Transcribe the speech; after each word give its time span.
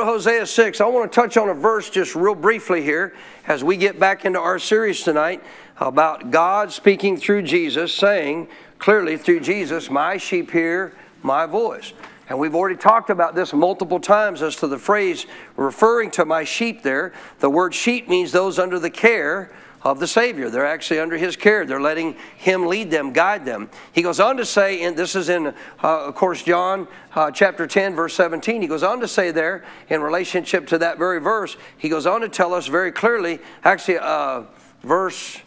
To 0.00 0.06
Hosea 0.06 0.46
6. 0.46 0.80
I 0.80 0.86
want 0.86 1.12
to 1.12 1.14
touch 1.14 1.36
on 1.36 1.50
a 1.50 1.54
verse 1.54 1.90
just 1.90 2.14
real 2.14 2.34
briefly 2.34 2.82
here 2.82 3.14
as 3.46 3.62
we 3.62 3.76
get 3.76 4.00
back 4.00 4.24
into 4.24 4.40
our 4.40 4.58
series 4.58 5.02
tonight 5.02 5.42
about 5.76 6.30
God 6.30 6.72
speaking 6.72 7.18
through 7.18 7.42
Jesus, 7.42 7.92
saying 7.92 8.48
clearly 8.78 9.18
through 9.18 9.40
Jesus, 9.40 9.90
My 9.90 10.16
sheep 10.16 10.52
hear 10.52 10.94
my 11.22 11.44
voice. 11.44 11.92
And 12.30 12.38
we've 12.38 12.54
already 12.54 12.76
talked 12.76 13.10
about 13.10 13.34
this 13.34 13.52
multiple 13.52 14.00
times 14.00 14.40
as 14.40 14.56
to 14.56 14.68
the 14.68 14.78
phrase 14.78 15.26
referring 15.56 16.10
to 16.12 16.24
my 16.24 16.44
sheep 16.44 16.82
there. 16.82 17.12
The 17.40 17.50
word 17.50 17.74
sheep 17.74 18.08
means 18.08 18.32
those 18.32 18.58
under 18.58 18.78
the 18.78 18.90
care 18.90 19.50
of 19.82 19.98
the 19.98 20.06
Savior. 20.06 20.50
They're 20.50 20.66
actually 20.66 21.00
under 21.00 21.16
His 21.16 21.36
care. 21.36 21.64
They're 21.64 21.80
letting 21.80 22.16
Him 22.36 22.66
lead 22.66 22.90
them, 22.90 23.12
guide 23.12 23.44
them. 23.44 23.70
He 23.92 24.02
goes 24.02 24.20
on 24.20 24.36
to 24.36 24.44
say, 24.44 24.82
and 24.82 24.96
this 24.96 25.16
is 25.16 25.28
in, 25.28 25.48
uh, 25.48 25.52
of 25.82 26.14
course, 26.14 26.42
John 26.42 26.86
uh, 27.14 27.30
chapter 27.30 27.66
10, 27.66 27.94
verse 27.94 28.14
17. 28.14 28.62
He 28.62 28.68
goes 28.68 28.82
on 28.82 29.00
to 29.00 29.08
say 29.08 29.30
there, 29.30 29.64
in 29.88 30.02
relationship 30.02 30.66
to 30.68 30.78
that 30.78 30.98
very 30.98 31.20
verse, 31.20 31.56
he 31.78 31.88
goes 31.88 32.06
on 32.06 32.20
to 32.20 32.28
tell 32.28 32.52
us 32.54 32.66
very 32.66 32.92
clearly, 32.92 33.38
actually, 33.64 33.98
uh, 33.98 34.42
verse 34.82 35.40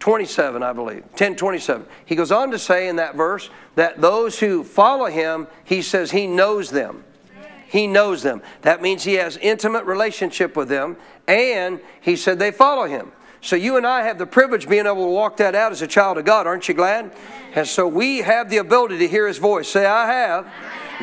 27, 0.00 0.62
I 0.62 0.72
believe, 0.72 1.04
10 1.14 1.36
27. 1.36 1.86
He 2.06 2.16
goes 2.16 2.32
on 2.32 2.50
to 2.50 2.58
say 2.58 2.88
in 2.88 2.96
that 2.96 3.14
verse 3.14 3.50
that 3.74 4.00
those 4.00 4.38
who 4.38 4.64
follow 4.64 5.06
Him, 5.06 5.46
He 5.64 5.82
says 5.82 6.10
He 6.10 6.26
knows 6.26 6.70
them. 6.70 7.04
He 7.68 7.86
knows 7.86 8.22
them. 8.22 8.42
That 8.62 8.82
means 8.82 9.04
He 9.04 9.14
has 9.14 9.36
intimate 9.36 9.84
relationship 9.84 10.56
with 10.56 10.68
them, 10.68 10.96
and 11.28 11.80
He 12.00 12.16
said 12.16 12.38
they 12.38 12.50
follow 12.50 12.86
Him. 12.86 13.12
So 13.42 13.56
you 13.56 13.76
and 13.76 13.86
I 13.86 14.02
have 14.02 14.18
the 14.18 14.26
privilege 14.26 14.64
of 14.64 14.70
being 14.70 14.86
able 14.86 15.06
to 15.06 15.10
walk 15.10 15.38
that 15.38 15.54
out 15.54 15.72
as 15.72 15.80
a 15.82 15.86
child 15.86 16.18
of 16.18 16.24
God. 16.24 16.46
Aren't 16.46 16.68
you 16.68 16.74
glad? 16.74 17.12
And 17.54 17.66
so 17.66 17.88
we 17.88 18.18
have 18.18 18.50
the 18.50 18.58
ability 18.58 18.98
to 18.98 19.08
hear 19.08 19.26
His 19.26 19.38
voice. 19.38 19.68
Say, 19.68 19.86
I 19.86 20.06
have 20.06 20.52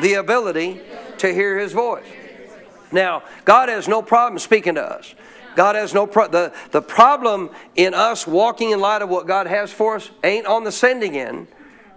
the 0.00 0.14
ability 0.14 0.80
to 1.18 1.34
hear 1.34 1.58
His 1.58 1.72
voice. 1.72 2.06
Now, 2.92 3.22
God 3.44 3.68
has 3.68 3.88
no 3.88 4.02
problem 4.02 4.38
speaking 4.38 4.76
to 4.76 4.82
us. 4.82 5.14
God 5.56 5.74
has 5.74 5.92
no 5.92 6.06
pro- 6.06 6.28
the 6.28 6.52
the 6.70 6.80
problem 6.80 7.50
in 7.74 7.92
us 7.92 8.26
walking 8.28 8.70
in 8.70 8.80
light 8.80 9.02
of 9.02 9.08
what 9.08 9.26
God 9.26 9.48
has 9.48 9.72
for 9.72 9.96
us 9.96 10.08
ain't 10.22 10.46
on 10.46 10.62
the 10.62 10.70
sending 10.70 11.16
end, 11.16 11.48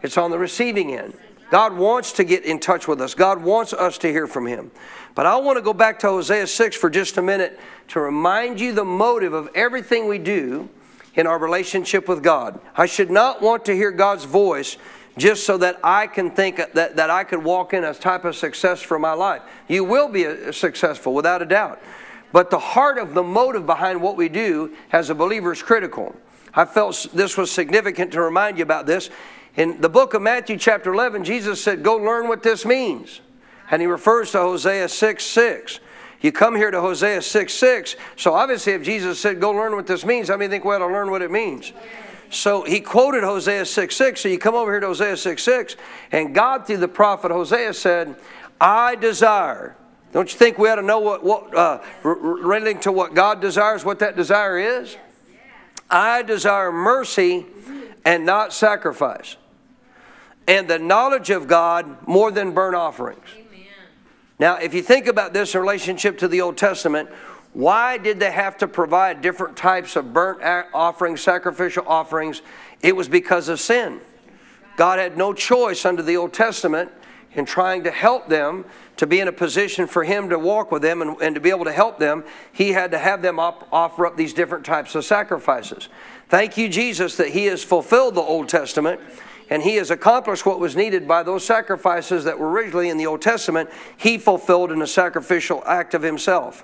it's 0.01 0.17
on 0.17 0.31
the 0.31 0.39
receiving 0.39 0.91
end. 0.91 1.13
God 1.51 1.75
wants 1.75 2.13
to 2.13 2.23
get 2.23 2.45
in 2.45 2.59
touch 2.59 2.87
with 2.87 3.01
us. 3.01 3.13
God 3.13 3.43
wants 3.43 3.73
us 3.73 3.97
to 3.99 4.07
hear 4.07 4.25
from 4.25 4.47
him. 4.47 4.71
But 5.13 5.25
I 5.25 5.35
want 5.35 5.57
to 5.57 5.61
go 5.61 5.73
back 5.73 5.99
to 5.99 6.07
Hosea 6.07 6.47
6 6.47 6.77
for 6.77 6.89
just 6.89 7.17
a 7.17 7.21
minute 7.21 7.59
to 7.89 7.99
remind 7.99 8.59
you 8.59 8.73
the 8.73 8.85
motive 8.85 9.33
of 9.33 9.49
everything 9.53 10.07
we 10.07 10.17
do 10.17 10.69
in 11.13 11.27
our 11.27 11.37
relationship 11.37 12.07
with 12.07 12.23
God. 12.23 12.59
I 12.75 12.85
should 12.85 13.11
not 13.11 13.41
want 13.41 13.65
to 13.65 13.75
hear 13.75 13.91
God's 13.91 14.23
voice 14.23 14.77
just 15.17 15.45
so 15.45 15.57
that 15.57 15.77
I 15.83 16.07
can 16.07 16.31
think 16.31 16.55
that, 16.55 16.95
that 16.95 17.09
I 17.09 17.25
could 17.25 17.43
walk 17.43 17.73
in 17.73 17.83
a 17.83 17.93
type 17.93 18.23
of 18.23 18.37
success 18.37 18.81
for 18.81 18.97
my 18.97 19.11
life. 19.11 19.41
You 19.67 19.83
will 19.83 20.07
be 20.07 20.23
a, 20.23 20.53
successful 20.53 21.13
without 21.13 21.41
a 21.41 21.45
doubt. 21.45 21.81
But 22.31 22.49
the 22.49 22.59
heart 22.59 22.97
of 22.97 23.13
the 23.13 23.23
motive 23.23 23.65
behind 23.65 24.01
what 24.01 24.15
we 24.15 24.29
do 24.29 24.73
as 24.93 25.09
a 25.09 25.15
believer 25.15 25.51
is 25.51 25.61
critical. 25.61 26.15
I 26.53 26.63
felt 26.63 27.07
this 27.13 27.35
was 27.35 27.51
significant 27.51 28.13
to 28.13 28.21
remind 28.21 28.57
you 28.57 28.63
about 28.63 28.85
this. 28.85 29.09
In 29.57 29.81
the 29.81 29.89
book 29.89 30.13
of 30.13 30.21
Matthew, 30.21 30.57
chapter 30.57 30.93
11, 30.93 31.23
Jesus 31.23 31.61
said, 31.61 31.83
Go 31.83 31.97
learn 31.97 32.27
what 32.27 32.43
this 32.43 32.65
means. 32.65 33.21
And 33.69 33.81
he 33.81 33.87
refers 33.87 34.31
to 34.31 34.39
Hosea 34.39 34.87
6 34.89 35.23
6. 35.23 35.79
You 36.21 36.31
come 36.31 36.55
here 36.55 36.71
to 36.71 36.79
Hosea 36.79 37.21
6 37.21 37.53
6. 37.53 37.95
So 38.15 38.33
obviously, 38.33 38.73
if 38.73 38.83
Jesus 38.83 39.19
said, 39.19 39.41
Go 39.41 39.51
learn 39.51 39.75
what 39.75 39.87
this 39.87 40.05
means, 40.05 40.29
I 40.29 40.37
mean, 40.37 40.49
think 40.49 40.63
we 40.63 40.73
ought 40.73 40.79
to 40.79 40.87
learn 40.87 41.11
what 41.11 41.21
it 41.21 41.31
means? 41.31 41.73
So 42.29 42.63
he 42.63 42.79
quoted 42.79 43.23
Hosea 43.23 43.65
6 43.65 43.95
6. 43.95 44.21
So 44.21 44.29
you 44.29 44.39
come 44.39 44.55
over 44.55 44.71
here 44.71 44.79
to 44.79 44.87
Hosea 44.87 45.17
6 45.17 45.43
6, 45.43 45.75
and 46.11 46.33
God, 46.33 46.65
through 46.65 46.77
the 46.77 46.87
prophet 46.87 47.31
Hosea, 47.31 47.73
said, 47.73 48.15
I 48.59 48.95
desire. 48.95 49.75
Don't 50.13 50.31
you 50.31 50.37
think 50.37 50.57
we 50.57 50.69
ought 50.69 50.75
to 50.75 50.81
know 50.81 50.99
what, 50.99 51.23
what 51.23 51.55
uh, 51.55 51.81
relating 52.03 52.79
to 52.81 52.91
what 52.91 53.13
God 53.13 53.41
desires, 53.41 53.83
what 53.83 53.99
that 53.99 54.15
desire 54.15 54.57
is? 54.57 54.97
I 55.89 56.21
desire 56.21 56.71
mercy 56.71 57.45
and 58.05 58.25
not 58.25 58.53
sacrifice, 58.53 59.37
and 60.47 60.67
the 60.67 60.79
knowledge 60.79 61.29
of 61.29 61.47
God 61.47 62.07
more 62.07 62.31
than 62.31 62.53
burnt 62.53 62.75
offerings. 62.75 63.25
Amen. 63.35 63.47
Now, 64.39 64.55
if 64.55 64.73
you 64.73 64.81
think 64.81 65.07
about 65.07 65.33
this 65.33 65.53
in 65.53 65.61
relationship 65.61 66.17
to 66.19 66.27
the 66.27 66.41
Old 66.41 66.57
Testament, 66.57 67.09
why 67.53 67.97
did 67.97 68.19
they 68.19 68.31
have 68.31 68.57
to 68.57 68.67
provide 68.67 69.21
different 69.21 69.57
types 69.57 69.95
of 69.95 70.13
burnt 70.13 70.41
offerings, 70.73 71.21
sacrificial 71.21 71.83
offerings? 71.87 72.41
It 72.81 72.95
was 72.95 73.07
because 73.07 73.49
of 73.49 73.59
sin. 73.59 73.99
God 74.77 74.99
had 74.99 75.17
no 75.17 75.33
choice 75.33 75.85
under 75.85 76.01
the 76.01 76.17
Old 76.17 76.33
Testament 76.33 76.91
in 77.33 77.45
trying 77.45 77.83
to 77.83 77.91
help 77.91 78.27
them 78.27 78.65
to 78.97 79.07
be 79.07 79.19
in 79.19 79.27
a 79.27 79.31
position 79.31 79.87
for 79.87 80.03
him 80.03 80.29
to 80.29 80.39
walk 80.39 80.71
with 80.71 80.81
them 80.81 81.01
and, 81.01 81.21
and 81.21 81.35
to 81.35 81.41
be 81.41 81.49
able 81.49 81.65
to 81.65 81.71
help 81.71 81.97
them, 81.97 82.23
he 82.51 82.71
had 82.71 82.91
to 82.91 82.97
have 82.97 83.21
them 83.21 83.39
op- 83.39 83.67
offer 83.71 84.05
up 84.05 84.17
these 84.17 84.33
different 84.33 84.65
types 84.65 84.95
of 84.95 85.05
sacrifices. 85.05 85.89
Thank 86.29 86.57
you, 86.57 86.69
Jesus, 86.69 87.17
that 87.17 87.29
he 87.29 87.45
has 87.45 87.63
fulfilled 87.63 88.15
the 88.15 88.21
Old 88.21 88.49
Testament 88.49 88.99
and 89.51 89.61
he 89.61 89.75
has 89.75 89.91
accomplished 89.91 90.45
what 90.45 90.61
was 90.61 90.77
needed 90.77 91.05
by 91.05 91.23
those 91.23 91.45
sacrifices 91.45 92.23
that 92.23 92.39
were 92.39 92.49
originally 92.49 92.87
in 92.87 92.97
the 92.97 93.05
Old 93.05 93.21
Testament, 93.21 93.69
he 93.97 94.17
fulfilled 94.17 94.71
in 94.71 94.81
a 94.81 94.87
sacrificial 94.87 95.61
act 95.67 95.93
of 95.93 96.01
himself. 96.01 96.63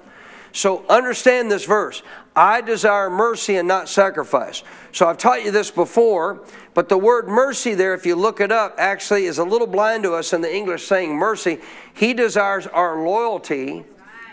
So 0.53 0.85
understand 0.87 1.51
this 1.51 1.65
verse. 1.65 2.01
I 2.33 2.61
desire 2.61 3.09
mercy 3.09 3.57
and 3.57 3.67
not 3.67 3.89
sacrifice. 3.89 4.63
So 4.93 5.05
I've 5.05 5.17
taught 5.17 5.43
you 5.43 5.51
this 5.51 5.69
before, 5.69 6.45
but 6.73 6.87
the 6.87 6.97
word 6.97 7.27
mercy 7.27 7.73
there, 7.73 7.93
if 7.93 8.05
you 8.05 8.15
look 8.15 8.39
it 8.39 8.53
up, 8.53 8.75
actually 8.77 9.25
is 9.25 9.37
a 9.37 9.43
little 9.43 9.67
blind 9.67 10.03
to 10.03 10.13
us 10.13 10.31
in 10.31 10.39
the 10.39 10.55
English 10.55 10.87
saying 10.87 11.13
mercy. 11.13 11.59
He 11.93 12.13
desires 12.13 12.67
our 12.67 13.03
loyalty, 13.03 13.83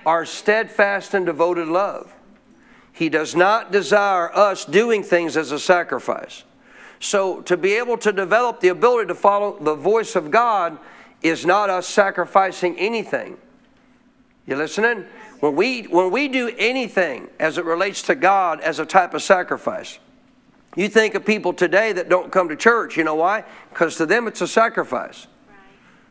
our 0.06 0.24
steadfast 0.24 1.12
and 1.12 1.26
devoted 1.26 1.66
love. 1.66 2.14
He 2.92 3.08
does 3.08 3.34
not 3.34 3.72
desire 3.72 4.32
us 4.32 4.64
doing 4.64 5.02
things 5.02 5.36
as 5.36 5.50
a 5.50 5.58
sacrifice. 5.58 6.44
So 7.00 7.42
to 7.42 7.56
be 7.56 7.74
able 7.74 7.98
to 7.98 8.12
develop 8.12 8.60
the 8.60 8.68
ability 8.68 9.08
to 9.08 9.14
follow 9.14 9.58
the 9.58 9.74
voice 9.74 10.16
of 10.16 10.30
God 10.30 10.78
is 11.22 11.44
not 11.44 11.70
us 11.70 11.86
sacrificing 11.86 12.78
anything. 12.78 13.36
You 14.46 14.56
listening? 14.56 15.06
When 15.40 15.56
we, 15.56 15.82
when 15.82 16.10
we 16.10 16.28
do 16.28 16.54
anything 16.58 17.28
as 17.38 17.58
it 17.58 17.64
relates 17.64 18.02
to 18.02 18.14
God 18.14 18.60
as 18.60 18.78
a 18.78 18.86
type 18.86 19.14
of 19.14 19.22
sacrifice, 19.22 19.98
you 20.76 20.88
think 20.88 21.14
of 21.14 21.24
people 21.24 21.52
today 21.52 21.92
that 21.92 22.08
don't 22.08 22.32
come 22.32 22.48
to 22.48 22.56
church. 22.56 22.96
You 22.96 23.04
know 23.04 23.14
why? 23.14 23.44
Because 23.70 23.96
to 23.96 24.06
them 24.06 24.26
it's 24.26 24.40
a 24.40 24.48
sacrifice. 24.48 25.26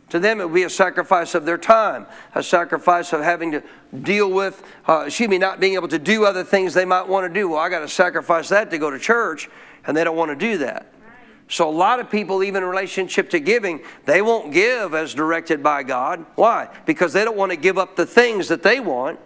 To 0.09 0.19
them, 0.19 0.39
it 0.39 0.45
would 0.45 0.53
be 0.53 0.63
a 0.63 0.69
sacrifice 0.69 1.33
of 1.33 1.45
their 1.45 1.57
time, 1.57 2.05
a 2.35 2.43
sacrifice 2.43 3.13
of 3.13 3.21
having 3.21 3.51
to 3.53 3.63
deal 4.03 4.29
with, 4.29 4.61
uh, 4.87 5.05
excuse 5.07 5.27
me, 5.27 5.39
not 5.39 5.59
being 5.59 5.73
able 5.73 5.87
to 5.87 5.97
do 5.97 6.25
other 6.25 6.43
things 6.43 6.75
they 6.75 6.85
might 6.85 7.07
want 7.07 7.25
to 7.25 7.33
do. 7.33 7.49
Well, 7.49 7.59
I 7.59 7.69
got 7.69 7.79
to 7.79 7.87
sacrifice 7.87 8.49
that 8.49 8.69
to 8.69 8.77
go 8.77 8.91
to 8.91 8.99
church, 8.99 9.49
and 9.85 9.95
they 9.95 10.03
don't 10.03 10.15
want 10.15 10.29
to 10.29 10.35
do 10.35 10.57
that. 10.59 10.87
So, 11.49 11.69
a 11.69 11.71
lot 11.71 11.99
of 11.99 12.09
people, 12.09 12.43
even 12.43 12.63
in 12.63 12.69
relationship 12.69 13.29
to 13.31 13.39
giving, 13.39 13.81
they 14.05 14.21
won't 14.21 14.53
give 14.53 14.93
as 14.93 15.13
directed 15.13 15.61
by 15.61 15.83
God. 15.83 16.25
Why? 16.35 16.69
Because 16.85 17.13
they 17.13 17.25
don't 17.25 17.37
want 17.37 17.51
to 17.51 17.57
give 17.57 17.77
up 17.77 17.95
the 17.95 18.05
things 18.05 18.47
that 18.47 18.63
they 18.63 18.79
want 18.79 19.19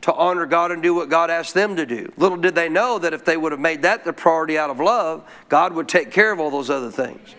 to 0.00 0.14
honor 0.14 0.46
God 0.46 0.72
and 0.72 0.82
do 0.82 0.94
what 0.94 1.10
God 1.10 1.30
asked 1.30 1.52
them 1.52 1.76
to 1.76 1.84
do. 1.84 2.10
Little 2.16 2.38
did 2.38 2.54
they 2.54 2.70
know 2.70 2.98
that 2.98 3.12
if 3.12 3.24
they 3.24 3.36
would 3.36 3.52
have 3.52 3.60
made 3.60 3.82
that 3.82 4.04
the 4.04 4.12
priority 4.12 4.56
out 4.56 4.70
of 4.70 4.80
love, 4.80 5.28
God 5.48 5.74
would 5.74 5.86
take 5.86 6.10
care 6.10 6.32
of 6.32 6.40
all 6.40 6.50
those 6.50 6.70
other 6.70 6.90
things. 6.90 7.34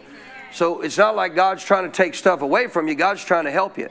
So, 0.53 0.81
it's 0.81 0.97
not 0.97 1.15
like 1.15 1.35
God's 1.35 1.63
trying 1.63 1.89
to 1.89 1.91
take 1.91 2.13
stuff 2.13 2.41
away 2.41 2.67
from 2.67 2.87
you, 2.87 2.95
God's 2.95 3.25
trying 3.25 3.45
to 3.45 3.51
help 3.51 3.77
you. 3.77 3.89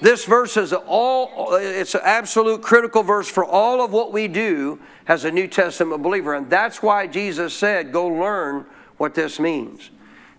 This 0.00 0.24
verse 0.26 0.56
is 0.56 0.72
all 0.72 1.54
it's 1.54 1.94
an 1.94 2.02
absolute 2.04 2.62
critical 2.62 3.02
verse 3.02 3.28
for 3.28 3.44
all 3.44 3.82
of 3.82 3.92
what 3.92 4.12
we 4.12 4.28
do 4.28 4.78
as 5.08 5.24
a 5.24 5.30
New 5.30 5.46
Testament 5.46 6.02
believer. 6.02 6.34
And 6.34 6.50
that's 6.50 6.82
why 6.82 7.06
Jesus 7.06 7.54
said, 7.54 7.92
Go 7.92 8.06
learn 8.06 8.66
what 8.98 9.14
this 9.14 9.40
means. 9.40 9.90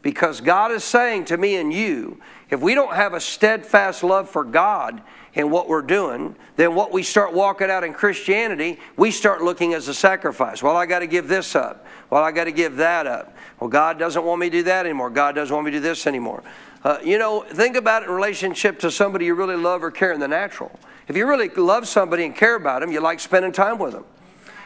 Because 0.03 0.41
God 0.41 0.71
is 0.71 0.83
saying 0.83 1.25
to 1.25 1.37
me 1.37 1.55
and 1.55 1.73
you, 1.73 2.21
if 2.49 2.61
we 2.61 2.75
don't 2.75 2.93
have 2.93 3.13
a 3.13 3.19
steadfast 3.19 4.03
love 4.03 4.29
for 4.29 4.43
God 4.43 5.01
in 5.37 5.51
what 5.51 5.69
we're 5.69 5.83
doing, 5.83 6.35
then 6.55 6.73
what 6.73 6.91
we 6.91 7.03
start 7.03 7.31
walking 7.31 7.69
out 7.69 7.83
in 7.83 7.93
Christianity, 7.93 8.79
we 8.97 9.11
start 9.11 9.43
looking 9.43 9.75
as 9.75 9.87
a 9.87 9.93
sacrifice. 9.93 10.63
Well, 10.63 10.75
I 10.75 10.87
got 10.87 10.99
to 10.99 11.07
give 11.07 11.27
this 11.27 11.55
up. 11.55 11.85
Well, 12.09 12.23
I 12.23 12.31
got 12.31 12.45
to 12.45 12.51
give 12.51 12.77
that 12.77 13.05
up. 13.05 13.37
Well, 13.59 13.69
God 13.69 13.99
doesn't 13.99 14.23
want 14.23 14.41
me 14.41 14.49
to 14.49 14.57
do 14.57 14.63
that 14.63 14.87
anymore. 14.87 15.11
God 15.11 15.35
doesn't 15.35 15.53
want 15.53 15.65
me 15.65 15.71
to 15.71 15.77
do 15.77 15.81
this 15.81 16.07
anymore. 16.07 16.41
Uh, 16.83 16.97
you 17.03 17.19
know, 17.19 17.41
think 17.41 17.75
about 17.75 18.01
it 18.01 18.09
in 18.09 18.15
relationship 18.15 18.79
to 18.79 18.89
somebody 18.89 19.25
you 19.25 19.35
really 19.35 19.55
love 19.55 19.83
or 19.83 19.91
care 19.91 20.11
in 20.11 20.19
the 20.19 20.27
natural. 20.27 20.71
If 21.07 21.15
you 21.15 21.27
really 21.27 21.49
love 21.49 21.87
somebody 21.87 22.25
and 22.25 22.35
care 22.35 22.55
about 22.55 22.81
them, 22.81 22.91
you 22.91 22.99
like 22.99 23.19
spending 23.19 23.51
time 23.51 23.77
with 23.77 23.93
them. 23.93 24.05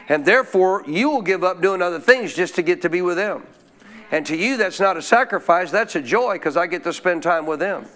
And 0.08 0.24
therefore, 0.24 0.84
you 0.86 1.10
will 1.10 1.22
give 1.22 1.44
up 1.44 1.60
doing 1.60 1.82
other 1.82 2.00
things 2.00 2.32
just 2.32 2.54
to 2.54 2.62
get 2.62 2.80
to 2.82 2.88
be 2.88 3.02
with 3.02 3.16
them. 3.16 3.46
And 4.10 4.24
to 4.26 4.36
you, 4.36 4.56
that's 4.56 4.80
not 4.80 4.96
a 4.96 5.02
sacrifice, 5.02 5.70
that's 5.70 5.96
a 5.96 6.02
joy 6.02 6.34
because 6.34 6.56
I 6.56 6.66
get 6.66 6.82
to 6.84 6.94
spend 6.94 7.22
time 7.22 7.44
with 7.44 7.60
them. 7.60 7.86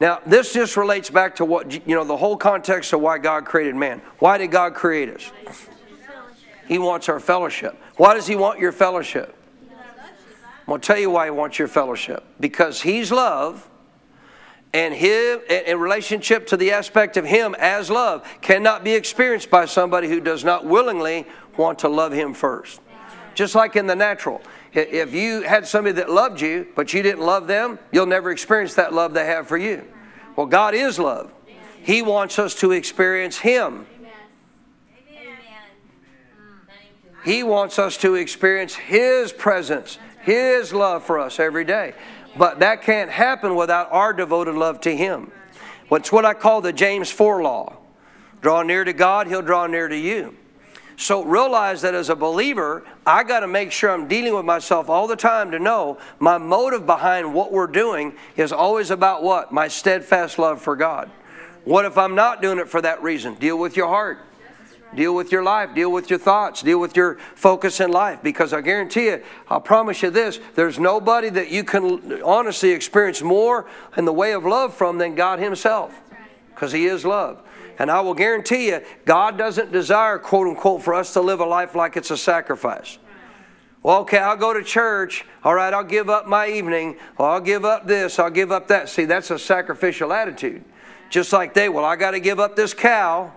Now, 0.00 0.20
this 0.24 0.54
just 0.54 0.78
relates 0.78 1.10
back 1.10 1.36
to 1.36 1.44
what, 1.44 1.86
you 1.86 1.94
know, 1.94 2.04
the 2.04 2.16
whole 2.16 2.36
context 2.36 2.92
of 2.94 3.00
why 3.00 3.18
God 3.18 3.44
created 3.44 3.76
man. 3.76 4.00
Why 4.18 4.38
did 4.38 4.50
God 4.50 4.74
create 4.74 5.10
us? 5.10 5.30
He 6.66 6.78
wants 6.78 7.08
our 7.08 7.20
fellowship. 7.20 7.78
Why 7.96 8.14
does 8.14 8.26
He 8.26 8.34
want 8.34 8.60
your 8.60 8.72
fellowship? 8.72 9.36
I'm 9.70 10.66
going 10.66 10.80
to 10.80 10.86
tell 10.86 10.98
you 10.98 11.10
why 11.10 11.26
He 11.26 11.30
wants 11.30 11.58
your 11.58 11.68
fellowship. 11.68 12.24
Because 12.38 12.80
He's 12.80 13.12
love, 13.12 13.68
and 14.72 14.94
Him, 14.94 15.40
in 15.50 15.78
relationship 15.78 16.46
to 16.46 16.56
the 16.56 16.70
aspect 16.70 17.16
of 17.16 17.26
Him 17.26 17.54
as 17.58 17.90
love, 17.90 18.26
cannot 18.40 18.84
be 18.84 18.92
experienced 18.92 19.50
by 19.50 19.66
somebody 19.66 20.08
who 20.08 20.20
does 20.20 20.44
not 20.44 20.64
willingly 20.64 21.26
want 21.56 21.80
to 21.80 21.88
love 21.88 22.12
Him 22.12 22.32
first. 22.32 22.80
Just 23.34 23.54
like 23.54 23.76
in 23.76 23.86
the 23.86 23.96
natural. 23.96 24.40
If 24.72 25.12
you 25.14 25.42
had 25.42 25.66
somebody 25.66 25.94
that 25.94 26.10
loved 26.10 26.40
you, 26.40 26.68
but 26.76 26.94
you 26.94 27.02
didn't 27.02 27.24
love 27.24 27.46
them, 27.46 27.78
you'll 27.90 28.06
never 28.06 28.30
experience 28.30 28.74
that 28.74 28.92
love 28.92 29.14
they 29.14 29.26
have 29.26 29.48
for 29.48 29.56
you. 29.56 29.84
Well, 30.36 30.46
God 30.46 30.74
is 30.74 30.98
love. 30.98 31.32
He 31.82 32.02
wants 32.02 32.38
us 32.38 32.54
to 32.56 32.72
experience 32.72 33.38
Him. 33.38 33.86
He 37.24 37.42
wants 37.42 37.78
us 37.78 37.96
to 37.98 38.14
experience 38.14 38.74
His 38.74 39.32
presence, 39.32 39.98
His 40.22 40.72
love 40.72 41.04
for 41.04 41.18
us 41.18 41.38
every 41.40 41.64
day. 41.64 41.94
But 42.36 42.60
that 42.60 42.82
can't 42.82 43.10
happen 43.10 43.56
without 43.56 43.90
our 43.90 44.12
devoted 44.12 44.54
love 44.54 44.80
to 44.82 44.96
Him. 44.96 45.32
What's 45.88 46.12
what 46.12 46.24
I 46.24 46.34
call 46.34 46.60
the 46.60 46.72
James 46.72 47.10
4 47.10 47.42
law. 47.42 47.76
Draw 48.40 48.62
near 48.62 48.84
to 48.84 48.92
God, 48.92 49.26
He'll 49.26 49.42
draw 49.42 49.66
near 49.66 49.88
to 49.88 49.96
you. 49.96 50.36
So 51.00 51.24
realize 51.24 51.80
that 51.80 51.94
as 51.94 52.10
a 52.10 52.14
believer, 52.14 52.84
I 53.06 53.24
got 53.24 53.40
to 53.40 53.46
make 53.46 53.72
sure 53.72 53.90
I'm 53.90 54.06
dealing 54.06 54.34
with 54.34 54.44
myself 54.44 54.90
all 54.90 55.06
the 55.06 55.16
time 55.16 55.50
to 55.52 55.58
know 55.58 55.96
my 56.18 56.36
motive 56.36 56.84
behind 56.84 57.32
what 57.32 57.50
we're 57.50 57.68
doing 57.68 58.12
is 58.36 58.52
always 58.52 58.90
about 58.90 59.22
what? 59.22 59.50
My 59.50 59.66
steadfast 59.66 60.38
love 60.38 60.60
for 60.60 60.76
God. 60.76 61.10
What 61.64 61.86
if 61.86 61.96
I'm 61.96 62.14
not 62.14 62.42
doing 62.42 62.58
it 62.58 62.68
for 62.68 62.82
that 62.82 63.02
reason? 63.02 63.32
Deal 63.36 63.58
with 63.58 63.78
your 63.78 63.88
heart. 63.88 64.18
Deal 64.94 65.14
with 65.14 65.32
your 65.32 65.42
life, 65.42 65.74
deal 65.74 65.90
with 65.90 66.10
your 66.10 66.18
thoughts, 66.18 66.62
deal 66.62 66.78
with 66.78 66.94
your 66.94 67.14
focus 67.34 67.80
in 67.80 67.90
life. 67.92 68.22
Because 68.22 68.52
I 68.52 68.60
guarantee 68.60 69.06
you, 69.06 69.22
I'll 69.48 69.60
promise 69.60 70.02
you 70.02 70.10
this 70.10 70.38
there's 70.54 70.78
nobody 70.78 71.30
that 71.30 71.50
you 71.50 71.64
can 71.64 72.22
honestly 72.22 72.72
experience 72.72 73.22
more 73.22 73.66
in 73.96 74.04
the 74.04 74.12
way 74.12 74.32
of 74.32 74.44
love 74.44 74.74
from 74.74 74.98
than 74.98 75.14
God 75.14 75.38
Himself. 75.38 75.98
Because 76.52 76.72
He 76.72 76.84
is 76.84 77.06
love. 77.06 77.42
And 77.80 77.90
I 77.90 78.02
will 78.02 78.12
guarantee 78.12 78.66
you, 78.66 78.82
God 79.06 79.38
doesn't 79.38 79.72
desire, 79.72 80.18
quote 80.18 80.46
unquote, 80.46 80.82
for 80.82 80.92
us 80.92 81.14
to 81.14 81.22
live 81.22 81.40
a 81.40 81.46
life 81.46 81.74
like 81.74 81.96
it's 81.96 82.10
a 82.10 82.16
sacrifice. 82.16 82.98
Well, 83.82 84.00
okay, 84.00 84.18
I'll 84.18 84.36
go 84.36 84.52
to 84.52 84.62
church. 84.62 85.24
All 85.42 85.54
right, 85.54 85.72
I'll 85.72 85.82
give 85.82 86.10
up 86.10 86.26
my 86.26 86.46
evening. 86.46 86.98
Well, 87.16 87.30
I'll 87.30 87.40
give 87.40 87.64
up 87.64 87.86
this. 87.86 88.18
I'll 88.18 88.28
give 88.28 88.52
up 88.52 88.68
that. 88.68 88.90
See, 88.90 89.06
that's 89.06 89.30
a 89.30 89.38
sacrificial 89.38 90.12
attitude. 90.12 90.62
Just 91.08 91.32
like 91.32 91.54
they, 91.54 91.70
well, 91.70 91.86
I 91.86 91.96
got 91.96 92.10
to 92.10 92.20
give 92.20 92.38
up 92.38 92.54
this 92.54 92.74
cow 92.74 93.32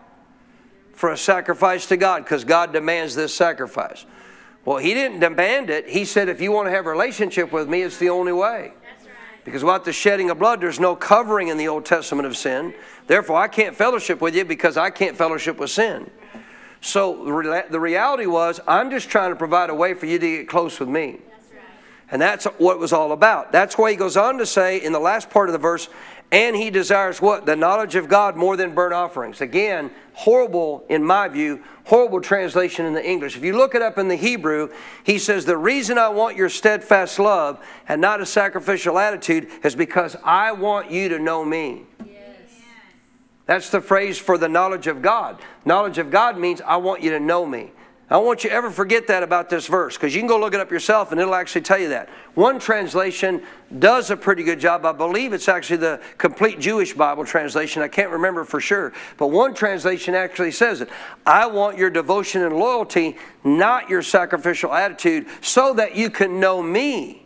for 0.91 1.13
a 1.13 1.17
sacrifice 1.17 1.85
to 1.85 1.95
God 1.95 2.25
because 2.25 2.43
God 2.43 2.73
demands 2.73 3.15
this 3.15 3.33
sacrifice. 3.33 4.05
Well, 4.65 4.77
He 4.77 4.93
didn't 4.93 5.21
demand 5.21 5.69
it. 5.69 5.87
He 5.87 6.03
said, 6.03 6.27
if 6.27 6.41
you 6.41 6.51
want 6.51 6.67
to 6.67 6.71
have 6.71 6.85
a 6.85 6.89
relationship 6.89 7.53
with 7.53 7.69
me, 7.69 7.81
it's 7.81 7.97
the 7.97 8.09
only 8.09 8.33
way. 8.33 8.73
Because 9.45 9.63
without 9.63 9.83
the 9.83 9.93
shedding 9.93 10.29
of 10.29 10.39
blood, 10.39 10.61
there's 10.61 10.79
no 10.79 10.95
covering 10.95 11.49
in 11.49 11.57
the 11.57 11.67
Old 11.67 11.85
Testament 11.85 12.25
of 12.25 12.37
sin. 12.37 12.73
Therefore, 13.07 13.37
I 13.37 13.47
can't 13.47 13.75
fellowship 13.75 14.21
with 14.21 14.35
you 14.35 14.45
because 14.45 14.77
I 14.77 14.89
can't 14.89 15.17
fellowship 15.17 15.57
with 15.57 15.69
sin. 15.69 16.09
So 16.79 17.25
the 17.25 17.79
reality 17.79 18.25
was, 18.25 18.59
I'm 18.67 18.89
just 18.89 19.09
trying 19.09 19.31
to 19.31 19.35
provide 19.35 19.69
a 19.69 19.75
way 19.75 19.93
for 19.93 20.05
you 20.05 20.19
to 20.19 20.37
get 20.37 20.47
close 20.47 20.79
with 20.79 20.89
me. 20.89 21.19
And 22.11 22.21
that's 22.21 22.45
what 22.45 22.73
it 22.73 22.79
was 22.79 22.93
all 22.93 23.11
about. 23.11 23.51
That's 23.51 23.77
why 23.77 23.91
he 23.91 23.97
goes 23.97 24.17
on 24.17 24.37
to 24.37 24.45
say 24.45 24.81
in 24.81 24.91
the 24.91 24.99
last 24.99 25.29
part 25.29 25.49
of 25.49 25.53
the 25.53 25.59
verse, 25.59 25.89
and 26.33 26.55
he 26.55 26.71
desires 26.71 27.21
what? 27.21 27.45
The 27.45 27.55
knowledge 27.55 27.93
of 27.93 28.09
God 28.09 28.35
more 28.35 28.57
than 28.57 28.73
burnt 28.73 28.91
offerings. 28.91 29.39
Again, 29.39 29.91
horrible, 30.13 30.83
in 30.89 31.03
my 31.03 31.27
view, 31.27 31.63
horrible 31.85 32.21
translation 32.21 32.87
in 32.87 32.93
the 32.93 33.07
English. 33.07 33.37
If 33.37 33.43
you 33.43 33.55
look 33.55 33.75
it 33.75 33.83
up 33.83 33.99
in 33.99 34.07
the 34.07 34.15
Hebrew, 34.15 34.69
he 35.03 35.19
says, 35.19 35.45
The 35.45 35.55
reason 35.55 35.99
I 35.99 36.09
want 36.09 36.35
your 36.35 36.49
steadfast 36.49 37.19
love 37.19 37.63
and 37.87 38.01
not 38.01 38.19
a 38.19 38.25
sacrificial 38.25 38.97
attitude 38.97 39.47
is 39.63 39.75
because 39.75 40.15
I 40.23 40.53
want 40.53 40.89
you 40.89 41.07
to 41.09 41.19
know 41.19 41.45
me. 41.45 41.83
That's 43.45 43.69
the 43.69 43.81
phrase 43.81 44.17
for 44.17 44.39
the 44.39 44.49
knowledge 44.49 44.87
of 44.87 45.03
God. 45.03 45.39
Knowledge 45.65 45.99
of 45.99 46.09
God 46.09 46.39
means 46.39 46.61
I 46.61 46.77
want 46.77 47.03
you 47.03 47.11
to 47.11 47.19
know 47.19 47.45
me. 47.45 47.73
I 48.13 48.17
don't 48.17 48.27
want 48.27 48.43
you 48.43 48.51
to 48.51 48.55
ever 48.55 48.69
forget 48.69 49.07
that 49.07 49.23
about 49.23 49.49
this 49.49 49.65
verse 49.65 49.97
because 49.97 50.13
you 50.13 50.21
can 50.21 50.27
go 50.27 50.39
look 50.39 50.53
it 50.53 50.59
up 50.59 50.69
yourself 50.69 51.11
and 51.11 51.19
it'll 51.19 51.33
actually 51.33 51.61
tell 51.61 51.79
you 51.79 51.89
that. 51.89 52.09
One 52.35 52.59
translation 52.59 53.41
does 53.79 54.11
a 54.11 54.15
pretty 54.15 54.43
good 54.43 54.59
job. 54.59 54.85
I 54.85 54.91
believe 54.91 55.33
it's 55.33 55.49
actually 55.49 55.77
the 55.77 55.99
complete 56.19 56.59
Jewish 56.59 56.93
Bible 56.93 57.25
translation. 57.25 57.81
I 57.81 57.87
can't 57.87 58.11
remember 58.11 58.43
for 58.43 58.61
sure. 58.61 58.93
But 59.17 59.31
one 59.31 59.55
translation 59.55 60.13
actually 60.13 60.51
says 60.51 60.81
it 60.81 60.89
I 61.25 61.47
want 61.47 61.79
your 61.79 61.89
devotion 61.89 62.43
and 62.43 62.55
loyalty, 62.55 63.17
not 63.43 63.89
your 63.89 64.03
sacrificial 64.03 64.71
attitude, 64.71 65.25
so 65.41 65.73
that 65.73 65.95
you 65.95 66.11
can 66.11 66.39
know 66.39 66.61
me 66.61 67.21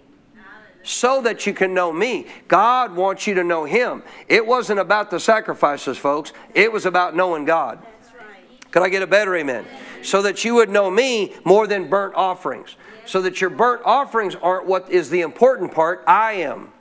so 0.83 1.22
that 1.22 1.45
you 1.45 1.54
can 1.54 1.74
know 1.74 1.92
me. 1.92 2.25
God 2.48 2.95
wants 2.95 3.28
you 3.28 3.33
to 3.33 3.44
know 3.44 3.66
Him. 3.66 4.04
It 4.30 4.48
wasn't 4.48 4.80
about 4.80 5.12
the 5.12 5.19
sacrifices, 5.19 5.98
folks, 5.98 6.31
it 6.54 6.72
was 6.72 6.86
about 6.86 7.13
knowing 7.13 7.44
God. 7.44 7.86
Could 8.77 8.83
I 8.83 8.89
get 8.89 9.01
a 9.01 9.07
better 9.07 9.35
amen? 9.35 9.65
So 10.03 10.21
that 10.21 10.45
you 10.45 10.54
would 10.54 10.69
know 10.69 10.92
me 10.92 11.33
more 11.44 11.66
than 11.66 11.90
burnt 11.90 12.13
offerings. 12.13 12.75
So 13.07 13.23
that 13.23 13.42
your 13.42 13.49
burnt 13.49 13.81
offerings 13.83 14.35
aren't 14.35 14.68
what 14.68 14.92
is 14.92 15.09
the 15.09 15.21
important 15.21 15.73
part. 15.73 16.04
I 16.06 16.33
am. 16.33 16.71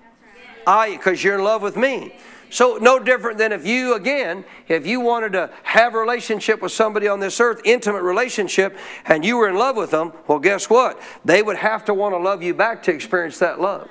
I, 0.66 0.90
because 0.90 1.24
you're 1.24 1.36
in 1.36 1.44
love 1.44 1.62
with 1.62 1.74
me. 1.74 2.14
So, 2.50 2.76
no 2.76 2.98
different 2.98 3.38
than 3.38 3.50
if 3.50 3.66
you, 3.66 3.94
again, 3.94 4.44
if 4.68 4.86
you 4.86 5.00
wanted 5.00 5.32
to 5.32 5.50
have 5.62 5.94
a 5.94 5.98
relationship 5.98 6.60
with 6.60 6.70
somebody 6.70 7.08
on 7.08 7.18
this 7.18 7.40
earth, 7.40 7.62
intimate 7.64 8.02
relationship, 8.02 8.76
and 9.06 9.24
you 9.24 9.38
were 9.38 9.48
in 9.48 9.56
love 9.56 9.76
with 9.76 9.90
them, 9.90 10.12
well, 10.26 10.38
guess 10.38 10.68
what? 10.68 11.00
They 11.24 11.42
would 11.42 11.56
have 11.56 11.86
to 11.86 11.94
want 11.94 12.12
to 12.12 12.18
love 12.18 12.42
you 12.42 12.52
back 12.52 12.82
to 12.82 12.92
experience 12.92 13.38
that 13.38 13.58
love. 13.58 13.88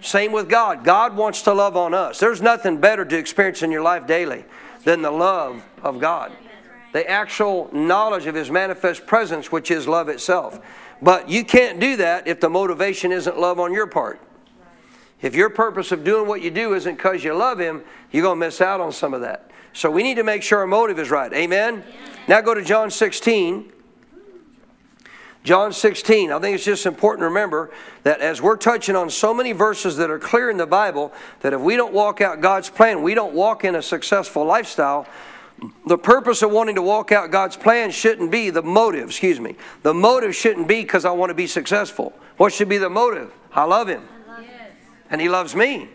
Same 0.00 0.32
with 0.32 0.48
God. 0.48 0.82
God 0.82 1.16
wants 1.16 1.42
to 1.42 1.54
love 1.54 1.76
on 1.76 1.94
us. 1.94 2.18
There's 2.18 2.42
nothing 2.42 2.78
better 2.78 3.04
to 3.04 3.16
experience 3.16 3.62
in 3.62 3.70
your 3.70 3.82
life 3.82 4.08
daily 4.08 4.44
than 4.82 5.02
the 5.02 5.12
love 5.12 5.64
of 5.84 6.00
God. 6.00 6.32
The 6.94 7.10
actual 7.10 7.68
knowledge 7.72 8.26
of 8.26 8.36
His 8.36 8.52
manifest 8.52 9.04
presence, 9.04 9.50
which 9.50 9.72
is 9.72 9.88
love 9.88 10.08
itself. 10.08 10.60
But 11.02 11.28
you 11.28 11.44
can't 11.44 11.80
do 11.80 11.96
that 11.96 12.28
if 12.28 12.38
the 12.38 12.48
motivation 12.48 13.10
isn't 13.10 13.36
love 13.36 13.58
on 13.58 13.72
your 13.72 13.88
part. 13.88 14.20
If 15.20 15.34
your 15.34 15.50
purpose 15.50 15.90
of 15.90 16.04
doing 16.04 16.28
what 16.28 16.40
you 16.40 16.52
do 16.52 16.72
isn't 16.72 16.94
because 16.94 17.24
you 17.24 17.34
love 17.34 17.58
Him, 17.58 17.82
you're 18.12 18.22
going 18.22 18.38
to 18.38 18.46
miss 18.46 18.60
out 18.60 18.80
on 18.80 18.92
some 18.92 19.12
of 19.12 19.22
that. 19.22 19.50
So 19.72 19.90
we 19.90 20.04
need 20.04 20.14
to 20.14 20.22
make 20.22 20.44
sure 20.44 20.60
our 20.60 20.68
motive 20.68 21.00
is 21.00 21.10
right. 21.10 21.32
Amen? 21.32 21.82
Now 22.28 22.40
go 22.40 22.54
to 22.54 22.62
John 22.62 22.92
16. 22.92 23.72
John 25.42 25.72
16. 25.72 26.30
I 26.30 26.38
think 26.38 26.54
it's 26.54 26.64
just 26.64 26.86
important 26.86 27.22
to 27.22 27.26
remember 27.26 27.72
that 28.04 28.20
as 28.20 28.40
we're 28.40 28.56
touching 28.56 28.94
on 28.94 29.10
so 29.10 29.34
many 29.34 29.50
verses 29.50 29.96
that 29.96 30.10
are 30.10 30.20
clear 30.20 30.48
in 30.48 30.58
the 30.58 30.66
Bible, 30.66 31.12
that 31.40 31.52
if 31.52 31.60
we 31.60 31.74
don't 31.74 31.92
walk 31.92 32.20
out 32.20 32.40
God's 32.40 32.70
plan, 32.70 33.02
we 33.02 33.14
don't 33.14 33.34
walk 33.34 33.64
in 33.64 33.74
a 33.74 33.82
successful 33.82 34.44
lifestyle. 34.44 35.08
The 35.86 35.98
purpose 35.98 36.42
of 36.42 36.50
wanting 36.50 36.74
to 36.74 36.82
walk 36.82 37.12
out 37.12 37.30
God's 37.30 37.56
plan 37.56 37.90
shouldn't 37.90 38.30
be 38.30 38.50
the 38.50 38.62
motive, 38.62 39.10
excuse 39.10 39.40
me. 39.40 39.56
The 39.82 39.94
motive 39.94 40.34
shouldn't 40.34 40.68
be 40.68 40.82
because 40.82 41.04
I 41.04 41.12
want 41.12 41.30
to 41.30 41.34
be 41.34 41.46
successful. 41.46 42.12
What 42.36 42.52
should 42.52 42.68
be 42.68 42.78
the 42.78 42.90
motive? 42.90 43.32
I 43.52 43.64
love 43.64 43.88
Him. 43.88 44.02
And 45.10 45.20
He 45.20 45.28
loves 45.28 45.54
me. 45.54 45.88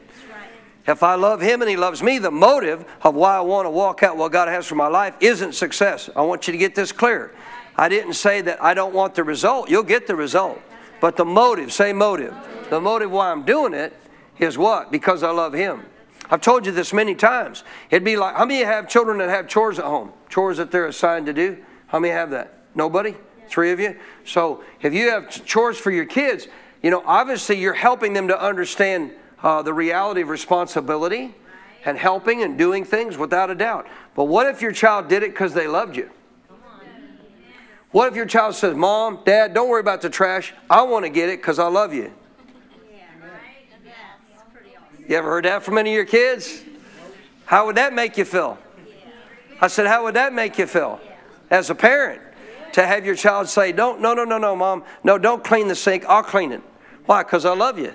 If 0.87 1.03
I 1.03 1.15
love 1.15 1.41
Him 1.41 1.61
and 1.61 1.69
He 1.69 1.77
loves 1.77 2.01
me, 2.01 2.17
the 2.17 2.31
motive 2.31 2.85
of 3.01 3.15
why 3.15 3.35
I 3.35 3.41
want 3.41 3.65
to 3.65 3.69
walk 3.69 4.01
out 4.01 4.17
what 4.17 4.31
God 4.31 4.47
has 4.47 4.65
for 4.65 4.75
my 4.75 4.87
life 4.87 5.15
isn't 5.19 5.53
success. 5.53 6.09
I 6.15 6.21
want 6.21 6.47
you 6.47 6.51
to 6.51 6.57
get 6.57 6.73
this 6.73 6.91
clear. 6.91 7.35
I 7.75 7.89
didn't 7.89 8.13
say 8.13 8.41
that 8.41 8.63
I 8.63 8.73
don't 8.73 8.93
want 8.93 9.15
the 9.15 9.23
result. 9.23 9.69
You'll 9.69 9.83
get 9.83 10.07
the 10.07 10.15
result. 10.15 10.59
But 10.99 11.15
the 11.15 11.25
motive, 11.25 11.71
say 11.71 11.93
motive. 11.93 12.35
The 12.69 12.81
motive 12.81 13.11
why 13.11 13.31
I'm 13.31 13.43
doing 13.43 13.73
it 13.73 13.93
is 14.37 14.57
what? 14.57 14.91
Because 14.91 15.23
I 15.23 15.31
love 15.31 15.53
Him. 15.53 15.85
I've 16.31 16.41
told 16.41 16.65
you 16.65 16.71
this 16.71 16.93
many 16.93 17.15
times. 17.15 17.63
It'd 17.89 18.03
be 18.03 18.15
like, 18.15 18.35
how 18.35 18.45
many 18.45 18.63
have 18.63 18.87
children 18.87 19.17
that 19.17 19.29
have 19.29 19.47
chores 19.47 19.79
at 19.79 19.85
home? 19.85 20.13
Chores 20.29 20.57
that 20.57 20.71
they're 20.71 20.85
assigned 20.85 21.25
to 21.25 21.33
do? 21.33 21.57
How 21.87 21.99
many 21.99 22.13
have 22.13 22.29
that? 22.31 22.53
Nobody? 22.75 23.15
Three 23.47 23.71
of 23.71 23.79
you? 23.79 23.97
So 24.25 24.63
if 24.81 24.93
you 24.93 25.09
have 25.09 25.45
chores 25.45 25.77
for 25.77 25.89
your 25.89 26.05
kids, 26.05 26.47
you 26.83 26.91
know, 26.91 27.01
obviously 27.05 27.59
you're 27.59 27.73
helping 27.73 28.13
them 28.13 28.27
to 28.27 28.39
understand 28.39 29.11
uh, 29.41 29.63
the 29.63 29.73
reality 29.73 30.21
of 30.21 30.29
responsibility 30.29 31.33
and 31.85 31.97
helping 31.97 32.43
and 32.43 32.57
doing 32.57 32.85
things 32.85 33.17
without 33.17 33.49
a 33.49 33.55
doubt. 33.55 33.87
But 34.15 34.25
what 34.25 34.45
if 34.47 34.61
your 34.61 34.71
child 34.71 35.07
did 35.07 35.23
it 35.23 35.31
because 35.31 35.53
they 35.53 35.67
loved 35.67 35.97
you? 35.97 36.11
What 37.91 38.07
if 38.07 38.15
your 38.15 38.27
child 38.27 38.53
says, 38.53 38.75
Mom, 38.75 39.21
Dad, 39.25 39.55
don't 39.55 39.67
worry 39.67 39.79
about 39.79 40.01
the 40.01 40.11
trash. 40.11 40.53
I 40.69 40.83
want 40.83 41.05
to 41.05 41.09
get 41.09 41.29
it 41.29 41.39
because 41.39 41.57
I 41.57 41.67
love 41.69 41.91
you? 41.91 42.13
You 45.09 45.15
ever 45.15 45.27
heard 45.27 45.45
that 45.45 45.63
from 45.63 45.79
any 45.79 45.89
of 45.89 45.95
your 45.95 46.05
kids? 46.05 46.61
How 47.45 47.65
would 47.65 47.77
that 47.77 47.93
make 47.93 48.15
you 48.15 48.25
feel? 48.25 48.59
I 49.59 49.67
said, 49.67 49.87
How 49.87 50.03
would 50.03 50.13
that 50.13 50.33
make 50.33 50.59
you 50.59 50.67
feel 50.67 51.01
as 51.49 51.71
a 51.71 51.75
parent? 51.75 52.21
To 52.73 52.85
have 52.85 53.07
your 53.07 53.15
child 53.15 53.49
say, 53.49 53.71
Don't, 53.71 54.01
no, 54.01 54.13
no, 54.13 54.23
no, 54.23 54.37
no, 54.37 54.55
mom, 54.55 54.83
no, 55.03 55.17
don't 55.17 55.43
clean 55.43 55.67
the 55.67 55.73
sink, 55.73 56.05
I'll 56.07 56.21
clean 56.21 56.51
it. 56.51 56.61
Why? 57.07 57.23
Because 57.23 57.43
I 57.43 57.55
love 57.55 57.79
you. 57.79 57.91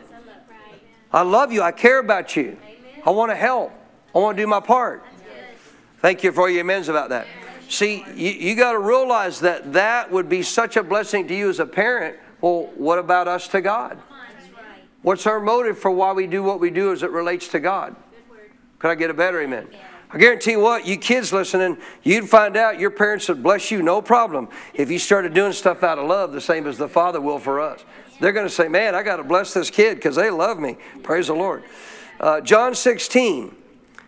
I 1.12 1.23
love 1.23 1.52
you. 1.52 1.62
I 1.62 1.71
care 1.71 2.00
about 2.00 2.35
you. 2.35 2.56
I 3.06 3.11
want 3.11 3.30
to 3.30 3.37
help. 3.37 3.71
I 4.12 4.18
want 4.18 4.37
to 4.37 4.42
do 4.42 4.49
my 4.49 4.59
part. 4.59 5.04
Thank 6.00 6.25
you 6.25 6.33
for 6.33 6.50
your 6.50 6.62
amens 6.62 6.88
about 6.88 7.11
that. 7.11 7.28
See, 7.68 8.04
you, 8.16 8.30
you 8.30 8.56
got 8.56 8.73
to 8.73 8.80
realize 8.80 9.38
that 9.38 9.73
that 9.75 10.11
would 10.11 10.28
be 10.28 10.42
such 10.42 10.76
a 10.76 10.83
blessing 10.83 11.28
to 11.28 11.35
you 11.35 11.49
as 11.49 11.61
a 11.61 11.66
parent. 11.66 12.16
Well, 12.40 12.73
what 12.75 12.99
about 12.99 13.28
us 13.28 13.47
to 13.49 13.61
God? 13.61 14.00
What's 15.04 15.26
our 15.26 15.38
motive 15.38 15.78
for 15.78 15.90
why 15.90 16.14
we 16.14 16.26
do 16.26 16.42
what 16.42 16.61
we 16.61 16.70
do 16.70 16.90
as 16.90 17.02
it 17.02 17.11
relates 17.11 17.49
to 17.49 17.61
God? 17.61 17.94
Could 18.78 18.90
I 18.90 18.94
get 18.94 19.11
a 19.11 19.14
better 19.14 19.38
amen? 19.38 19.68
I 20.11 20.16
guarantee 20.16 20.52
you 20.52 20.61
what, 20.61 20.87
you 20.87 20.96
kids 20.96 21.30
listening, 21.30 21.76
you'd 22.02 22.26
find 22.26 22.56
out 22.56 22.80
your 22.80 22.90
parents 22.90 23.28
would 23.28 23.42
bless 23.42 23.70
you 23.70 23.82
no 23.82 24.00
problem 24.00 24.49
if 24.73 24.90
you 24.90 24.99
started 24.99 25.34
doing 25.34 25.52
stuff 25.52 25.82
out 25.82 25.99
of 25.99 26.06
love 26.06 26.32
the 26.32 26.40
same 26.40 26.66
as 26.66 26.78
the 26.78 26.88
Father 26.88 27.20
will 27.20 27.38
for 27.38 27.61
us. 27.61 27.84
They're 28.18 28.32
going 28.32 28.46
to 28.46 28.52
say, 28.52 28.66
Man, 28.66 28.94
I 28.94 29.02
got 29.02 29.16
to 29.16 29.25
bless 29.25 29.52
this 29.52 29.68
kid 29.68 29.96
because 29.96 30.16
they 30.16 30.30
love 30.30 30.58
me. 30.58 30.78
Praise 31.02 31.26
the 31.26 31.34
Lord. 31.34 31.64
Uh, 32.18 32.40
John 32.40 32.75
16. 32.75 33.54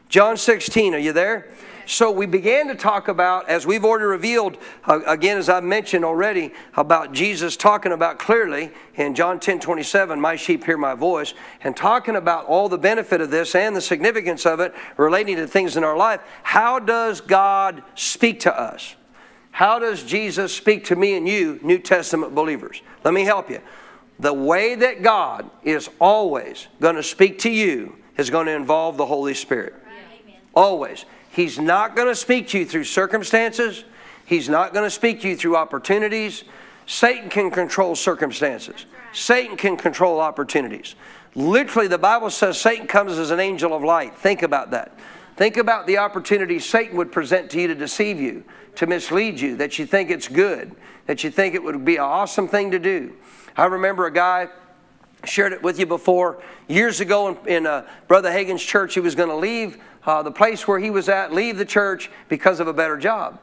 John 0.09 0.38
16, 0.38 0.95
are 0.95 0.99
you 0.99 1.12
there? 1.12 1.53
So 1.87 2.11
we 2.11 2.26
began 2.26 2.66
to 2.66 2.75
talk 2.75 3.07
about, 3.07 3.49
as 3.49 3.64
we've 3.64 3.85
already 3.85 4.07
revealed, 4.07 4.59
uh, 4.85 5.00
again, 5.07 5.38
as 5.38 5.49
I 5.49 5.61
mentioned 5.61 6.05
already, 6.05 6.52
about 6.76 7.12
Jesus 7.12 7.57
talking 7.57 7.93
about 7.93 8.19
clearly 8.19 8.73
in 8.97 9.14
John 9.14 9.38
10 9.38 9.61
27, 9.61 10.21
my 10.21 10.35
sheep 10.35 10.64
hear 10.64 10.76
my 10.76 10.95
voice, 10.95 11.33
and 11.62 11.76
talking 11.76 12.16
about 12.16 12.47
all 12.47 12.69
the 12.69 12.76
benefit 12.76 13.21
of 13.21 13.31
this 13.31 13.55
and 13.55 13.76
the 13.76 13.81
significance 13.81 14.45
of 14.45 14.59
it 14.59 14.75
relating 14.97 15.37
to 15.37 15.47
things 15.47 15.76
in 15.76 15.85
our 15.85 15.97
life. 15.97 16.21
How 16.43 16.81
does 16.81 17.21
God 17.21 17.85
speak 17.95 18.40
to 18.40 18.61
us? 18.61 18.97
How 19.52 19.78
does 19.78 20.02
Jesus 20.02 20.52
speak 20.52 20.87
to 20.87 20.97
me 20.97 21.14
and 21.14 21.28
you, 21.28 21.61
New 21.62 21.78
Testament 21.78 22.35
believers? 22.35 22.83
Let 23.05 23.14
me 23.14 23.23
help 23.23 23.49
you. 23.49 23.61
The 24.19 24.35
way 24.35 24.75
that 24.75 25.02
God 25.02 25.49
is 25.62 25.88
always 26.00 26.66
going 26.81 26.97
to 26.97 27.02
speak 27.02 27.38
to 27.40 27.50
you 27.50 27.97
is 28.19 28.28
going 28.28 28.47
to 28.47 28.52
involve 28.52 28.97
the 28.97 29.07
Holy 29.07 29.35
Spirit. 29.35 29.75
Always. 30.52 31.05
He's 31.37 31.59
not 31.59 31.95
going 31.95 32.09
to 32.09 32.14
speak 32.14 32.49
to 32.49 32.59
you 32.61 32.64
through 32.64 32.85
circumstances. 32.85 33.85
He's 34.25 34.49
not 34.49 34.73
going 34.73 34.87
to 34.87 34.90
speak 34.90 35.21
to 35.21 35.28
you 35.28 35.37
through 35.37 35.55
opportunities. 35.55 36.45
Satan 36.87 37.28
can 37.28 37.50
control 37.50 37.95
circumstances. 37.95 38.87
Satan 39.12 39.59
can 39.59 39.76
control 39.76 40.19
opportunities. 40.19 40.95
Literally, 41.35 41.88
the 41.88 41.99
Bible 41.99 42.31
says 42.31 42.59
Satan 42.59 42.87
comes 42.87 43.19
as 43.19 43.31
an 43.31 43.38
angel 43.38 43.75
of 43.75 43.85
light. 43.85 44.16
Think 44.16 44.43
about 44.43 44.71
that. 44.71 44.99
Think 45.37 45.59
about 45.59 45.87
the 45.87 45.99
opportunities 45.99 46.64
Satan 46.64 46.97
would 46.97 47.12
present 47.12 47.50
to 47.50 47.61
you 47.61 47.69
to 47.69 47.75
deceive 47.75 48.19
you, 48.19 48.43
to 48.76 48.87
mislead 48.87 49.38
you, 49.38 49.57
that 49.57 49.78
you 49.78 49.85
think 49.85 50.09
it's 50.09 50.28
good, 50.28 50.75
that 51.05 51.23
you 51.23 51.31
think 51.31 51.55
it 51.55 51.62
would 51.62 51.85
be 51.85 51.97
an 51.97 52.02
awesome 52.02 52.49
thing 52.49 52.71
to 52.71 52.78
do. 52.78 53.14
I 53.59 53.66
remember 53.66 54.07
a 54.07 54.11
guy 54.11 54.49
shared 55.26 55.52
it 55.52 55.62
with 55.62 55.78
you 55.78 55.85
before 55.85 56.43
years 56.66 57.00
ago 57.00 57.28
in, 57.28 57.47
in 57.47 57.66
uh, 57.66 57.87
Brother 58.09 58.33
Hagin's 58.33 58.62
church. 58.62 58.95
He 58.95 59.00
was 59.00 59.14
going 59.14 59.28
to 59.28 59.37
leave 59.37 59.76
uh, 60.07 60.23
the 60.23 60.31
place 60.31 60.67
where 60.67 60.79
he 60.79 60.91
was 60.91 61.09
at, 61.09 61.33
leave 61.33 61.59
the 61.59 61.65
church 61.65 62.11
because 62.29 62.61
of 62.61 62.69
a 62.69 62.73
better 62.73 62.97
job. 62.97 63.41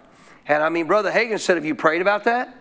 And 0.48 0.64
I 0.64 0.70
mean, 0.70 0.88
Brother 0.88 1.12
Hagin 1.12 1.40
said, 1.40 1.58
Have 1.58 1.66
you 1.66 1.76
prayed 1.76 2.02
about 2.02 2.24
that? 2.24 2.58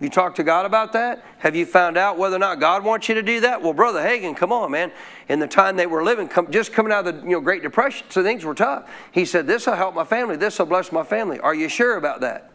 You 0.00 0.08
talked 0.08 0.36
to 0.36 0.42
God 0.42 0.64
about 0.64 0.94
that? 0.94 1.22
Have 1.38 1.54
you 1.54 1.66
found 1.66 1.98
out 1.98 2.16
whether 2.16 2.36
or 2.36 2.38
not 2.38 2.58
God 2.58 2.82
wants 2.82 3.08
you 3.10 3.14
to 3.16 3.22
do 3.22 3.40
that? 3.40 3.60
Well, 3.60 3.74
Brother 3.74 4.00
Hagin, 4.00 4.34
come 4.34 4.50
on, 4.50 4.70
man. 4.70 4.90
In 5.28 5.38
the 5.40 5.46
time 5.46 5.76
they 5.76 5.86
were 5.86 6.02
living, 6.02 6.26
come, 6.26 6.50
just 6.50 6.72
coming 6.72 6.90
out 6.90 7.06
of 7.06 7.16
the 7.16 7.22
you 7.22 7.34
know, 7.34 7.40
Great 7.40 7.62
Depression, 7.62 8.06
so 8.08 8.22
things 8.22 8.42
were 8.42 8.54
tough. 8.54 8.90
He 9.12 9.26
said, 9.26 9.46
This 9.46 9.66
will 9.66 9.74
help 9.74 9.94
my 9.94 10.04
family. 10.04 10.36
This 10.36 10.58
will 10.58 10.66
bless 10.66 10.90
my 10.90 11.04
family. 11.04 11.38
Are 11.38 11.54
you 11.54 11.68
sure 11.68 11.96
about 11.96 12.22
that? 12.22 12.50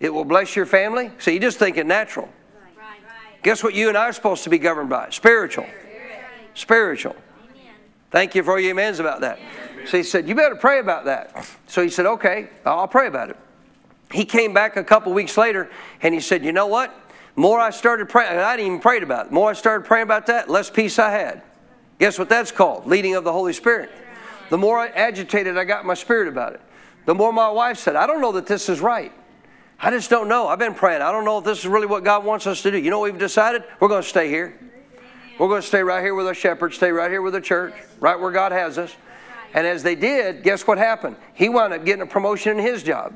It 0.00 0.12
will 0.12 0.24
bless 0.24 0.56
your 0.56 0.66
family? 0.66 1.12
So 1.18 1.30
you're 1.30 1.40
just 1.40 1.58
thinking 1.58 1.86
natural. 1.86 2.28
Guess 3.42 3.62
what 3.62 3.74
you 3.74 3.88
and 3.88 3.98
I 3.98 4.08
are 4.08 4.12
supposed 4.12 4.44
to 4.44 4.50
be 4.50 4.58
governed 4.58 4.88
by? 4.88 5.10
Spiritual. 5.10 5.66
Spiritual. 6.54 7.16
Thank 8.12 8.34
you 8.34 8.42
for 8.42 8.60
your 8.60 8.72
amens 8.72 9.00
about 9.00 9.22
that. 9.22 9.40
So 9.86 9.96
he 9.96 10.02
said, 10.02 10.28
You 10.28 10.34
better 10.34 10.54
pray 10.54 10.78
about 10.78 11.06
that. 11.06 11.48
So 11.66 11.82
he 11.82 11.88
said, 11.88 12.06
Okay, 12.06 12.50
I'll 12.64 12.86
pray 12.86 13.08
about 13.08 13.30
it. 13.30 13.36
He 14.12 14.26
came 14.26 14.52
back 14.52 14.76
a 14.76 14.84
couple 14.84 15.12
weeks 15.12 15.36
later 15.36 15.70
and 16.02 16.14
he 16.14 16.20
said, 16.20 16.44
You 16.44 16.52
know 16.52 16.66
what? 16.66 16.94
More 17.34 17.58
I 17.58 17.70
started 17.70 18.10
praying, 18.10 18.38
I 18.38 18.56
didn't 18.56 18.66
even 18.66 18.80
pray 18.80 19.00
about 19.00 19.26
it. 19.26 19.32
More 19.32 19.50
I 19.50 19.54
started 19.54 19.86
praying 19.86 20.04
about 20.04 20.26
that, 20.26 20.50
less 20.50 20.68
peace 20.68 20.98
I 20.98 21.10
had. 21.10 21.42
Guess 21.98 22.18
what 22.18 22.28
that's 22.28 22.52
called? 22.52 22.86
Leading 22.86 23.14
of 23.14 23.24
the 23.24 23.32
Holy 23.32 23.54
Spirit. 23.54 23.90
The 24.50 24.58
more 24.58 24.80
agitated 24.80 25.56
I 25.56 25.64
got 25.64 25.86
my 25.86 25.94
spirit 25.94 26.28
about 26.28 26.52
it, 26.52 26.60
the 27.06 27.14
more 27.14 27.32
my 27.32 27.48
wife 27.48 27.78
said, 27.78 27.96
I 27.96 28.06
don't 28.06 28.20
know 28.20 28.32
that 28.32 28.46
this 28.46 28.68
is 28.68 28.80
right. 28.80 29.12
I 29.80 29.90
just 29.90 30.10
don't 30.10 30.28
know. 30.28 30.46
I've 30.46 30.58
been 30.58 30.74
praying. 30.74 31.00
I 31.00 31.10
don't 31.10 31.24
know 31.24 31.38
if 31.38 31.44
this 31.44 31.60
is 31.60 31.66
really 31.66 31.86
what 31.86 32.04
God 32.04 32.24
wants 32.24 32.46
us 32.46 32.62
to 32.62 32.70
do. 32.70 32.78
You 32.78 32.90
know 32.90 33.00
what 33.00 33.10
we've 33.10 33.20
decided? 33.20 33.64
We're 33.80 33.88
going 33.88 34.02
to 34.02 34.08
stay 34.08 34.28
here. 34.28 34.56
We're 35.42 35.48
going 35.48 35.60
to 35.60 35.66
stay 35.66 35.82
right 35.82 36.04
here 36.04 36.14
with 36.14 36.28
our 36.28 36.34
shepherd, 36.34 36.72
stay 36.72 36.92
right 36.92 37.10
here 37.10 37.20
with 37.20 37.32
the 37.32 37.40
church, 37.40 37.74
right 37.98 38.14
where 38.14 38.30
God 38.30 38.52
has 38.52 38.78
us. 38.78 38.94
And 39.54 39.66
as 39.66 39.82
they 39.82 39.96
did, 39.96 40.44
guess 40.44 40.68
what 40.68 40.78
happened? 40.78 41.16
He 41.34 41.48
wound 41.48 41.72
up 41.72 41.84
getting 41.84 42.02
a 42.02 42.06
promotion 42.06 42.60
in 42.60 42.64
his 42.64 42.84
job. 42.84 43.12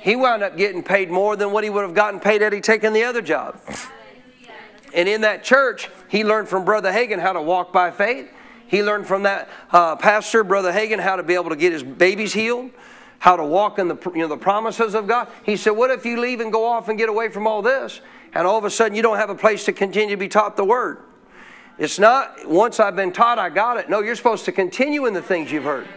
He 0.00 0.16
wound 0.16 0.42
up 0.42 0.56
getting 0.56 0.82
paid 0.82 1.10
more 1.10 1.36
than 1.36 1.52
what 1.52 1.62
he 1.62 1.68
would 1.68 1.82
have 1.82 1.92
gotten 1.92 2.18
paid 2.18 2.40
had 2.40 2.54
he 2.54 2.62
taken 2.62 2.94
the 2.94 3.04
other 3.04 3.20
job. 3.20 3.60
And 4.94 5.06
in 5.06 5.20
that 5.20 5.44
church, 5.44 5.90
he 6.08 6.24
learned 6.24 6.48
from 6.48 6.64
Brother 6.64 6.90
Hagin 6.90 7.20
how 7.20 7.34
to 7.34 7.42
walk 7.42 7.74
by 7.74 7.90
faith. 7.90 8.32
He 8.66 8.82
learned 8.82 9.06
from 9.06 9.24
that 9.24 9.50
uh, 9.70 9.96
pastor, 9.96 10.42
Brother 10.42 10.72
Hagin, 10.72 10.98
how 10.98 11.16
to 11.16 11.22
be 11.22 11.34
able 11.34 11.50
to 11.50 11.56
get 11.56 11.74
his 11.74 11.82
babies 11.82 12.32
healed, 12.32 12.70
how 13.18 13.36
to 13.36 13.44
walk 13.44 13.78
in 13.78 13.86
the, 13.86 13.98
you 14.14 14.22
know, 14.22 14.28
the 14.28 14.38
promises 14.38 14.94
of 14.94 15.06
God. 15.06 15.28
He 15.44 15.58
said, 15.58 15.72
What 15.72 15.90
if 15.90 16.06
you 16.06 16.18
leave 16.18 16.40
and 16.40 16.50
go 16.50 16.64
off 16.64 16.88
and 16.88 16.96
get 16.96 17.10
away 17.10 17.28
from 17.28 17.46
all 17.46 17.60
this, 17.60 18.00
and 18.32 18.46
all 18.46 18.56
of 18.56 18.64
a 18.64 18.70
sudden 18.70 18.96
you 18.96 19.02
don't 19.02 19.18
have 19.18 19.28
a 19.28 19.34
place 19.34 19.66
to 19.66 19.74
continue 19.74 20.14
to 20.14 20.16
be 20.16 20.28
taught 20.28 20.56
the 20.56 20.64
word? 20.64 21.04
It's 21.80 21.98
not 21.98 22.46
once 22.46 22.78
I've 22.78 22.94
been 22.94 23.10
taught, 23.10 23.38
I 23.38 23.48
got 23.48 23.78
it. 23.78 23.88
No, 23.88 24.02
you're 24.02 24.14
supposed 24.14 24.44
to 24.44 24.52
continue 24.52 25.06
in 25.06 25.14
the 25.14 25.22
things 25.22 25.50
you've 25.50 25.64
heard. 25.64 25.88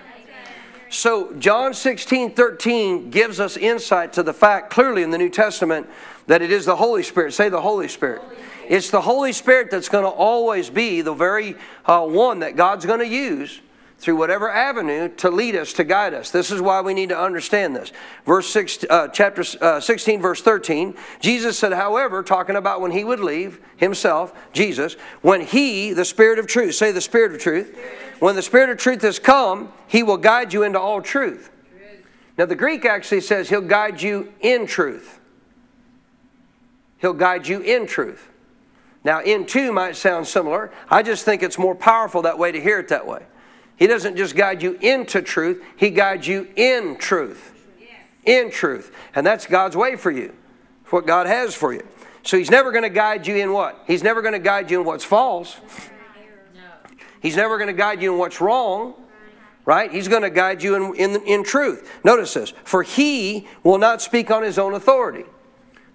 So, 0.90 1.34
John 1.34 1.74
16, 1.74 2.36
13 2.36 3.10
gives 3.10 3.42
us 3.42 3.58
insight 3.58 4.14
to 4.14 4.24
the 4.24 4.34
fact 4.34 4.70
clearly 4.70 5.04
in 5.04 5.12
the 5.12 5.18
New 5.18 5.30
Testament 5.30 5.90
that 6.28 6.42
it 6.42 6.52
is 6.52 6.64
the 6.64 6.78
Holy 6.78 7.04
Spirit. 7.04 7.34
Say 7.34 7.50
the 7.50 7.60
Holy 7.60 7.90
Spirit. 7.90 8.22
It's 8.70 8.92
the 8.92 9.02
Holy 9.02 9.34
Spirit 9.34 9.72
that's 9.72 9.90
going 9.90 10.06
to 10.06 10.10
always 10.10 10.70
be 10.70 11.02
the 11.02 11.14
very 11.14 11.56
uh, 11.86 12.06
one 12.06 12.40
that 12.40 12.56
God's 12.56 12.86
going 12.86 13.00
to 13.00 13.08
use 13.08 13.60
through 14.04 14.18
whatever 14.18 14.50
avenue 14.50 15.08
to 15.08 15.32
lead 15.32 15.56
us, 15.56 15.72
to 15.72 15.84
guide 15.86 16.14
us. 16.14 16.30
This 16.30 16.52
is 16.52 16.62
why 16.62 16.82
we 16.82 16.94
need 16.94 17.08
to 17.08 17.18
understand 17.18 17.74
this. 17.74 17.94
Verse 18.26 18.50
six, 18.50 18.84
uh, 18.90 19.08
chapter 19.08 19.46
uh, 19.62 19.80
16, 19.80 20.22
verse 20.22 20.42
13, 20.42 20.96
Jesus 21.22 21.58
said, 21.58 21.72
however, 21.72 22.22
talking 22.22 22.58
about 22.58 22.82
when 22.82 22.92
he 22.92 23.06
would 23.06 23.22
leave 23.22 23.62
himself, 23.78 24.34
Jesus, 24.52 24.96
when 25.22 25.40
he, 25.40 25.94
the 25.94 26.04
Spirit 26.04 26.38
of 26.38 26.48
truth, 26.48 26.76
say 26.76 26.92
the 26.92 27.00
Spirit 27.00 27.32
of 27.32 27.40
truth, 27.40 27.80
when 28.20 28.36
the 28.36 28.42
Spirit 28.42 28.70
of 28.70 28.78
truth 28.78 29.04
has 29.04 29.20
come, 29.20 29.72
he 29.88 30.04
will 30.04 30.18
guide 30.18 30.52
you 30.52 30.64
into 30.64 30.80
all 30.80 31.02
truth. 31.02 31.50
Now, 32.38 32.46
the 32.46 32.56
Greek 32.56 32.84
actually 32.84 33.22
says 33.22 33.48
he'll 33.48 33.62
guide 33.62 34.02
you 34.02 34.34
in 34.42 34.68
truth. 34.68 35.20
He'll 36.98 37.14
guide 37.14 37.48
you 37.48 37.62
in 37.62 37.88
truth. 37.88 38.28
Now, 39.06 39.22
into 39.22 39.72
might 39.72 39.96
sound 39.96 40.28
similar. 40.28 40.72
I 40.90 41.04
just 41.04 41.24
think 41.24 41.42
it's 41.42 41.58
more 41.58 41.76
powerful 41.76 42.24
that 42.24 42.38
way 42.38 42.52
to 42.52 42.60
hear 42.60 42.80
it 42.80 42.90
that 42.90 43.08
way. 43.08 43.24
He 43.78 43.88
doesn't 43.88 44.18
just 44.18 44.36
guide 44.36 44.62
you 44.62 44.74
into 44.82 45.22
truth, 45.22 45.64
He 45.76 45.90
guides 45.90 46.28
you 46.28 46.48
in 46.56 46.98
truth. 46.98 47.52
In 48.26 48.52
truth. 48.52 48.94
And 49.16 49.26
that's 49.26 49.46
God's 49.46 49.76
way 49.76 49.96
for 49.96 50.12
you. 50.12 50.34
It's 50.84 50.92
what 50.92 51.06
God 51.06 51.28
has 51.28 51.54
for 51.54 51.74
you. 51.74 51.86
So 52.24 52.38
He's 52.38 52.52
never 52.52 52.72
going 52.72 52.84
to 52.84 52.90
guide 52.90 53.28
you 53.28 53.36
in 53.36 53.52
what? 53.52 53.84
He's 53.86 54.04
never 54.04 54.22
going 54.22 54.34
to 54.34 54.40
guide 54.40 54.72
you 54.72 54.80
in 54.80 54.86
what's 54.86 55.04
false. 55.04 55.58
He's 57.22 57.36
never 57.36 57.58
going 57.58 57.68
to 57.68 57.74
guide 57.74 58.02
you 58.02 58.14
in 58.14 58.20
what's 58.20 58.40
wrong. 58.42 58.96
Right? 59.66 59.90
He's 59.92 60.10
going 60.10 60.24
to 60.24 60.30
guide 60.30 60.62
you 60.62 60.76
in, 60.76 60.96
in, 60.96 61.22
in 61.26 61.44
truth. 61.44 61.90
Notice 62.04 62.34
this. 62.34 62.54
For 62.66 62.84
He 62.84 63.48
will 63.64 63.78
not 63.78 64.02
speak 64.02 64.30
on 64.30 64.44
His 64.44 64.60
own 64.60 64.74
authority. 64.74 65.24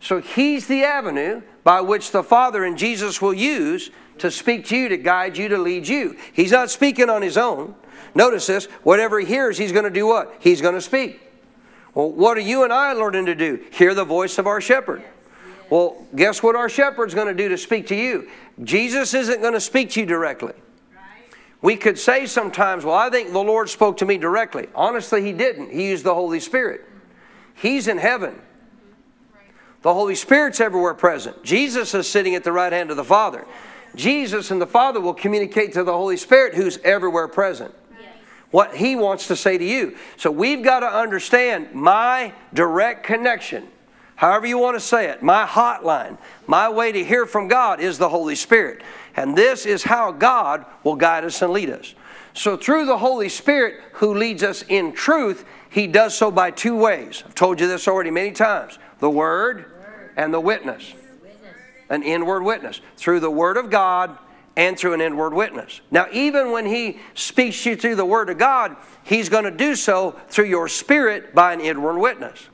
So 0.00 0.20
He's 0.20 0.66
the 0.66 0.84
avenue 0.84 1.42
by 1.64 1.82
which 1.82 2.10
the 2.10 2.22
Father 2.22 2.64
and 2.64 2.78
Jesus 2.78 3.20
will 3.20 3.34
use 3.34 3.90
to 4.20 4.30
speak 4.30 4.66
to 4.66 4.76
you, 4.76 4.88
to 4.88 4.96
guide 4.96 5.36
you, 5.36 5.48
to 5.48 5.58
lead 5.58 5.88
you. 5.88 6.16
He's 6.32 6.52
not 6.52 6.70
speaking 6.70 7.10
on 7.10 7.22
his 7.22 7.36
own. 7.36 7.74
Notice 8.14 8.46
this 8.46 8.66
whatever 8.82 9.20
he 9.20 9.26
hears, 9.26 9.58
he's 9.58 9.72
going 9.72 9.84
to 9.84 9.90
do 9.90 10.06
what? 10.06 10.34
He's 10.40 10.60
going 10.60 10.74
to 10.74 10.80
speak. 10.80 11.20
Well, 11.94 12.10
what 12.10 12.36
are 12.36 12.42
you 12.42 12.64
and 12.64 12.72
I 12.72 12.92
learning 12.92 13.26
to 13.26 13.34
do? 13.34 13.64
Hear 13.72 13.94
the 13.94 14.04
voice 14.04 14.38
of 14.38 14.46
our 14.46 14.60
shepherd. 14.60 15.02
Well, 15.70 16.06
guess 16.14 16.42
what 16.42 16.56
our 16.56 16.68
shepherd's 16.68 17.14
going 17.14 17.26
to 17.28 17.34
do 17.34 17.48
to 17.48 17.58
speak 17.58 17.88
to 17.88 17.94
you? 17.94 18.28
Jesus 18.62 19.14
isn't 19.14 19.40
going 19.40 19.52
to 19.52 19.60
speak 19.60 19.90
to 19.90 20.00
you 20.00 20.06
directly. 20.06 20.54
We 21.60 21.76
could 21.76 21.98
say 21.98 22.26
sometimes, 22.26 22.84
well, 22.84 22.94
I 22.94 23.10
think 23.10 23.32
the 23.32 23.42
Lord 23.42 23.68
spoke 23.68 23.96
to 23.98 24.06
me 24.06 24.16
directly. 24.16 24.68
Honestly, 24.74 25.22
He 25.22 25.32
didn't. 25.32 25.72
He 25.72 25.88
used 25.88 26.04
the 26.04 26.14
Holy 26.14 26.40
Spirit. 26.40 26.84
He's 27.54 27.88
in 27.88 27.98
heaven. 27.98 28.40
The 29.82 29.92
Holy 29.92 30.14
Spirit's 30.14 30.60
everywhere 30.60 30.94
present. 30.94 31.42
Jesus 31.42 31.94
is 31.94 32.08
sitting 32.08 32.34
at 32.34 32.44
the 32.44 32.52
right 32.52 32.72
hand 32.72 32.90
of 32.90 32.96
the 32.96 33.04
Father. 33.04 33.46
Jesus 33.98 34.50
and 34.50 34.60
the 34.60 34.66
Father 34.66 35.00
will 35.00 35.12
communicate 35.12 35.72
to 35.74 35.84
the 35.84 35.92
Holy 35.92 36.16
Spirit 36.16 36.54
who's 36.54 36.78
everywhere 36.78 37.28
present. 37.28 37.74
What 38.50 38.76
He 38.76 38.96
wants 38.96 39.26
to 39.26 39.36
say 39.36 39.58
to 39.58 39.64
you. 39.64 39.96
So 40.16 40.30
we've 40.30 40.62
got 40.62 40.80
to 40.80 40.86
understand 40.86 41.74
my 41.74 42.32
direct 42.54 43.04
connection, 43.04 43.68
however 44.16 44.46
you 44.46 44.56
want 44.56 44.76
to 44.76 44.80
say 44.80 45.10
it, 45.10 45.22
my 45.22 45.44
hotline, 45.44 46.16
my 46.46 46.70
way 46.70 46.92
to 46.92 47.04
hear 47.04 47.26
from 47.26 47.48
God 47.48 47.80
is 47.80 47.98
the 47.98 48.08
Holy 48.08 48.34
Spirit. 48.34 48.82
And 49.16 49.36
this 49.36 49.66
is 49.66 49.82
how 49.82 50.12
God 50.12 50.64
will 50.84 50.96
guide 50.96 51.24
us 51.24 51.42
and 51.42 51.52
lead 51.52 51.68
us. 51.68 51.94
So, 52.32 52.56
through 52.56 52.86
the 52.86 52.98
Holy 52.98 53.28
Spirit 53.28 53.80
who 53.94 54.14
leads 54.14 54.44
us 54.44 54.62
in 54.68 54.92
truth, 54.92 55.44
He 55.68 55.88
does 55.88 56.16
so 56.16 56.30
by 56.30 56.52
two 56.52 56.76
ways. 56.76 57.24
I've 57.26 57.34
told 57.34 57.60
you 57.60 57.66
this 57.66 57.88
already 57.88 58.12
many 58.12 58.30
times 58.30 58.78
the 59.00 59.10
Word 59.10 59.64
and 60.16 60.32
the 60.32 60.40
witness. 60.40 60.94
An 61.88 62.02
inward 62.02 62.42
witness. 62.42 62.80
Through 62.96 63.20
the 63.20 63.30
Word 63.30 63.56
of 63.56 63.70
God 63.70 64.18
and 64.56 64.76
through 64.76 64.92
an 64.92 65.00
inward 65.00 65.32
witness. 65.32 65.80
Now, 65.90 66.06
even 66.12 66.50
when 66.50 66.66
He 66.66 66.98
speaks 67.14 67.62
to 67.62 67.70
you 67.70 67.76
through 67.76 67.96
the 67.96 68.04
Word 68.04 68.28
of 68.28 68.38
God, 68.38 68.76
He's 69.04 69.28
going 69.28 69.44
to 69.44 69.50
do 69.50 69.76
so 69.76 70.18
through 70.28 70.46
your 70.46 70.68
spirit 70.68 71.34
by 71.34 71.52
an 71.52 71.60
inward 71.60 71.98
witness. 71.98 72.48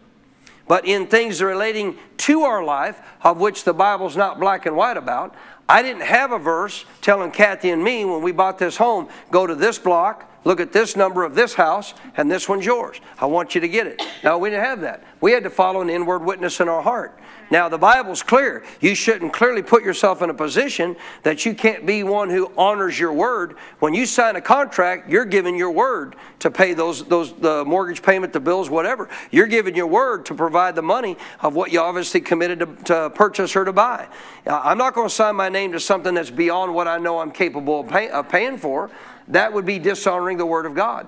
But 0.67 0.87
in 0.87 1.07
things 1.07 1.43
relating 1.43 1.99
to 2.19 2.43
our 2.43 2.64
life, 2.64 3.00
of 3.23 3.38
which 3.38 3.64
the 3.64 3.75
Bible's 3.75 4.17
not 4.17 4.41
black 4.41 4.67
and 4.67 4.76
white 4.76 4.97
about, 4.97 5.35
I 5.69 5.83
didn't 5.83 6.03
have 6.03 6.33
a 6.33 6.38
verse 6.38 6.85
telling 7.00 7.31
Kathy 7.31 7.71
and 7.71 7.83
me 7.83 8.05
when 8.05 8.23
we 8.23 8.33
bought 8.33 8.59
this 8.59 8.76
home, 8.76 9.09
go 9.31 9.47
to 9.47 9.55
this 9.55 9.79
block, 9.79 10.31
look 10.45 10.61
at 10.61 10.73
this 10.73 10.97
number 10.97 11.25
of 11.25 11.35
this 11.35 11.55
house, 11.55 11.95
and 12.17 12.31
this 12.31 12.49
one's 12.49 12.67
yours. 12.67 13.00
I 13.19 13.26
want 13.26 13.55
you 13.55 13.62
to 13.62 13.69
get 13.69 13.87
it. 13.87 14.03
No, 14.23 14.37
we 14.38 14.50
didn't 14.50 14.64
have 14.64 14.81
that. 14.83 15.05
We 15.21 15.33
had 15.33 15.45
to 15.45 15.50
follow 15.50 15.81
an 15.81 15.88
inward 15.88 16.21
witness 16.21 16.61
in 16.61 16.69
our 16.69 16.83
heart. 16.83 17.19
Now, 17.50 17.68
the 17.68 17.78
Bible's 17.78 18.22
clear. 18.22 18.64
You 18.80 18.94
shouldn't 18.94 19.32
clearly 19.32 19.62
put 19.62 19.84
yourself 19.84 20.22
in 20.22 20.30
a 20.30 20.34
position 20.34 20.96
that 21.22 21.44
you 21.44 21.54
can't 21.54 21.84
be 21.84 22.02
one 22.02 22.30
who 22.30 22.50
honors 22.56 22.98
your 22.98 23.12
word. 23.12 23.56
When 23.80 23.94
you 23.94 24.06
sign 24.06 24.36
a 24.36 24.40
contract, 24.40 25.10
you're 25.10 25.24
giving 25.24 25.56
your 25.56 25.70
word 25.70 26.16
to 26.40 26.50
pay 26.50 26.74
those, 26.74 27.04
those 27.04 27.32
the 27.34 27.64
mortgage 27.64 28.02
payment, 28.02 28.32
the 28.32 28.40
bills, 28.40 28.70
whatever. 28.70 29.08
You're 29.30 29.46
giving 29.46 29.74
your 29.74 29.86
word 29.86 30.26
to 30.26 30.34
provide 30.34 30.74
the 30.74 30.82
money 30.82 31.16
of 31.40 31.54
what 31.54 31.72
you 31.72 31.80
obviously 31.80 32.20
committed 32.20 32.60
to, 32.60 32.66
to 32.84 33.10
purchase 33.10 33.54
or 33.56 33.64
to 33.64 33.72
buy. 33.72 34.08
Uh, 34.46 34.60
I'm 34.64 34.78
not 34.78 34.94
going 34.94 35.08
to 35.08 35.14
sign 35.14 35.36
my 35.36 35.48
name 35.48 35.72
to 35.72 35.80
something 35.80 36.14
that's 36.14 36.30
beyond 36.30 36.74
what 36.74 36.88
I 36.88 36.98
know 36.98 37.18
I'm 37.18 37.30
capable 37.30 37.80
of, 37.80 37.88
pay, 37.88 38.08
of 38.08 38.28
paying 38.28 38.58
for. 38.58 38.90
That 39.28 39.52
would 39.52 39.64
be 39.64 39.78
dishonoring 39.78 40.38
the 40.38 40.46
word 40.46 40.66
of 40.66 40.74
God. 40.74 41.06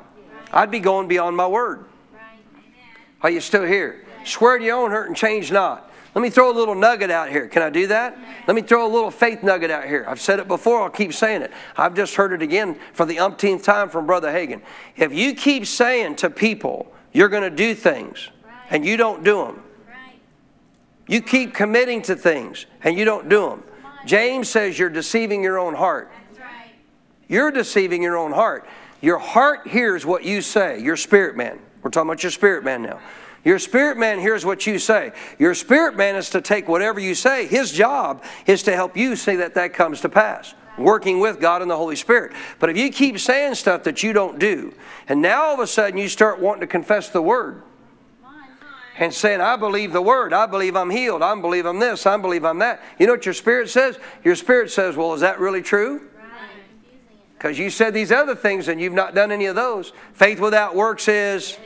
I'd 0.53 0.71
be 0.71 0.81
going 0.81 1.09
beyond 1.09 1.37
my 1.37 1.47
word. 1.47 1.85
Are 3.23 3.31
you 3.31 3.41
still 3.41 3.65
here? 3.65 4.05
Swear 4.25 4.59
to 4.59 4.65
your 4.65 4.77
own 4.77 4.91
hurt 4.91 5.09
and 5.09 5.17
change 5.17 5.51
not. 5.51 5.91
Let 6.17 6.23
me 6.23 6.31
throw 6.31 6.51
a 6.51 6.57
little 6.57 6.75
nugget 6.75 7.11
out 7.11 7.29
here. 7.29 7.47
Can 7.47 7.61
I 7.61 7.69
do 7.69 7.89
that? 7.89 8.17
Let 8.47 8.55
me 8.55 8.63
throw 8.63 8.87
a 8.87 8.89
little 8.91 9.11
faith 9.11 9.43
nugget 9.43 9.71
out 9.71 9.85
here. 9.85 10.07
I've 10.09 10.19
said 10.19 10.39
it 10.39 10.49
before, 10.49 10.81
I'll 10.81 10.89
keep 10.89 11.13
saying 11.13 11.43
it. 11.43 11.53
I've 11.77 11.93
just 11.93 12.15
heard 12.15 12.33
it 12.33 12.41
again 12.41 12.79
for 12.95 13.05
the 13.05 13.19
umpteenth 13.19 13.63
time 13.63 13.91
from 13.91 14.07
Brother 14.07 14.33
Hagin. 14.33 14.63
If 14.97 15.13
you 15.13 15.35
keep 15.35 15.67
saying 15.67 16.17
to 16.17 16.31
people, 16.31 16.91
you're 17.13 17.29
going 17.29 17.43
to 17.43 17.51
do 17.51 17.75
things, 17.75 18.31
and 18.71 18.83
you 18.83 18.97
don't 18.97 19.25
do 19.25 19.45
them, 19.45 19.63
you 21.07 21.21
keep 21.21 21.53
committing 21.53 22.01
to 22.03 22.17
things, 22.17 22.65
and 22.83 22.97
you 22.97 23.05
don't 23.05 23.29
do 23.29 23.51
them. 23.51 23.63
James 24.07 24.49
says 24.49 24.79
you're 24.79 24.89
deceiving 24.89 25.43
your 25.43 25.59
own 25.59 25.75
heart. 25.75 26.11
You're 27.29 27.51
deceiving 27.51 28.03
your 28.03 28.17
own 28.17 28.33
heart. 28.33 28.67
Your 29.03 29.19
heart 29.19 29.69
hears 29.69 30.07
what 30.07 30.25
you 30.25 30.41
say, 30.41 30.81
your 30.81 30.97
spirit 30.97 31.37
man. 31.37 31.59
We're 31.83 31.91
talking 31.91 32.09
about 32.09 32.23
your 32.23 32.33
spirit 32.33 32.65
man 32.65 32.81
now. 32.81 33.01
Your 33.47 33.61
spirit 33.61 33.97
man 33.97 34.19
hears 34.19 34.45
what 34.45 34.67
you 34.67 34.77
say. 34.81 35.13
Your 35.39 35.55
spirit 35.55 35.97
man 35.97 36.17
is 36.17 36.31
to 36.31 36.41
take 36.41 36.67
whatever 36.67 36.99
you 36.99 37.15
say. 37.15 37.47
His 37.47 37.71
job 37.71 38.25
is 38.45 38.65
to 38.65 38.75
help 38.75 38.97
you 38.97 39.15
see 39.15 39.37
that 39.37 39.55
that 39.55 39.73
comes 39.73 40.01
to 40.01 40.09
pass 40.09 40.53
working 40.77 41.21
with 41.21 41.41
God 41.41 41.63
and 41.63 41.71
the 41.71 41.77
Holy 41.77 41.95
Spirit. 41.95 42.33
But 42.59 42.71
if 42.71 42.77
you 42.77 42.91
keep 42.91 43.21
saying 43.21 43.55
stuff 43.55 43.85
that 43.85 44.03
you 44.03 44.13
don't 44.13 44.41
do, 44.41 44.75
and 45.09 45.23
now 45.23 45.45
all 45.45 45.55
of 45.55 45.61
a 45.61 45.67
sudden 45.69 45.97
you 45.97 46.09
start 46.09 46.41
wanting 46.41 46.63
to 46.63 46.67
confess 46.67 47.09
the 47.09 47.23
Word 47.23 47.63
and 48.99 49.15
saying, 49.15 49.41
I 49.41 49.55
believe 49.55 49.93
the 49.93 50.03
Word, 50.03 50.33
I 50.33 50.47
believe 50.47 50.75
I'm 50.75 50.91
healed, 50.91 51.23
I 51.23 51.41
believe 51.41 51.67
I'm 51.67 51.79
this, 51.79 52.05
I 52.05 52.17
believe 52.17 52.45
I'm 52.45 52.59
that. 52.59 52.83
You 52.99 53.07
know 53.07 53.13
what 53.13 53.27
your 53.27 53.33
spirit 53.33 53.71
says? 53.71 53.97
Your 54.25 54.35
spirit 54.35 54.73
says, 54.73 54.97
Well, 54.97 55.15
is 55.15 55.21
that 55.21 55.39
really 55.39 55.63
true? 55.63 56.09
Because 57.39 57.61
you 57.61 57.71
said 57.71 57.95
these 57.95 58.11
other 58.11 58.35
things 58.35 58.67
and 58.67 58.81
you've 58.81 58.93
not 58.93 59.15
done 59.15 59.31
any 59.31 59.47
of 59.47 59.55
those. 59.55 59.93
Faith 60.15 60.41
without 60.41 60.75
works 60.75 61.07
is 61.07 61.57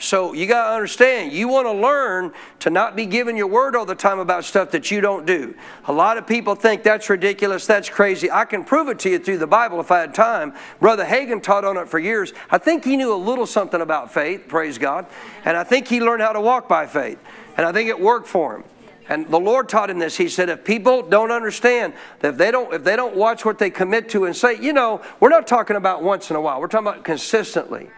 so 0.00 0.32
you 0.32 0.46
got 0.46 0.68
to 0.68 0.74
understand, 0.74 1.32
you 1.32 1.46
want 1.46 1.66
to 1.66 1.72
learn 1.72 2.32
to 2.60 2.70
not 2.70 2.96
be 2.96 3.04
giving 3.04 3.36
your 3.36 3.46
word 3.46 3.76
all 3.76 3.84
the 3.84 3.94
time 3.94 4.18
about 4.18 4.46
stuff 4.46 4.70
that 4.70 4.90
you 4.90 5.02
don't 5.02 5.26
do. 5.26 5.54
A 5.84 5.92
lot 5.92 6.16
of 6.16 6.26
people 6.26 6.54
think 6.54 6.82
that's 6.82 7.10
ridiculous, 7.10 7.66
that's 7.66 7.90
crazy. 7.90 8.30
I 8.30 8.46
can 8.46 8.64
prove 8.64 8.88
it 8.88 8.98
to 9.00 9.10
you 9.10 9.18
through 9.18 9.38
the 9.38 9.46
Bible 9.46 9.78
if 9.78 9.90
I 9.90 10.00
had 10.00 10.14
time. 10.14 10.54
Brother 10.80 11.04
Hagin 11.04 11.42
taught 11.42 11.66
on 11.66 11.76
it 11.76 11.86
for 11.86 11.98
years. 11.98 12.32
I 12.50 12.56
think 12.56 12.84
he 12.84 12.96
knew 12.96 13.12
a 13.12 13.14
little 13.14 13.46
something 13.46 13.82
about 13.82 14.12
faith, 14.12 14.48
praise 14.48 14.78
God. 14.78 15.06
And 15.44 15.54
I 15.54 15.64
think 15.64 15.86
he 15.86 16.00
learned 16.00 16.22
how 16.22 16.32
to 16.32 16.40
walk 16.40 16.66
by 16.66 16.86
faith. 16.86 17.18
And 17.58 17.66
I 17.66 17.72
think 17.72 17.90
it 17.90 18.00
worked 18.00 18.26
for 18.26 18.56
him. 18.56 18.64
And 19.10 19.28
the 19.28 19.40
Lord 19.40 19.68
taught 19.68 19.90
him 19.90 19.98
this. 19.98 20.16
He 20.16 20.28
said, 20.28 20.48
if 20.48 20.64
people 20.64 21.02
don't 21.02 21.30
understand, 21.30 21.92
if 22.22 22.38
they 22.38 22.50
don't, 22.50 22.72
if 22.72 22.84
they 22.84 22.96
don't 22.96 23.16
watch 23.16 23.44
what 23.44 23.58
they 23.58 23.68
commit 23.68 24.08
to 24.10 24.24
and 24.24 24.34
say, 24.34 24.58
you 24.58 24.72
know, 24.72 25.02
we're 25.18 25.28
not 25.28 25.46
talking 25.46 25.76
about 25.76 26.02
once 26.02 26.30
in 26.30 26.36
a 26.36 26.40
while. 26.40 26.60
We're 26.60 26.68
talking 26.68 26.86
about 26.86 27.04
consistently 27.04 27.90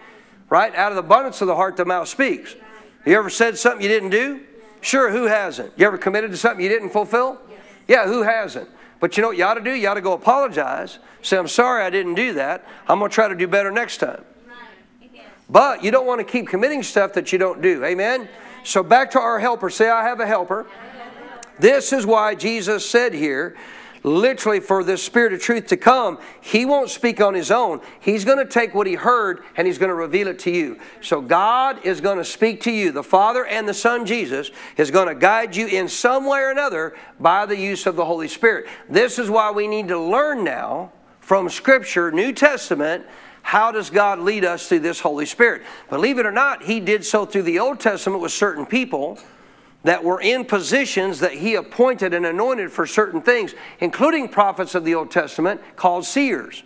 right? 0.53 0.75
Out 0.75 0.93
of 0.93 0.97
the 0.97 1.03
abundance 1.03 1.41
of 1.41 1.47
the 1.47 1.57
heart, 1.57 1.79
the 1.79 1.87
mouth 1.87 2.07
speaks. 2.07 2.55
You 3.07 3.17
ever 3.17 3.31
said 3.31 3.57
something 3.57 3.81
you 3.81 3.89
didn't 3.89 4.11
do? 4.11 4.43
Sure, 4.83 5.11
who 5.11 5.25
hasn't? 5.25 5.73
You 5.79 5.87
ever 5.87 5.97
committed 5.97 6.31
to 6.31 6.37
something 6.37 6.63
you 6.63 6.69
didn't 6.69 6.91
fulfill? 6.91 7.41
Yeah, 7.89 8.05
who 8.05 8.21
hasn't? 8.23 8.69
But 9.01 9.17
you 9.17 9.23
know 9.23 9.29
what 9.29 9.39
you 9.39 9.45
ought 9.45 9.55
to 9.55 9.63
do? 9.63 9.73
You 9.73 9.89
ought 9.89 9.95
to 9.95 10.03
go 10.03 10.13
apologize. 10.13 10.99
Say, 11.23 11.39
I'm 11.39 11.49
sorry 11.49 11.83
I 11.83 11.89
didn't 11.89 12.17
do 12.17 12.35
that. 12.35 12.67
I'm 12.87 12.99
going 12.99 13.11
to 13.11 13.15
try 13.15 13.29
to 13.29 13.35
do 13.35 13.49
better 13.49 13.71
next 13.71 13.97
time. 13.97 14.27
But 15.49 15.83
you 15.83 15.91
don't 15.91 16.07
want 16.07 16.21
to 16.21 16.25
keep 16.31 16.49
committing 16.49 16.83
stuff 16.83 17.15
that 17.15 17.33
you 17.33 17.39
don't 17.39 17.63
do. 17.63 17.83
Amen? 17.87 18.29
So 18.63 18.83
back 18.83 19.11
to 19.13 19.21
our 19.21 19.39
helper. 19.39 19.71
Say, 19.71 19.89
I 19.89 20.03
have 20.03 20.21
a 20.21 20.27
helper. 20.27 20.67
This 21.61 21.95
is 21.95 22.05
why 22.05 22.35
Jesus 22.35 22.89
said 22.89 23.15
here 23.15 23.57
literally 24.03 24.61
for 24.61 24.83
this 24.83 25.03
spirit 25.03 25.33
of 25.33 25.41
truth 25.41 25.67
to 25.69 25.77
come, 25.77 26.19
he 26.41 26.65
won't 26.65 26.91
speak 26.91 27.21
on 27.21 27.35
his 27.35 27.51
own. 27.51 27.81
He's 28.01 28.25
going 28.25 28.39
to 28.39 28.45
take 28.45 28.75
what 28.75 28.87
he 28.87 28.95
heard 28.95 29.43
and 29.57 29.67
he's 29.67 29.79
going 29.79 29.91
to 29.91 29.95
reveal 29.95 30.29
it 30.29 30.39
to 30.41 30.51
you. 30.51 30.79
So 31.01 31.21
God 31.21 31.85
is 31.85 32.01
going 32.01 32.19
to 32.19 32.25
speak 32.25 32.63
to 32.63 32.71
you. 32.71 32.93
The 32.93 33.03
Father 33.03 33.45
and 33.47 33.69
the 33.69 33.75
Son 33.75 34.07
Jesus 34.07 34.51
is 34.77 34.91
going 34.91 35.09
to 35.09 35.15
guide 35.15 35.55
you 35.55 35.67
in 35.67 35.89
some 35.89 36.27
way 36.27 36.41
or 36.41 36.51
another 36.51 36.97
by 37.21 37.47
the 37.47 37.57
use 37.57 37.87
of 37.87 37.97
the 37.97 38.05
Holy 38.05 38.29
Spirit. 38.29 38.67
This 38.89 39.19
is 39.19 39.31
why 39.31 39.51
we 39.51 39.69
need 39.69 39.89
to 39.89 39.99
learn 39.99 40.45
now 40.45 40.93
from 41.21 41.49
Scripture, 41.49 42.11
New 42.11 42.33
Testament, 42.33 43.07
how 43.43 43.73
does 43.73 43.91
God 43.91 44.21
lead 44.21 44.45
us 44.45 44.69
through 44.69 44.81
this 44.81 45.01
Holy 45.01 45.27
Spirit? 45.27 45.63
Believe 45.91 46.19
it 46.19 46.27
or 46.27 46.33
not, 46.33 46.63
He 46.63 46.81
did 46.81 47.05
so 47.05 47.27
through 47.27 47.43
the 47.43 47.59
Old 47.59 47.81
Testament 47.81 48.23
with 48.23 48.33
certain 48.33 48.67
people 48.67 49.19
that 49.85 50.05
were 50.05 50.21
in 50.21 50.45
positions 50.45 51.21
that 51.21 51.33
he 51.33 51.55
appointed 51.55 52.15
and 52.15 52.25
anointed 52.25 52.71
for 52.71 52.87
certain 52.87 53.21
things, 53.21 53.55
including 53.81 54.29
prophets 54.29 54.75
of 54.75 54.85
the 54.85 54.95
Old 54.95 55.11
Testament 55.11 55.61
called 55.77 56.05
seers. 56.05 56.63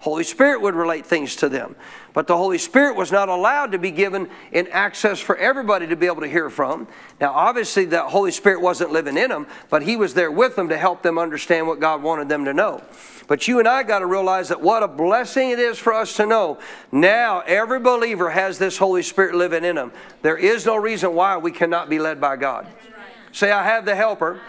Holy 0.00 0.24
Spirit 0.24 0.62
would 0.62 0.74
relate 0.74 1.04
things 1.04 1.36
to 1.36 1.48
them. 1.48 1.76
But 2.14 2.26
the 2.26 2.36
Holy 2.36 2.56
Spirit 2.56 2.96
was 2.96 3.12
not 3.12 3.28
allowed 3.28 3.72
to 3.72 3.78
be 3.78 3.90
given 3.90 4.30
in 4.50 4.66
access 4.68 5.20
for 5.20 5.36
everybody 5.36 5.86
to 5.88 5.94
be 5.94 6.06
able 6.06 6.22
to 6.22 6.26
hear 6.26 6.48
from. 6.48 6.88
Now, 7.20 7.32
obviously, 7.32 7.84
the 7.84 8.02
Holy 8.02 8.32
Spirit 8.32 8.62
wasn't 8.62 8.92
living 8.92 9.18
in 9.18 9.28
them, 9.28 9.46
but 9.68 9.82
He 9.82 9.96
was 9.96 10.14
there 10.14 10.32
with 10.32 10.56
them 10.56 10.70
to 10.70 10.78
help 10.78 11.02
them 11.02 11.18
understand 11.18 11.66
what 11.66 11.80
God 11.80 12.02
wanted 12.02 12.30
them 12.30 12.46
to 12.46 12.54
know. 12.54 12.82
But 13.28 13.46
you 13.46 13.58
and 13.58 13.68
I 13.68 13.82
got 13.82 13.98
to 13.98 14.06
realize 14.06 14.48
that 14.48 14.62
what 14.62 14.82
a 14.82 14.88
blessing 14.88 15.50
it 15.50 15.58
is 15.58 15.78
for 15.78 15.92
us 15.92 16.16
to 16.16 16.24
know 16.24 16.58
now 16.90 17.40
every 17.40 17.78
believer 17.78 18.30
has 18.30 18.58
this 18.58 18.78
Holy 18.78 19.02
Spirit 19.02 19.34
living 19.34 19.64
in 19.64 19.76
them. 19.76 19.92
There 20.22 20.38
is 20.38 20.64
no 20.64 20.76
reason 20.76 21.14
why 21.14 21.36
we 21.36 21.52
cannot 21.52 21.90
be 21.90 21.98
led 21.98 22.22
by 22.22 22.36
God. 22.36 22.66
Say, 23.32 23.52
I 23.52 23.62
have 23.64 23.84
the 23.84 23.94
helper, 23.94 24.40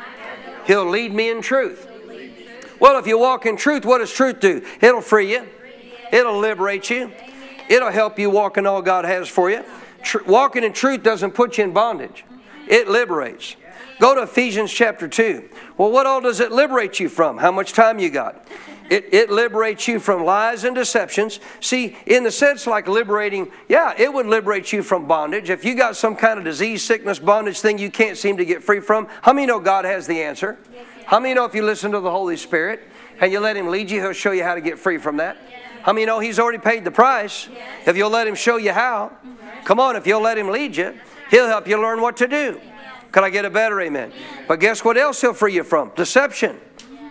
He'll 0.66 0.90
lead 0.90 1.14
me 1.14 1.30
in 1.30 1.42
truth. 1.42 1.91
Well, 2.82 2.98
if 2.98 3.06
you 3.06 3.20
walk 3.20 3.46
in 3.46 3.58
truth, 3.58 3.86
what 3.86 4.00
does 4.00 4.12
truth 4.12 4.40
do? 4.40 4.66
It'll 4.82 5.02
free 5.02 5.34
you, 5.34 5.48
it'll 6.12 6.40
liberate 6.40 6.90
you, 6.90 7.12
it'll 7.70 7.92
help 7.92 8.18
you 8.18 8.32
walk 8.32 8.58
in 8.58 8.66
all 8.66 8.82
God 8.82 9.06
has 9.06 9.30
for 9.30 9.52
you. 9.52 9.64
Tr- 10.02 10.24
walking 10.26 10.64
in 10.64 10.74
truth 10.74 11.04
doesn't 11.04 11.32
put 11.32 11.60
you 11.60 11.64
in 11.66 11.74
bondage, 11.74 12.26
it 12.68 12.88
liberates. 12.88 13.56
Go 14.00 14.16
to 14.16 14.24
Ephesians 14.24 14.74
chapter 14.74 15.08
2. 15.08 15.48
Well, 15.78 15.92
what 15.92 16.08
all 16.08 16.22
does 16.22 16.40
it 16.40 16.52
liberate 16.52 17.00
you 17.00 17.08
from? 17.08 17.38
How 17.38 17.52
much 17.52 17.74
time 17.74 18.00
you 18.00 18.10
got? 18.10 18.48
It, 18.90 19.14
it 19.14 19.30
liberates 19.30 19.88
you 19.88 20.00
from 20.00 20.26
lies 20.26 20.64
and 20.64 20.76
deceptions. 20.76 21.40
See, 21.60 21.96
in 22.08 22.24
the 22.24 22.32
sense 22.32 22.66
like 22.66 22.88
liberating, 22.88 23.52
yeah, 23.70 23.94
it 23.96 24.12
would 24.12 24.26
liberate 24.26 24.74
you 24.74 24.82
from 24.82 25.08
bondage. 25.08 25.52
If 25.52 25.64
you 25.64 25.76
got 25.76 25.96
some 25.96 26.16
kind 26.16 26.40
of 26.40 26.46
disease, 26.46 26.84
sickness, 26.84 27.20
bondage 27.20 27.62
thing 27.62 27.78
you 27.78 27.92
can't 27.92 28.18
seem 28.18 28.38
to 28.38 28.44
get 28.44 28.64
free 28.64 28.80
from, 28.80 29.08
how 29.22 29.34
many 29.34 29.46
know 29.46 29.60
God 29.60 29.86
has 29.86 30.08
the 30.08 30.24
answer? 30.24 30.58
How 31.12 31.20
many 31.20 31.34
know 31.34 31.44
if 31.44 31.54
you 31.54 31.62
listen 31.62 31.92
to 31.92 32.00
the 32.00 32.10
Holy 32.10 32.38
Spirit 32.38 32.88
and 33.20 33.34
you 33.34 33.42
let 33.42 33.58
Him 33.58 33.68
lead 33.68 33.92
you, 33.92 34.00
He'll 34.00 34.14
show 34.14 34.32
you 34.32 34.46
how 34.46 34.56
to 34.56 34.62
get 34.62 34.80
free 34.80 34.98
from 34.98 35.18
that? 35.18 35.36
How 35.82 35.92
many 35.92 36.06
know 36.06 36.20
He's 36.20 36.40
already 36.40 36.58
paid 36.58 36.86
the 36.86 36.92
price? 36.92 37.50
If 37.86 37.98
you'll 37.98 38.10
let 38.10 38.28
Him 38.28 38.36
show 38.36 38.56
you 38.56 38.72
how, 38.72 39.08
mm-hmm. 39.10 39.66
come 39.66 39.78
on, 39.78 39.98
if 39.98 40.08
you'll 40.08 40.22
let 40.22 40.38
Him 40.38 40.48
lead 40.48 40.78
you, 40.78 40.98
He'll 41.30 41.48
help 41.48 41.68
you 41.68 41.82
learn 41.82 42.00
what 42.00 42.16
to 42.16 42.30
do. 42.30 42.62
Can 43.12 43.26
I 43.26 43.30
get 43.30 43.44
a 43.44 43.50
better 43.50 43.82
amen? 43.82 44.14
But 44.48 44.62
guess 44.62 44.86
what 44.86 44.98
else 44.98 45.20
He'll 45.20 45.34
free 45.34 45.54
you 45.54 45.66
from? 45.66 45.92
Deception, 45.98 46.58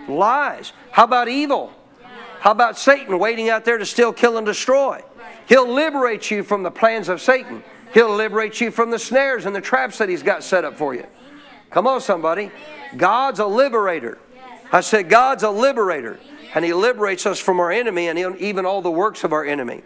lies. 0.09 0.73
How 0.93 1.05
about 1.05 1.29
evil? 1.29 1.71
How 2.39 2.53
about 2.53 2.79
Satan 2.79 3.19
waiting 3.19 3.51
out 3.51 3.67
there 3.67 3.77
to 3.77 3.85
steal, 3.85 4.15
kill, 4.15 4.39
and 4.39 4.47
destroy? 4.47 5.03
He'll 5.47 5.71
liberate 5.71 6.31
you 6.31 6.43
from 6.43 6.63
the 6.63 6.71
plans 6.71 7.11
of 7.11 7.21
Satan. 7.21 7.63
He'll 7.93 8.15
liberate 8.15 8.63
you 8.63 8.71
from 8.71 8.91
the 8.91 8.99
snares 8.99 9.45
and 9.45 9.55
the 9.55 9.61
traps 9.61 9.99
that 9.99 10.09
he's 10.09 10.23
got 10.23 10.43
set 10.43 10.65
up 10.65 10.79
for 10.79 10.95
you. 10.95 11.05
Come 11.71 11.87
on, 11.87 12.01
somebody. 12.01 12.51
God's 12.97 13.39
a 13.39 13.47
liberator. 13.47 14.19
I 14.73 14.81
said, 14.81 15.09
God's 15.09 15.43
a 15.43 15.51
liberator. 15.51 16.19
And 16.55 16.65
he 16.65 16.73
liberates 16.73 17.27
us 17.27 17.39
from 17.39 17.61
our 17.61 17.71
enemy 17.71 18.09
and 18.09 18.19
even 18.39 18.67
all 18.67 18.83
the 18.83 18.91
works 18.91 19.23
of 19.23 19.33
our 19.33 19.45
enemy. 19.45 19.83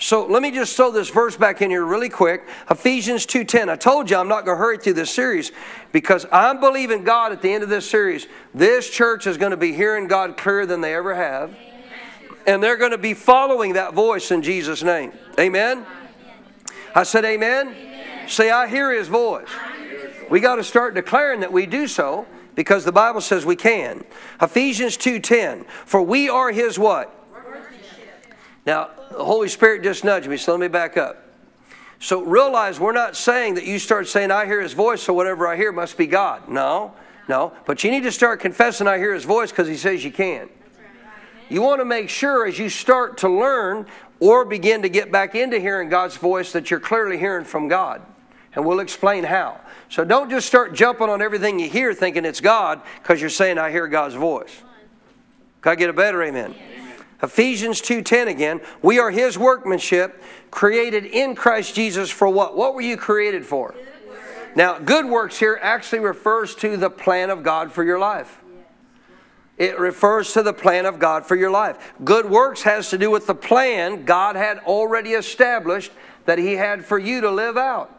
So 0.00 0.26
let 0.26 0.42
me 0.42 0.52
just 0.52 0.76
throw 0.76 0.92
this 0.92 1.10
verse 1.10 1.36
back 1.36 1.60
in 1.60 1.70
here 1.70 1.84
really 1.84 2.08
quick. 2.08 2.46
Ephesians 2.70 3.26
2:10. 3.26 3.68
I 3.68 3.76
told 3.76 4.10
you 4.10 4.16
I'm 4.16 4.28
not 4.28 4.44
going 4.44 4.56
to 4.56 4.62
hurry 4.62 4.78
through 4.78 4.92
this 4.92 5.10
series 5.10 5.50
because 5.90 6.24
I'm 6.30 6.60
believing 6.60 7.02
God 7.02 7.32
at 7.32 7.42
the 7.42 7.52
end 7.52 7.64
of 7.64 7.68
this 7.68 7.88
series. 7.88 8.28
This 8.54 8.88
church 8.88 9.26
is 9.26 9.36
going 9.36 9.50
to 9.50 9.56
be 9.56 9.72
hearing 9.72 10.06
God 10.06 10.36
clearer 10.36 10.66
than 10.66 10.80
they 10.80 10.94
ever 10.94 11.14
have. 11.14 11.54
And 12.46 12.62
they're 12.62 12.76
going 12.76 12.92
to 12.92 12.98
be 12.98 13.12
following 13.12 13.72
that 13.74 13.92
voice 13.92 14.30
in 14.30 14.42
Jesus' 14.42 14.82
name. 14.82 15.12
Amen. 15.38 15.84
I 16.94 17.02
said 17.02 17.24
amen. 17.24 17.68
amen. 17.68 18.28
Say 18.28 18.50
I 18.50 18.68
hear 18.68 18.92
his 18.92 19.08
voice. 19.08 19.48
We 20.30 20.40
got 20.40 20.56
to 20.56 20.64
start 20.64 20.94
declaring 20.94 21.40
that 21.40 21.52
we 21.52 21.66
do 21.66 21.86
so 21.86 22.26
because 22.54 22.84
the 22.84 22.92
Bible 22.92 23.20
says 23.20 23.46
we 23.46 23.56
can. 23.56 24.04
Ephesians 24.40 24.96
2:10. 24.96 25.64
For 25.86 26.02
we 26.02 26.28
are 26.28 26.50
his 26.50 26.78
what? 26.78 27.14
Now, 28.66 28.90
the 29.10 29.24
Holy 29.24 29.48
Spirit 29.48 29.82
just 29.82 30.04
nudged 30.04 30.28
me, 30.28 30.36
so 30.36 30.52
let 30.52 30.60
me 30.60 30.68
back 30.68 30.96
up. 30.96 31.24
So 32.00 32.22
realize 32.22 32.78
we're 32.78 32.92
not 32.92 33.16
saying 33.16 33.54
that 33.54 33.64
you 33.64 33.78
start 33.78 34.06
saying, 34.06 34.30
I 34.30 34.44
hear 34.46 34.60
his 34.60 34.72
voice, 34.72 35.02
so 35.02 35.12
whatever 35.12 35.48
I 35.48 35.56
hear 35.56 35.72
must 35.72 35.96
be 35.96 36.06
God. 36.06 36.48
No, 36.48 36.92
no. 37.28 37.52
But 37.66 37.82
you 37.82 37.90
need 37.90 38.02
to 38.02 38.12
start 38.12 38.40
confessing, 38.40 38.86
I 38.86 38.98
hear 38.98 39.14
his 39.14 39.24
voice, 39.24 39.50
because 39.50 39.68
he 39.68 39.76
says 39.76 40.04
you 40.04 40.12
can. 40.12 40.48
You 41.48 41.62
want 41.62 41.80
to 41.80 41.84
make 41.84 42.10
sure 42.10 42.46
as 42.46 42.58
you 42.58 42.68
start 42.68 43.18
to 43.18 43.28
learn 43.28 43.86
or 44.20 44.44
begin 44.44 44.82
to 44.82 44.88
get 44.88 45.10
back 45.10 45.34
into 45.34 45.58
hearing 45.58 45.88
God's 45.88 46.16
voice 46.16 46.52
that 46.52 46.70
you're 46.70 46.80
clearly 46.80 47.18
hearing 47.18 47.44
from 47.44 47.68
God. 47.68 48.02
And 48.54 48.64
we'll 48.64 48.80
explain 48.80 49.24
how. 49.24 49.60
So 49.88 50.04
don't 50.04 50.30
just 50.30 50.46
start 50.46 50.74
jumping 50.74 51.08
on 51.08 51.22
everything 51.22 51.58
you 51.58 51.68
hear 51.68 51.94
thinking 51.94 52.24
it's 52.24 52.40
God 52.40 52.80
because 53.02 53.20
you're 53.20 53.30
saying, 53.30 53.58
I 53.58 53.70
hear 53.70 53.86
God's 53.86 54.14
voice. 54.14 54.62
Can 55.62 55.72
I 55.72 55.74
get 55.74 55.90
a 55.90 55.92
better 55.92 56.22
amen? 56.22 56.54
Ephesians 57.22 57.82
2:10 57.82 58.28
again, 58.28 58.60
we 58.80 58.98
are 58.98 59.10
his 59.10 59.36
workmanship 59.36 60.22
created 60.50 61.04
in 61.04 61.34
Christ 61.34 61.74
Jesus 61.74 62.10
for 62.10 62.28
what? 62.28 62.56
What 62.56 62.74
were 62.74 62.80
you 62.80 62.96
created 62.96 63.44
for? 63.44 63.74
Now, 64.54 64.78
good 64.78 65.04
works 65.04 65.38
here 65.38 65.58
actually 65.60 66.00
refers 66.00 66.54
to 66.56 66.76
the 66.76 66.90
plan 66.90 67.30
of 67.30 67.42
God 67.42 67.72
for 67.72 67.82
your 67.84 67.98
life. 67.98 68.40
It 69.56 69.78
refers 69.78 70.32
to 70.34 70.42
the 70.44 70.52
plan 70.52 70.86
of 70.86 71.00
God 71.00 71.26
for 71.26 71.34
your 71.34 71.50
life. 71.50 71.92
Good 72.04 72.30
works 72.30 72.62
has 72.62 72.90
to 72.90 72.98
do 72.98 73.10
with 73.10 73.26
the 73.26 73.34
plan 73.34 74.04
God 74.04 74.36
had 74.36 74.58
already 74.60 75.14
established 75.14 75.90
that 76.26 76.38
he 76.38 76.54
had 76.54 76.84
for 76.84 76.98
you 76.98 77.20
to 77.20 77.30
live 77.30 77.56
out. 77.56 77.97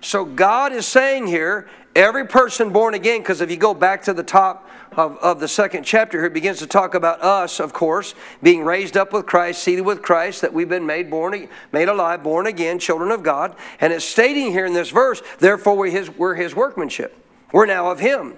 So 0.00 0.24
God 0.24 0.72
is 0.72 0.86
saying 0.86 1.26
here, 1.26 1.68
every 1.94 2.26
person 2.26 2.70
born 2.70 2.94
again, 2.94 3.20
because 3.20 3.40
if 3.40 3.50
you 3.50 3.56
go 3.56 3.74
back 3.74 4.02
to 4.02 4.12
the 4.12 4.22
top 4.22 4.68
of, 4.92 5.16
of 5.18 5.40
the 5.40 5.48
second 5.48 5.84
chapter 5.84 6.18
here, 6.18 6.26
it 6.26 6.34
begins 6.34 6.58
to 6.58 6.66
talk 6.66 6.94
about 6.94 7.20
us, 7.22 7.60
of 7.60 7.72
course, 7.72 8.14
being 8.42 8.64
raised 8.64 8.96
up 8.96 9.12
with 9.12 9.26
Christ, 9.26 9.62
seated 9.62 9.82
with 9.82 10.02
Christ, 10.02 10.42
that 10.42 10.52
we've 10.52 10.68
been 10.68 10.86
made 10.86 11.10
born, 11.10 11.48
made 11.72 11.88
alive, 11.88 12.22
born 12.22 12.46
again, 12.46 12.78
children 12.78 13.10
of 13.10 13.22
God. 13.22 13.56
And 13.80 13.92
it's 13.92 14.04
stating 14.04 14.52
here 14.52 14.66
in 14.66 14.74
this 14.74 14.90
verse, 14.90 15.22
therefore 15.38 15.76
we're 15.76 15.90
his, 15.90 16.10
we're 16.10 16.34
his 16.34 16.54
workmanship. 16.54 17.16
We're 17.52 17.66
now 17.66 17.90
of 17.90 18.00
him. 18.00 18.34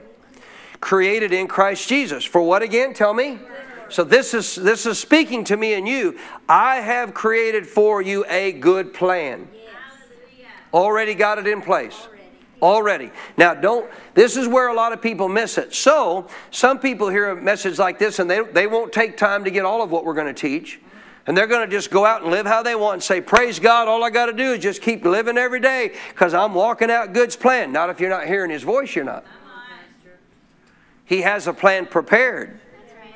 Created 0.80 1.32
in 1.32 1.48
Christ 1.48 1.88
Jesus. 1.88 2.24
For 2.24 2.40
what 2.40 2.62
again? 2.62 2.94
Tell 2.94 3.12
me. 3.12 3.38
So 3.88 4.04
this 4.04 4.34
is 4.34 4.54
this 4.54 4.84
is 4.84 4.98
speaking 4.98 5.44
to 5.44 5.56
me 5.56 5.72
and 5.74 5.88
you. 5.88 6.18
I 6.48 6.76
have 6.76 7.14
created 7.14 7.66
for 7.66 8.02
you 8.02 8.24
a 8.28 8.52
good 8.52 8.92
plan. 8.92 9.48
Already 10.72 11.14
got 11.14 11.38
it 11.38 11.46
in 11.46 11.62
place. 11.62 12.08
Already. 12.60 13.10
Now, 13.36 13.54
don't, 13.54 13.88
this 14.14 14.36
is 14.36 14.48
where 14.48 14.68
a 14.68 14.74
lot 14.74 14.92
of 14.92 15.00
people 15.00 15.28
miss 15.28 15.58
it. 15.58 15.74
So, 15.74 16.26
some 16.50 16.80
people 16.80 17.08
hear 17.08 17.30
a 17.30 17.36
message 17.40 17.78
like 17.78 17.98
this 17.98 18.18
and 18.18 18.28
they, 18.28 18.42
they 18.42 18.66
won't 18.66 18.92
take 18.92 19.16
time 19.16 19.44
to 19.44 19.50
get 19.50 19.64
all 19.64 19.82
of 19.82 19.90
what 19.90 20.04
we're 20.04 20.14
going 20.14 20.34
to 20.34 20.40
teach. 20.40 20.80
And 21.26 21.36
they're 21.36 21.46
going 21.46 21.68
to 21.68 21.70
just 21.70 21.90
go 21.90 22.04
out 22.06 22.22
and 22.22 22.30
live 22.30 22.46
how 22.46 22.62
they 22.62 22.74
want 22.74 22.94
and 22.94 23.02
say, 23.02 23.20
Praise 23.20 23.58
God, 23.58 23.86
all 23.86 24.02
I 24.02 24.10
got 24.10 24.26
to 24.26 24.32
do 24.32 24.54
is 24.54 24.60
just 24.60 24.80
keep 24.80 25.04
living 25.04 25.36
every 25.36 25.60
day 25.60 25.94
because 26.08 26.32
I'm 26.32 26.54
walking 26.54 26.90
out 26.90 27.12
God's 27.12 27.36
plan. 27.36 27.70
Not 27.70 27.90
if 27.90 28.00
you're 28.00 28.08
not 28.10 28.26
hearing 28.26 28.50
His 28.50 28.62
voice, 28.62 28.96
you're 28.96 29.04
not. 29.04 29.24
He 31.04 31.22
has 31.22 31.46
a 31.46 31.52
plan 31.52 31.86
prepared. 31.86 32.60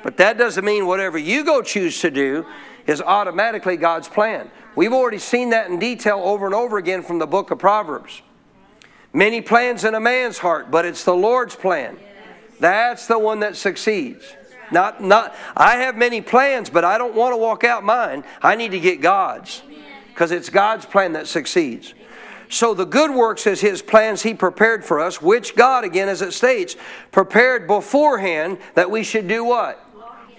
But 0.03 0.17
that 0.17 0.37
doesn't 0.37 0.63
mean 0.63 0.85
whatever 0.85 1.17
you 1.17 1.43
go 1.43 1.61
choose 1.61 2.01
to 2.01 2.11
do 2.11 2.45
is 2.85 3.01
automatically 3.01 3.77
God's 3.77 4.07
plan. 4.07 4.51
We've 4.75 4.93
already 4.93 5.19
seen 5.19 5.51
that 5.51 5.69
in 5.69 5.79
detail 5.79 6.19
over 6.23 6.45
and 6.45 6.55
over 6.55 6.77
again 6.77 7.03
from 7.03 7.19
the 7.19 7.27
book 7.27 7.51
of 7.51 7.59
Proverbs. 7.59 8.21
Many 9.13 9.41
plans 9.41 9.83
in 9.83 9.93
a 9.93 9.99
man's 9.99 10.39
heart, 10.39 10.71
but 10.71 10.85
it's 10.85 11.03
the 11.03 11.13
Lord's 11.13 11.55
plan. 11.55 11.97
That's 12.59 13.05
the 13.05 13.19
one 13.19 13.41
that 13.41 13.55
succeeds. 13.55 14.25
Not, 14.71 15.03
not, 15.03 15.35
I 15.55 15.77
have 15.77 15.95
many 15.95 16.21
plans, 16.21 16.69
but 16.69 16.83
I 16.83 16.97
don't 16.97 17.13
want 17.13 17.33
to 17.33 17.37
walk 17.37 17.63
out 17.63 17.83
mine. 17.83 18.23
I 18.41 18.55
need 18.55 18.71
to 18.71 18.79
get 18.79 19.01
God's 19.01 19.61
because 20.07 20.31
it's 20.31 20.49
God's 20.49 20.85
plan 20.85 21.13
that 21.13 21.27
succeeds. 21.27 21.93
So 22.49 22.73
the 22.73 22.85
good 22.85 23.11
works 23.11 23.47
is 23.47 23.61
his 23.61 23.81
plans 23.81 24.21
he 24.21 24.33
prepared 24.33 24.85
for 24.85 24.99
us, 24.99 25.21
which 25.21 25.55
God, 25.55 25.83
again, 25.83 26.09
as 26.09 26.21
it 26.21 26.33
states, 26.33 26.75
prepared 27.11 27.67
beforehand 27.67 28.57
that 28.75 28.89
we 28.89 29.03
should 29.03 29.27
do 29.27 29.43
what? 29.43 29.83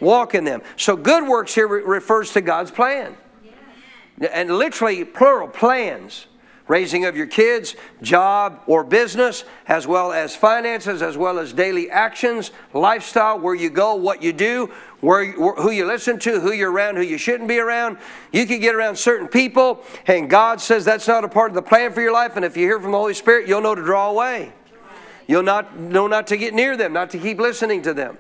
Walk 0.01 0.35
in 0.35 0.44
them. 0.44 0.62
So 0.77 0.97
good 0.97 1.27
works 1.27 1.55
here 1.55 1.66
refers 1.66 2.33
to 2.33 2.40
God's 2.40 2.70
plan. 2.70 3.16
And 4.20 4.57
literally, 4.57 5.05
plural, 5.05 5.48
plans. 5.48 6.27
Raising 6.66 7.05
of 7.05 7.14
your 7.14 7.27
kids, 7.27 7.77
job 8.00 8.62
or 8.66 8.85
business, 8.85 9.44
as 9.68 9.87
well 9.87 10.12
as 10.12 10.35
finances, 10.35 11.03
as 11.03 11.14
well 11.14 11.38
as 11.38 11.53
daily 11.53 11.90
actions, 11.90 12.53
lifestyle, 12.72 13.38
where 13.38 13.55
you 13.55 13.68
go, 13.68 13.96
what 13.96 14.22
you 14.22 14.33
do, 14.33 14.72
where, 15.03 15.31
who 15.31 15.70
you 15.70 15.85
listen 15.85 16.18
to, 16.20 16.40
who 16.40 16.53
you're 16.53 16.72
around, 16.72 16.96
who 16.96 17.03
you 17.03 17.18
shouldn't 17.18 17.50
be 17.50 17.59
around. 17.59 17.98
You 18.33 18.46
can 18.46 18.61
get 18.61 18.74
around 18.74 18.96
certain 18.96 19.29
people, 19.29 19.85
and 20.07 20.31
God 20.31 20.59
says 20.59 20.87
that's 20.87 21.07
not 21.07 21.22
a 21.22 21.29
part 21.29 21.50
of 21.50 21.55
the 21.55 21.61
plan 21.61 21.92
for 21.92 22.00
your 22.00 22.12
life. 22.14 22.35
And 22.37 22.46
if 22.46 22.57
you 22.57 22.66
hear 22.66 22.81
from 22.81 22.92
the 22.92 22.98
Holy 22.98 23.12
Spirit, 23.12 23.46
you'll 23.46 23.61
know 23.61 23.74
to 23.74 23.83
draw 23.83 24.09
away. 24.09 24.55
You'll 25.27 25.42
not 25.42 25.79
know 25.79 26.07
not 26.07 26.27
to 26.29 26.38
get 26.38 26.55
near 26.55 26.79
them, 26.79 26.94
not 26.94 27.11
to 27.11 27.18
keep 27.18 27.38
listening 27.38 27.83
to 27.83 27.92
them. 27.92 28.16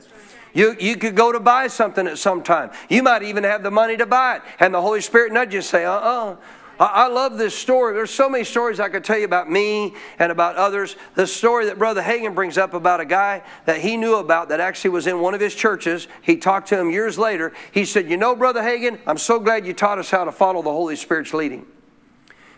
You, 0.54 0.76
you 0.78 0.96
could 0.96 1.16
go 1.16 1.32
to 1.32 1.40
buy 1.40 1.66
something 1.66 2.06
at 2.06 2.16
some 2.16 2.42
time. 2.42 2.70
You 2.88 3.02
might 3.02 3.24
even 3.24 3.44
have 3.44 3.62
the 3.62 3.72
money 3.72 3.96
to 3.96 4.06
buy 4.06 4.36
it. 4.36 4.42
And 4.60 4.72
the 4.72 4.80
Holy 4.80 5.00
Spirit 5.00 5.32
nudges 5.32 5.68
say, 5.68 5.84
uh 5.84 5.92
uh-uh. 5.92 6.30
uh 6.32 6.36
I 6.78 7.08
love 7.08 7.38
this 7.38 7.56
story. 7.56 7.92
There's 7.92 8.12
so 8.12 8.30
many 8.30 8.44
stories 8.44 8.78
I 8.78 8.88
could 8.88 9.02
tell 9.02 9.18
you 9.18 9.24
about 9.24 9.50
me 9.50 9.94
and 10.18 10.30
about 10.30 10.54
others. 10.54 10.96
The 11.16 11.26
story 11.26 11.66
that 11.66 11.78
Brother 11.78 12.02
Hagin 12.02 12.36
brings 12.36 12.56
up 12.56 12.72
about 12.72 13.00
a 13.00 13.04
guy 13.04 13.42
that 13.64 13.80
he 13.80 13.96
knew 13.96 14.14
about 14.14 14.48
that 14.50 14.60
actually 14.60 14.90
was 14.90 15.08
in 15.08 15.20
one 15.20 15.34
of 15.34 15.40
his 15.40 15.56
churches. 15.56 16.06
He 16.22 16.36
talked 16.36 16.68
to 16.68 16.78
him 16.78 16.90
years 16.90 17.18
later. 17.18 17.52
He 17.72 17.84
said, 17.84 18.08
You 18.08 18.16
know, 18.16 18.36
Brother 18.36 18.62
Hagin, 18.62 19.00
I'm 19.08 19.18
so 19.18 19.40
glad 19.40 19.66
you 19.66 19.72
taught 19.72 19.98
us 19.98 20.10
how 20.10 20.24
to 20.24 20.32
follow 20.32 20.62
the 20.62 20.70
Holy 20.70 20.96
Spirit's 20.96 21.34
leading. 21.34 21.66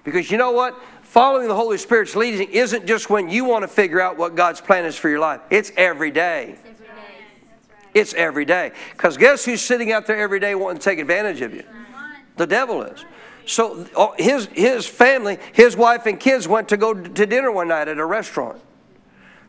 Because 0.04 0.30
you 0.30 0.36
know 0.36 0.52
what? 0.52 0.78
Following 1.02 1.48
the 1.48 1.54
Holy 1.54 1.78
Spirit's 1.78 2.14
leading 2.14 2.50
isn't 2.50 2.84
just 2.86 3.08
when 3.08 3.30
you 3.30 3.46
want 3.46 3.62
to 3.62 3.68
figure 3.68 4.00
out 4.00 4.18
what 4.18 4.34
God's 4.34 4.60
plan 4.60 4.84
is 4.84 4.96
for 4.96 5.08
your 5.08 5.18
life, 5.18 5.40
it's 5.50 5.72
every 5.76 6.10
day. 6.10 6.56
It's 7.96 8.12
every 8.12 8.44
day. 8.44 8.72
Because 8.92 9.16
guess 9.16 9.46
who's 9.46 9.62
sitting 9.62 9.90
out 9.90 10.06
there 10.06 10.18
every 10.18 10.38
day 10.38 10.54
wanting 10.54 10.80
to 10.80 10.84
take 10.84 10.98
advantage 10.98 11.40
of 11.40 11.54
you? 11.54 11.64
The 12.36 12.46
devil 12.46 12.82
is. 12.82 13.02
So 13.46 13.86
uh, 13.96 14.08
his, 14.18 14.50
his 14.52 14.86
family, 14.86 15.38
his 15.54 15.78
wife 15.78 16.04
and 16.04 16.20
kids 16.20 16.46
went 16.46 16.68
to 16.68 16.76
go 16.76 16.92
to 16.92 17.26
dinner 17.26 17.50
one 17.50 17.68
night 17.68 17.88
at 17.88 17.96
a 17.96 18.04
restaurant. 18.04 18.60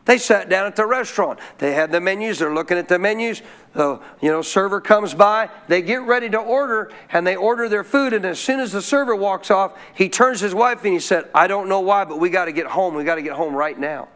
They 0.06 0.18
sat 0.18 0.48
down 0.48 0.66
at 0.66 0.78
the 0.78 0.86
restaurant. 0.86 1.40
They 1.58 1.74
had 1.74 1.92
the 1.92 2.00
menus. 2.00 2.40
They're 2.40 2.54
looking 2.54 2.78
at 2.78 2.88
the 2.88 2.98
menus. 2.98 3.42
The 3.74 4.00
you 4.22 4.32
know 4.32 4.42
server 4.42 4.80
comes 4.80 5.14
by. 5.14 5.50
They 5.68 5.82
get 5.82 6.04
ready 6.04 6.30
to 6.30 6.38
order, 6.38 6.94
and 7.12 7.28
they 7.28 7.36
order 7.36 7.68
their 7.68 7.84
food. 7.84 8.14
And 8.14 8.24
as 8.24 8.40
soon 8.40 8.62
as 8.62 8.72
the 8.72 8.82
server 8.82 9.14
walks 9.14 9.52
off, 9.52 9.78
he 9.94 10.08
turns 10.08 10.40
his 10.40 10.56
wife 10.56 10.86
and 10.86 10.94
he 10.94 11.02
said, 11.02 11.30
"I 11.36 11.48
don't 11.48 11.68
know 11.68 11.82
why, 11.82 12.06
but 12.06 12.22
we 12.22 12.30
got 12.30 12.46
to 12.46 12.54
get 12.54 12.68
home. 12.68 12.96
We 12.96 13.04
got 13.04 13.16
to 13.16 13.22
get 13.22 13.34
home 13.34 13.54
right 13.54 13.78
now. 13.78 14.08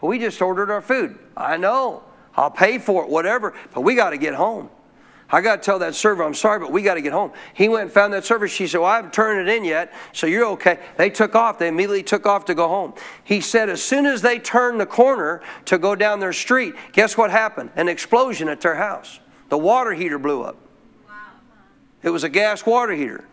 But 0.00 0.06
we 0.06 0.18
just 0.18 0.40
ordered 0.40 0.70
our 0.70 0.80
food. 0.80 1.18
I 1.36 1.58
know. 1.58 2.04
I'll 2.36 2.50
pay 2.50 2.78
for 2.78 3.04
it, 3.04 3.10
whatever, 3.10 3.54
but 3.74 3.82
we 3.82 3.94
got 3.94 4.10
to 4.10 4.18
get 4.18 4.34
home. 4.34 4.70
I 5.34 5.40
got 5.40 5.56
to 5.56 5.62
tell 5.64 5.78
that 5.78 5.94
server, 5.94 6.22
I'm 6.22 6.34
sorry, 6.34 6.58
but 6.60 6.72
we 6.72 6.82
got 6.82 6.94
to 6.94 7.00
get 7.00 7.14
home. 7.14 7.32
He 7.54 7.66
went 7.66 7.84
and 7.84 7.90
found 7.90 8.12
that 8.12 8.26
server. 8.26 8.46
She 8.46 8.66
said, 8.66 8.78
Well, 8.78 8.90
I 8.90 8.96
haven't 8.96 9.14
turned 9.14 9.48
it 9.48 9.56
in 9.56 9.64
yet, 9.64 9.94
so 10.12 10.26
you're 10.26 10.44
okay. 10.48 10.78
They 10.98 11.08
took 11.08 11.34
off. 11.34 11.58
They 11.58 11.68
immediately 11.68 12.02
took 12.02 12.26
off 12.26 12.44
to 12.46 12.54
go 12.54 12.68
home. 12.68 12.92
He 13.24 13.40
said, 13.40 13.70
As 13.70 13.82
soon 13.82 14.04
as 14.04 14.20
they 14.20 14.38
turned 14.38 14.78
the 14.78 14.84
corner 14.84 15.40
to 15.64 15.78
go 15.78 15.94
down 15.94 16.20
their 16.20 16.34
street, 16.34 16.74
guess 16.92 17.16
what 17.16 17.30
happened? 17.30 17.70
An 17.76 17.88
explosion 17.88 18.48
at 18.50 18.60
their 18.60 18.74
house. 18.74 19.20
The 19.48 19.56
water 19.56 19.94
heater 19.94 20.18
blew 20.18 20.42
up. 20.42 20.56
It 22.02 22.10
was 22.10 22.24
a 22.24 22.28
gas 22.28 22.66
water 22.66 22.92
heater 22.92 23.24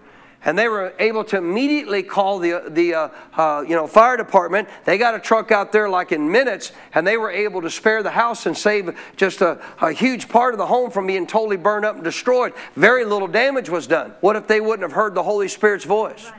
and 0.46 0.58
they 0.58 0.70
were 0.70 0.94
able 1.00 1.24
to 1.26 1.38
immediately 1.38 2.02
call 2.02 2.40
the, 2.40 2.64
the 2.70 2.94
uh, 2.94 3.10
uh, 3.36 3.62
you 3.68 3.76
know, 3.76 3.88
fire 3.88 4.16
department. 4.16 4.70
They 4.86 4.98
got 4.98 5.14
a 5.14 5.20
truck 5.20 5.52
out 5.52 5.72
there 5.72 5.90
like 5.90 6.12
in 6.12 6.32
minutes, 6.32 6.72
and 6.94 7.06
they 7.06 7.18
were 7.18 7.30
able 7.30 7.62
to 7.62 7.70
spare 7.70 8.04
the 8.04 8.12
house 8.12 8.46
and 8.46 8.58
save 8.58 8.98
just 9.18 9.42
a, 9.42 9.62
a 9.82 9.92
huge 9.92 10.30
part 10.30 10.54
of 10.54 10.58
the 10.58 10.66
home 10.66 10.92
from 10.92 11.08
being 11.08 11.28
totally 11.28 11.58
burned 11.58 11.84
up 11.84 11.96
and 11.96 12.04
destroyed. 12.04 12.54
Very 12.76 13.04
little 13.04 13.28
damage 13.28 13.70
was 13.70 13.86
done. 13.86 14.14
What 14.22 14.38
if 14.38 14.48
they 14.48 14.62
wouldn't 14.62 14.84
have 14.84 14.94
heard 14.94 15.14
the 15.14 15.24
Holy 15.24 15.50
Spirit's 15.50 15.86
voice? 15.86 16.32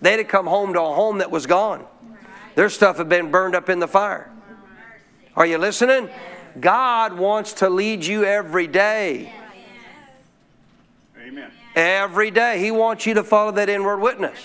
They'd 0.00 0.18
have 0.18 0.28
come 0.28 0.46
home 0.46 0.72
to 0.72 0.80
a 0.80 0.94
home 0.94 1.18
that 1.18 1.30
was 1.30 1.46
gone. 1.46 1.84
Their 2.54 2.70
stuff 2.70 2.96
had 2.96 3.08
been 3.08 3.30
burned 3.30 3.54
up 3.54 3.68
in 3.68 3.80
the 3.80 3.88
fire. 3.88 4.30
Are 5.34 5.44
you 5.44 5.58
listening? 5.58 6.08
God 6.58 7.12
wants 7.12 7.52
to 7.54 7.68
lead 7.68 8.04
you 8.04 8.24
every 8.24 8.66
day. 8.66 9.32
Every 11.76 12.30
day. 12.30 12.58
He 12.58 12.70
wants 12.70 13.04
you 13.04 13.14
to 13.14 13.22
follow 13.22 13.52
that 13.52 13.68
inward 13.68 13.98
witness. 13.98 14.38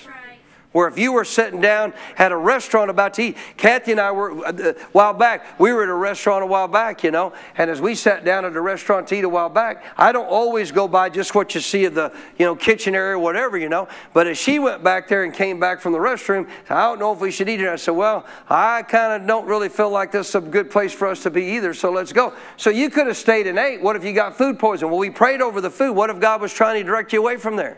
Where 0.71 0.87
if 0.87 0.97
you 0.97 1.11
were 1.11 1.25
sitting 1.25 1.59
down 1.59 1.93
at 2.17 2.31
a 2.31 2.37
restaurant 2.37 2.89
about 2.89 3.15
to 3.15 3.23
eat, 3.23 3.37
Kathy 3.57 3.91
and 3.91 3.99
I 3.99 4.11
were 4.11 4.45
uh, 4.45 4.53
a 4.53 4.73
while 4.93 5.13
back. 5.13 5.59
We 5.59 5.73
were 5.73 5.83
at 5.83 5.89
a 5.89 5.93
restaurant 5.93 6.43
a 6.43 6.47
while 6.47 6.69
back, 6.69 7.03
you 7.03 7.11
know, 7.11 7.33
and 7.57 7.69
as 7.69 7.81
we 7.81 7.93
sat 7.93 8.23
down 8.23 8.45
at 8.45 8.55
a 8.55 8.61
restaurant 8.61 9.07
to 9.09 9.15
eat 9.15 9.25
a 9.25 9.29
while 9.29 9.49
back, 9.49 9.83
I 9.97 10.13
don't 10.13 10.27
always 10.27 10.71
go 10.71 10.87
by 10.87 11.09
just 11.09 11.35
what 11.35 11.53
you 11.55 11.59
see 11.59 11.83
of 11.83 11.93
the 11.93 12.13
you 12.39 12.45
know 12.45 12.55
kitchen 12.55 12.95
area, 12.95 13.17
or 13.17 13.19
whatever, 13.19 13.57
you 13.57 13.67
know. 13.67 13.89
But 14.13 14.27
as 14.27 14.37
she 14.37 14.59
went 14.59 14.81
back 14.81 15.09
there 15.09 15.25
and 15.25 15.33
came 15.33 15.59
back 15.59 15.81
from 15.81 15.91
the 15.91 15.99
restroom, 15.99 16.49
I 16.69 16.83
don't 16.83 16.99
know 16.99 17.11
if 17.11 17.19
we 17.19 17.31
should 17.31 17.49
eat 17.49 17.59
it. 17.59 17.67
I 17.67 17.75
said, 17.75 17.91
well, 17.91 18.25
I 18.49 18.83
kind 18.83 19.21
of 19.21 19.27
don't 19.27 19.47
really 19.47 19.67
feel 19.67 19.89
like 19.89 20.11
this 20.13 20.29
is 20.29 20.35
a 20.35 20.41
good 20.41 20.71
place 20.71 20.93
for 20.93 21.07
us 21.09 21.21
to 21.23 21.29
be 21.29 21.43
either, 21.43 21.73
so 21.73 21.91
let's 21.91 22.13
go. 22.13 22.33
So 22.55 22.69
you 22.69 22.89
could 22.89 23.07
have 23.07 23.17
stayed 23.17 23.45
and 23.45 23.59
ate. 23.59 23.81
What 23.81 23.97
if 23.97 24.05
you 24.05 24.13
got 24.13 24.37
food 24.37 24.57
poisoning? 24.57 24.91
Well, 24.91 25.01
we 25.01 25.09
prayed 25.09 25.41
over 25.41 25.59
the 25.59 25.69
food. 25.69 25.91
What 25.91 26.09
if 26.09 26.21
God 26.21 26.39
was 26.39 26.53
trying 26.53 26.79
to 26.79 26.83
direct 26.85 27.11
you 27.11 27.19
away 27.19 27.35
from 27.35 27.57
there? 27.57 27.77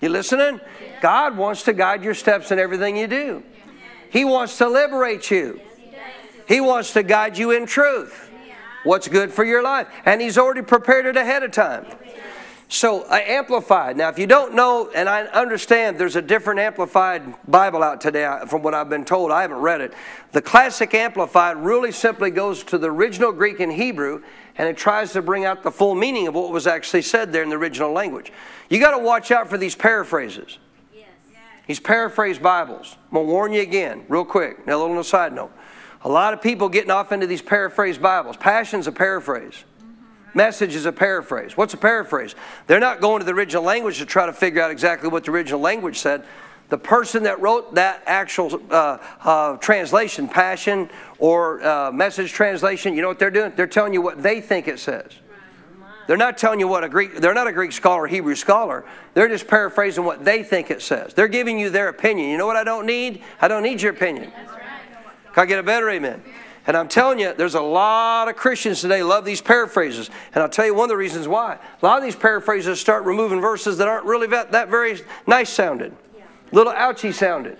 You 0.00 0.08
listening? 0.10 0.60
God 1.00 1.36
wants 1.36 1.64
to 1.64 1.72
guide 1.72 2.04
your 2.04 2.14
steps 2.14 2.50
in 2.50 2.58
everything 2.58 2.96
you 2.96 3.06
do. 3.06 3.42
He 4.10 4.24
wants 4.24 4.58
to 4.58 4.68
liberate 4.68 5.30
you. 5.30 5.60
He 6.46 6.60
wants 6.60 6.92
to 6.94 7.02
guide 7.02 7.36
you 7.36 7.50
in 7.50 7.66
truth. 7.66 8.30
What's 8.84 9.08
good 9.08 9.32
for 9.32 9.44
your 9.44 9.62
life. 9.62 9.88
And 10.04 10.20
He's 10.20 10.38
already 10.38 10.62
prepared 10.62 11.06
it 11.06 11.16
ahead 11.16 11.42
of 11.42 11.52
time. 11.52 11.86
So, 12.70 13.04
uh, 13.04 13.18
Amplified. 13.26 13.96
Now, 13.96 14.10
if 14.10 14.18
you 14.18 14.26
don't 14.26 14.54
know, 14.54 14.90
and 14.94 15.08
I 15.08 15.22
understand 15.22 15.98
there's 15.98 16.16
a 16.16 16.22
different 16.22 16.60
Amplified 16.60 17.34
Bible 17.48 17.82
out 17.82 18.02
today 18.02 18.26
uh, 18.26 18.44
from 18.44 18.62
what 18.62 18.74
I've 18.74 18.90
been 18.90 19.06
told, 19.06 19.30
I 19.32 19.40
haven't 19.40 19.58
read 19.58 19.80
it. 19.80 19.94
The 20.32 20.42
Classic 20.42 20.92
Amplified 20.92 21.56
really 21.56 21.92
simply 21.92 22.30
goes 22.30 22.62
to 22.64 22.76
the 22.76 22.90
original 22.90 23.32
Greek 23.32 23.60
and 23.60 23.72
Hebrew 23.72 24.22
and 24.58 24.68
it 24.68 24.76
tries 24.76 25.12
to 25.12 25.22
bring 25.22 25.44
out 25.44 25.62
the 25.62 25.70
full 25.70 25.94
meaning 25.94 26.26
of 26.26 26.34
what 26.34 26.50
was 26.50 26.66
actually 26.66 27.02
said 27.02 27.32
there 27.32 27.44
in 27.44 27.48
the 27.48 27.56
original 27.56 27.92
language. 27.92 28.32
You 28.68 28.80
got 28.80 28.90
to 28.90 28.98
watch 28.98 29.30
out 29.30 29.48
for 29.48 29.56
these 29.56 29.76
paraphrases. 29.76 30.58
Yes. 30.92 31.06
These 31.68 31.80
paraphrased 31.80 32.42
Bibles. 32.42 32.96
I'm 33.06 33.14
going 33.14 33.26
to 33.26 33.32
warn 33.32 33.52
you 33.52 33.62
again, 33.62 34.04
real 34.08 34.24
quick. 34.24 34.66
Now, 34.66 34.76
a 34.76 34.78
little 34.78 34.96
on 34.96 35.00
a 35.00 35.04
side 35.04 35.32
note. 35.32 35.52
A 36.02 36.08
lot 36.08 36.34
of 36.34 36.42
people 36.42 36.68
getting 36.68 36.90
off 36.90 37.12
into 37.12 37.26
these 37.26 37.42
paraphrased 37.42 38.02
Bibles. 38.02 38.36
Passion's 38.36 38.88
a 38.88 38.92
paraphrase. 38.92 39.64
Mm-hmm. 39.80 40.38
Message 40.38 40.74
is 40.74 40.86
a 40.86 40.92
paraphrase. 40.92 41.56
What's 41.56 41.74
a 41.74 41.78
paraphrase? 41.78 42.34
They're 42.66 42.80
not 42.80 43.00
going 43.00 43.20
to 43.20 43.24
the 43.24 43.32
original 43.32 43.62
language 43.62 43.98
to 43.98 44.06
try 44.06 44.26
to 44.26 44.32
figure 44.32 44.60
out 44.60 44.72
exactly 44.72 45.08
what 45.08 45.24
the 45.24 45.30
original 45.30 45.60
language 45.60 45.98
said 45.98 46.24
the 46.68 46.78
person 46.78 47.22
that 47.22 47.40
wrote 47.40 47.74
that 47.76 48.02
actual 48.06 48.60
uh, 48.70 48.98
uh, 49.22 49.56
translation, 49.56 50.28
Passion 50.28 50.90
or 51.18 51.62
uh, 51.64 51.90
Message 51.92 52.32
translation, 52.32 52.94
you 52.94 53.02
know 53.02 53.08
what 53.08 53.18
they're 53.18 53.30
doing? 53.30 53.52
They're 53.56 53.66
telling 53.66 53.94
you 53.94 54.02
what 54.02 54.22
they 54.22 54.40
think 54.40 54.68
it 54.68 54.78
says. 54.78 55.10
They're 56.06 56.16
not 56.16 56.38
telling 56.38 56.58
you 56.58 56.68
what 56.68 56.84
a 56.84 56.88
Greek, 56.88 57.16
they're 57.16 57.34
not 57.34 57.46
a 57.46 57.52
Greek 57.52 57.72
scholar, 57.72 58.06
Hebrew 58.06 58.34
scholar. 58.34 58.84
They're 59.12 59.28
just 59.28 59.46
paraphrasing 59.46 60.04
what 60.04 60.24
they 60.24 60.42
think 60.42 60.70
it 60.70 60.80
says. 60.80 61.12
They're 61.12 61.28
giving 61.28 61.58
you 61.58 61.68
their 61.68 61.88
opinion. 61.88 62.30
You 62.30 62.38
know 62.38 62.46
what 62.46 62.56
I 62.56 62.64
don't 62.64 62.86
need? 62.86 63.22
I 63.40 63.48
don't 63.48 63.62
need 63.62 63.82
your 63.82 63.92
opinion. 63.92 64.30
Can 64.30 65.42
I 65.42 65.46
get 65.46 65.58
a 65.58 65.62
better 65.62 65.88
amen? 65.90 66.22
And 66.66 66.76
I'm 66.76 66.88
telling 66.88 67.18
you, 67.18 67.34
there's 67.34 67.54
a 67.54 67.62
lot 67.62 68.28
of 68.28 68.36
Christians 68.36 68.82
today 68.82 69.02
love 69.02 69.24
these 69.24 69.40
paraphrases. 69.40 70.10
And 70.34 70.42
I'll 70.42 70.50
tell 70.50 70.66
you 70.66 70.74
one 70.74 70.84
of 70.84 70.88
the 70.90 70.96
reasons 70.96 71.28
why. 71.28 71.58
A 71.82 71.86
lot 71.86 71.98
of 71.98 72.04
these 72.04 72.16
paraphrases 72.16 72.78
start 72.78 73.04
removing 73.04 73.40
verses 73.40 73.78
that 73.78 73.88
aren't 73.88 74.04
really 74.04 74.26
that, 74.28 74.52
that 74.52 74.68
very 74.68 75.00
nice 75.26 75.50
sounded 75.50 75.94
little 76.52 76.72
ouchy 76.72 77.12
sounded. 77.12 77.58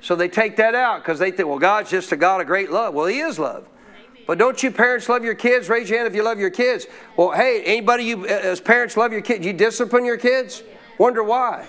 So 0.00 0.16
they 0.16 0.28
take 0.28 0.56
that 0.56 0.74
out 0.74 1.02
because 1.02 1.18
they 1.18 1.30
think, 1.30 1.48
well, 1.48 1.58
God's 1.58 1.90
just 1.90 2.10
a 2.12 2.16
God 2.16 2.40
of 2.40 2.46
great 2.46 2.70
love. 2.70 2.94
Well, 2.94 3.06
He 3.06 3.20
is 3.20 3.38
love. 3.38 3.68
But 4.26 4.38
don't 4.38 4.60
you 4.62 4.70
parents 4.70 5.08
love 5.08 5.24
your 5.24 5.34
kids? 5.34 5.68
Raise 5.68 5.88
your 5.88 5.98
hand 5.98 6.08
if 6.08 6.14
you 6.14 6.22
love 6.22 6.38
your 6.38 6.50
kids. 6.50 6.86
Well, 7.16 7.32
hey, 7.32 7.62
anybody 7.64 8.04
you 8.04 8.24
uh, 8.24 8.28
as 8.28 8.60
parents 8.60 8.96
love 8.96 9.12
your 9.12 9.20
kids? 9.20 9.44
You 9.44 9.52
discipline 9.52 10.04
your 10.04 10.16
kids? 10.16 10.62
Wonder 10.98 11.22
why? 11.22 11.66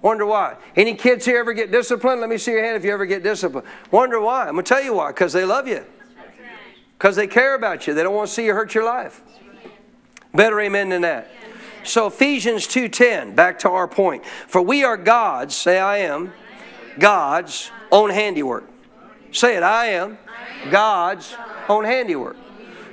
Wonder 0.00 0.26
why? 0.26 0.56
Any 0.76 0.94
kids 0.94 1.24
here 1.24 1.38
ever 1.38 1.52
get 1.52 1.72
disciplined? 1.72 2.20
Let 2.20 2.30
me 2.30 2.38
see 2.38 2.52
your 2.52 2.64
hand 2.64 2.76
if 2.76 2.84
you 2.84 2.92
ever 2.92 3.04
get 3.04 3.22
disciplined. 3.22 3.66
Wonder 3.90 4.20
why? 4.20 4.42
I'm 4.42 4.54
gonna 4.54 4.62
tell 4.62 4.82
you 4.82 4.94
why. 4.94 5.10
Because 5.10 5.32
they 5.32 5.44
love 5.44 5.66
you. 5.66 5.84
Because 6.96 7.16
they 7.16 7.26
care 7.26 7.54
about 7.54 7.86
you. 7.86 7.94
They 7.94 8.02
don't 8.02 8.14
want 8.14 8.28
to 8.28 8.34
see 8.34 8.44
you 8.44 8.54
hurt 8.54 8.74
your 8.74 8.84
life. 8.84 9.22
Better 10.34 10.60
amen 10.60 10.88
than 10.88 11.02
that. 11.02 11.30
So 11.88 12.06
Ephesians 12.06 12.66
2:10, 12.66 13.34
back 13.34 13.58
to 13.60 13.70
our 13.70 13.88
point. 13.88 14.24
For 14.46 14.60
we 14.60 14.84
are 14.84 14.96
God's, 14.96 15.56
say 15.56 15.78
I 15.78 15.98
am, 15.98 16.32
God's 16.98 17.70
own 17.90 18.10
handiwork. 18.10 18.64
Say 19.32 19.56
it, 19.56 19.62
I 19.62 19.86
am 19.86 20.18
God's 20.70 21.34
own 21.68 21.84
handiwork. 21.84 22.36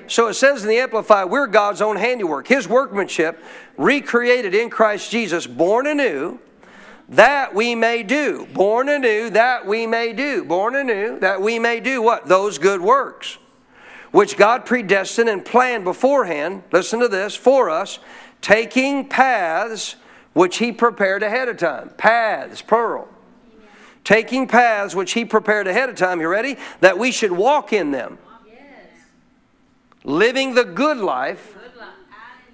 So 0.07 0.27
it 0.27 0.35
says 0.35 0.61
in 0.61 0.69
the 0.69 0.77
Amplified, 0.77 1.29
we're 1.29 1.47
God's 1.47 1.81
own 1.81 1.95
handiwork, 1.95 2.47
His 2.47 2.67
workmanship, 2.67 3.43
recreated 3.75 4.53
in 4.53 4.69
Christ 4.69 5.11
Jesus, 5.11 5.47
born 5.47 5.87
anew, 5.87 6.39
that 7.09 7.53
we 7.55 7.75
may 7.75 8.03
do. 8.03 8.47
Born 8.53 8.87
anew, 8.87 9.29
that 9.31 9.65
we 9.65 9.87
may 9.87 10.13
do. 10.13 10.43
Born 10.43 10.75
anew, 10.75 11.19
that 11.19 11.41
we 11.41 11.59
may 11.59 11.79
do 11.79 12.01
what? 12.01 12.27
Those 12.27 12.59
good 12.59 12.81
works, 12.81 13.39
which 14.11 14.37
God 14.37 14.65
predestined 14.65 15.27
and 15.27 15.43
planned 15.43 15.83
beforehand, 15.83 16.63
listen 16.71 16.99
to 16.99 17.07
this, 17.07 17.35
for 17.35 17.69
us, 17.69 17.99
taking 18.45 19.09
paths 19.09 19.95
which 20.33 20.57
he 20.57 20.71
prepared 20.71 21.23
ahead 21.23 21.49
of 21.49 21.57
time. 21.57 21.89
Paths, 21.97 22.61
plural. 22.61 23.07
Taking 24.03 24.47
paths 24.47 24.93
which 24.93 25.13
he 25.13 25.25
prepared 25.25 25.65
ahead 25.65 25.89
of 25.89 25.95
time, 25.95 26.21
you 26.21 26.27
ready? 26.27 26.55
That 26.79 26.99
we 26.99 27.11
should 27.11 27.31
walk 27.31 27.73
in 27.73 27.89
them. 27.89 28.19
Living 30.03 30.53
the 30.53 30.63
good 30.63 30.97
life 30.97 31.57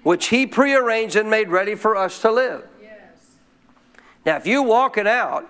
which 0.02 0.28
he 0.28 0.46
prearranged 0.46 1.14
and 1.14 1.28
made 1.28 1.50
ready 1.50 1.74
for 1.74 1.94
us 1.94 2.22
to 2.22 2.30
live. 2.30 2.66
Now, 4.24 4.36
if 4.36 4.46
you 4.46 4.62
walk 4.62 4.96
it 4.96 5.06
out, 5.06 5.46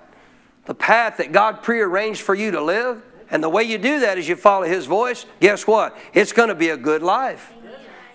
the 0.64 0.74
path 0.74 1.18
that 1.18 1.30
God 1.30 1.62
prearranged 1.62 2.20
for 2.20 2.34
you 2.34 2.50
to 2.50 2.60
live, 2.60 3.00
and 3.30 3.44
the 3.44 3.48
way 3.48 3.62
you 3.62 3.78
do 3.78 4.00
that 4.00 4.18
is 4.18 4.28
you 4.28 4.34
follow 4.34 4.66
his 4.66 4.86
voice, 4.86 5.24
guess 5.38 5.68
what? 5.68 5.96
It's 6.12 6.32
going 6.32 6.48
to 6.48 6.56
be 6.56 6.70
a 6.70 6.76
good 6.76 7.02
life. 7.04 7.52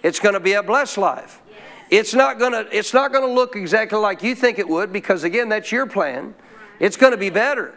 It's 0.03 0.19
going 0.19 0.33
to 0.33 0.41
be 0.41 0.53
a 0.53 0.63
blessed 0.63 0.97
life. 0.97 1.41
It's 1.89 2.13
not 2.13 2.39
going 2.39 2.51
to 2.51 2.67
it's 2.75 2.93
not 2.93 3.11
going 3.11 3.27
to 3.27 3.33
look 3.33 3.55
exactly 3.55 3.97
like 3.97 4.21
you 4.23 4.35
think 4.35 4.59
it 4.59 4.67
would 4.67 4.91
because 4.91 5.23
again 5.23 5.49
that's 5.49 5.71
your 5.71 5.85
plan. 5.85 6.35
It's 6.79 6.97
going 6.97 7.11
to 7.11 7.17
be 7.17 7.29
better. 7.29 7.73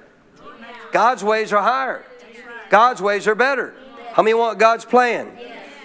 God's 0.93 1.23
ways 1.23 1.53
are 1.53 1.63
higher. 1.63 2.05
God's 2.69 3.01
ways 3.01 3.27
are 3.27 3.35
better. 3.35 3.75
How 4.13 4.23
many 4.23 4.35
want 4.35 4.59
God's 4.59 4.85
plan? 4.85 5.31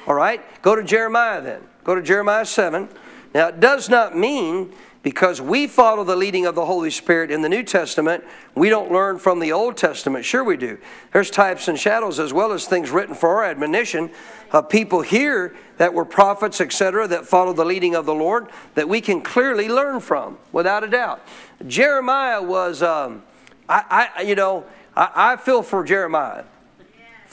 All 0.07 0.15
right? 0.15 0.41
Go 0.61 0.75
to 0.75 0.83
Jeremiah 0.83 1.41
then. 1.41 1.61
Go 1.83 1.95
to 1.95 2.01
Jeremiah 2.01 2.45
7. 2.45 2.89
Now 3.33 3.49
it 3.49 3.59
does 3.59 3.89
not 3.89 4.17
mean 4.17 4.73
because 5.05 5.39
we 5.39 5.67
follow 5.67 6.03
the 6.03 6.15
leading 6.15 6.47
of 6.47 6.55
the 6.55 6.65
Holy 6.65 6.89
Spirit 6.89 7.29
in 7.29 7.43
the 7.43 7.47
New 7.47 7.61
Testament, 7.61 8.23
we 8.55 8.69
don't 8.69 8.91
learn 8.91 9.19
from 9.19 9.39
the 9.39 9.51
Old 9.51 9.77
Testament. 9.77 10.25
Sure, 10.25 10.43
we 10.43 10.57
do. 10.57 10.79
There's 11.13 11.29
types 11.29 11.67
and 11.67 11.77
shadows 11.77 12.19
as 12.19 12.33
well 12.33 12.51
as 12.51 12.65
things 12.65 12.89
written 12.89 13.13
for 13.13 13.29
our 13.29 13.43
admonition 13.43 14.09
of 14.51 14.67
people 14.67 15.03
here 15.03 15.55
that 15.77 15.93
were 15.93 16.05
prophets, 16.05 16.59
etc., 16.59 17.07
that 17.07 17.27
follow 17.27 17.53
the 17.53 17.63
leading 17.63 17.93
of 17.93 18.07
the 18.07 18.15
Lord 18.15 18.47
that 18.73 18.89
we 18.89 18.99
can 18.99 19.21
clearly 19.21 19.69
learn 19.69 19.99
from, 19.99 20.39
without 20.51 20.83
a 20.83 20.87
doubt. 20.87 21.21
Jeremiah 21.67 22.41
was, 22.41 22.81
um, 22.81 23.21
I, 23.69 24.09
I, 24.17 24.21
you 24.23 24.33
know, 24.33 24.65
I, 24.97 25.11
I 25.15 25.35
feel 25.35 25.61
for 25.61 25.83
Jeremiah 25.83 26.45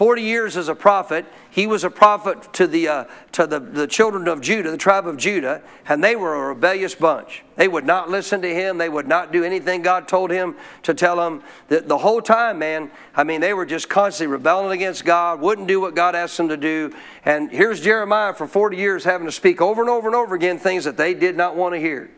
40 0.03 0.23
years 0.23 0.57
as 0.57 0.67
a 0.67 0.75
prophet. 0.75 1.25
He 1.49 1.69
was 1.69 1.85
a 1.85 1.89
prophet 1.89 2.53
to, 2.55 2.67
the, 2.67 2.89
uh, 2.89 3.05
to 3.31 3.47
the, 3.47 3.61
the 3.61 3.87
children 3.87 4.27
of 4.27 4.41
Judah, 4.41 4.73
the 4.73 4.77
tribe 4.77 5.07
of 5.07 5.17
Judah, 5.17 5.63
and 5.87 6.03
they 6.03 6.17
were 6.17 6.35
a 6.35 6.49
rebellious 6.49 6.97
bunch. 6.97 7.45
They 7.55 7.69
would 7.69 7.87
not 7.87 8.11
listen 8.11 8.43
to 8.43 8.53
him. 8.53 8.79
They 8.79 8.89
would 8.89 9.07
not 9.07 9.31
do 9.31 9.45
anything 9.45 9.81
God 9.81 10.09
told 10.09 10.33
him 10.33 10.57
to 10.83 10.93
tell 10.93 11.15
them. 11.15 11.45
The, 11.69 11.83
the 11.83 11.99
whole 11.99 12.21
time, 12.21 12.59
man, 12.59 12.91
I 13.15 13.23
mean, 13.23 13.41
they 13.41 13.55
were 13.55 13.65
just 13.65 13.89
constantly 13.89 14.33
rebelling 14.33 14.73
against 14.73 15.05
God, 15.05 15.41
wouldn't 15.41 15.69
do 15.69 15.81
what 15.81 15.95
God 15.95 16.17
asked 16.17 16.37
them 16.37 16.49
to 16.49 16.57
do. 16.57 16.93
And 17.25 17.49
here's 17.53 17.81
Jeremiah 17.81 18.35
for 18.35 18.49
40 18.49 18.77
years 18.77 19.05
having 19.05 19.29
to 19.29 19.33
speak 19.33 19.61
over 19.61 19.83
and 19.83 19.89
over 19.89 20.09
and 20.09 20.17
over 20.17 20.35
again 20.35 20.59
things 20.59 20.83
that 20.83 20.97
they 20.97 21.15
did 21.15 21.37
not 21.37 21.55
want 21.55 21.77
to 21.77 21.79
hear. 21.79 22.11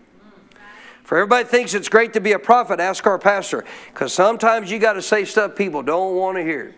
For 1.03 1.19
everybody 1.19 1.47
thinks 1.47 1.75
it's 1.75 1.91
great 1.91 2.15
to 2.15 2.21
be 2.23 2.33
a 2.33 2.39
prophet, 2.39 2.81
ask 2.81 3.07
our 3.07 3.19
pastor. 3.19 3.63
Because 3.93 4.15
sometimes 4.15 4.71
you 4.71 4.79
got 4.79 4.95
to 4.95 5.03
say 5.03 5.27
stuff 5.27 5.55
people 5.55 5.83
don't 5.83 6.17
want 6.17 6.39
to 6.39 6.43
hear. 6.43 6.75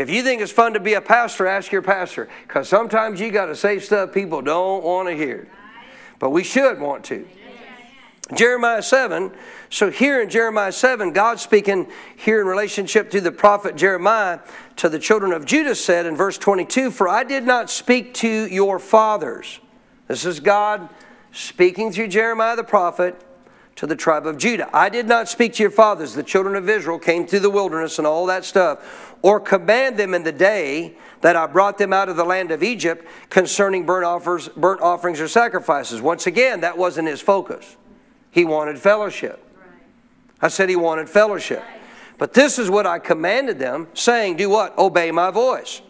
If 0.00 0.08
you 0.08 0.22
think 0.22 0.40
it's 0.40 0.50
fun 0.50 0.72
to 0.72 0.80
be 0.80 0.94
a 0.94 1.00
pastor, 1.02 1.46
ask 1.46 1.70
your 1.70 1.82
pastor. 1.82 2.26
Because 2.48 2.70
sometimes 2.70 3.20
you 3.20 3.30
got 3.30 3.46
to 3.46 3.54
say 3.54 3.78
stuff 3.78 4.14
people 4.14 4.40
don't 4.40 4.82
want 4.82 5.10
to 5.10 5.14
hear. 5.14 5.46
But 6.18 6.30
we 6.30 6.42
should 6.42 6.80
want 6.80 7.04
to. 7.04 7.28
Jeremiah 8.34 8.80
7. 8.80 9.30
So 9.68 9.90
here 9.90 10.22
in 10.22 10.30
Jeremiah 10.30 10.72
7, 10.72 11.12
God 11.12 11.38
speaking 11.38 11.86
here 12.16 12.40
in 12.40 12.46
relationship 12.46 13.10
to 13.10 13.20
the 13.20 13.30
prophet 13.30 13.76
Jeremiah 13.76 14.40
to 14.76 14.88
the 14.88 14.98
children 14.98 15.32
of 15.32 15.44
Judah 15.44 15.74
said 15.74 16.06
in 16.06 16.16
verse 16.16 16.38
22 16.38 16.90
For 16.90 17.06
I 17.06 17.22
did 17.22 17.44
not 17.44 17.68
speak 17.68 18.14
to 18.14 18.46
your 18.46 18.78
fathers. 18.78 19.60
This 20.08 20.24
is 20.24 20.40
God 20.40 20.88
speaking 21.30 21.92
through 21.92 22.08
Jeremiah 22.08 22.56
the 22.56 22.64
prophet 22.64 23.22
to 23.80 23.86
the 23.86 23.96
tribe 23.96 24.26
of 24.26 24.36
Judah. 24.36 24.68
I 24.74 24.90
did 24.90 25.06
not 25.06 25.26
speak 25.26 25.54
to 25.54 25.62
your 25.62 25.70
fathers, 25.70 26.12
the 26.12 26.22
children 26.22 26.54
of 26.54 26.68
Israel 26.68 26.98
came 26.98 27.26
through 27.26 27.40
the 27.40 27.48
wilderness 27.48 27.96
and 27.96 28.06
all 28.06 28.26
that 28.26 28.44
stuff, 28.44 29.09
or 29.22 29.40
command 29.40 29.96
them 29.96 30.14
in 30.14 30.22
the 30.22 30.32
day 30.32 30.94
that 31.20 31.36
I 31.36 31.46
brought 31.46 31.78
them 31.78 31.92
out 31.92 32.08
of 32.08 32.16
the 32.16 32.24
land 32.24 32.50
of 32.50 32.62
Egypt 32.62 33.06
concerning 33.28 33.84
burnt, 33.84 34.04
offers, 34.04 34.48
burnt 34.48 34.80
offerings 34.80 35.20
or 35.20 35.28
sacrifices. 35.28 36.00
Once 36.00 36.26
again, 36.26 36.60
that 36.60 36.78
wasn't 36.78 37.08
his 37.08 37.20
focus. 37.20 37.76
He 38.30 38.44
wanted 38.44 38.78
fellowship. 38.78 39.44
I 40.40 40.48
said 40.48 40.68
he 40.68 40.76
wanted 40.76 41.08
fellowship. 41.08 41.62
But 42.16 42.32
this 42.32 42.58
is 42.58 42.70
what 42.70 42.86
I 42.86 42.98
commanded 42.98 43.58
them, 43.58 43.88
saying, 43.94 44.36
Do 44.36 44.48
what? 44.50 44.76
Obey 44.78 45.10
my 45.10 45.30
voice. 45.30 45.82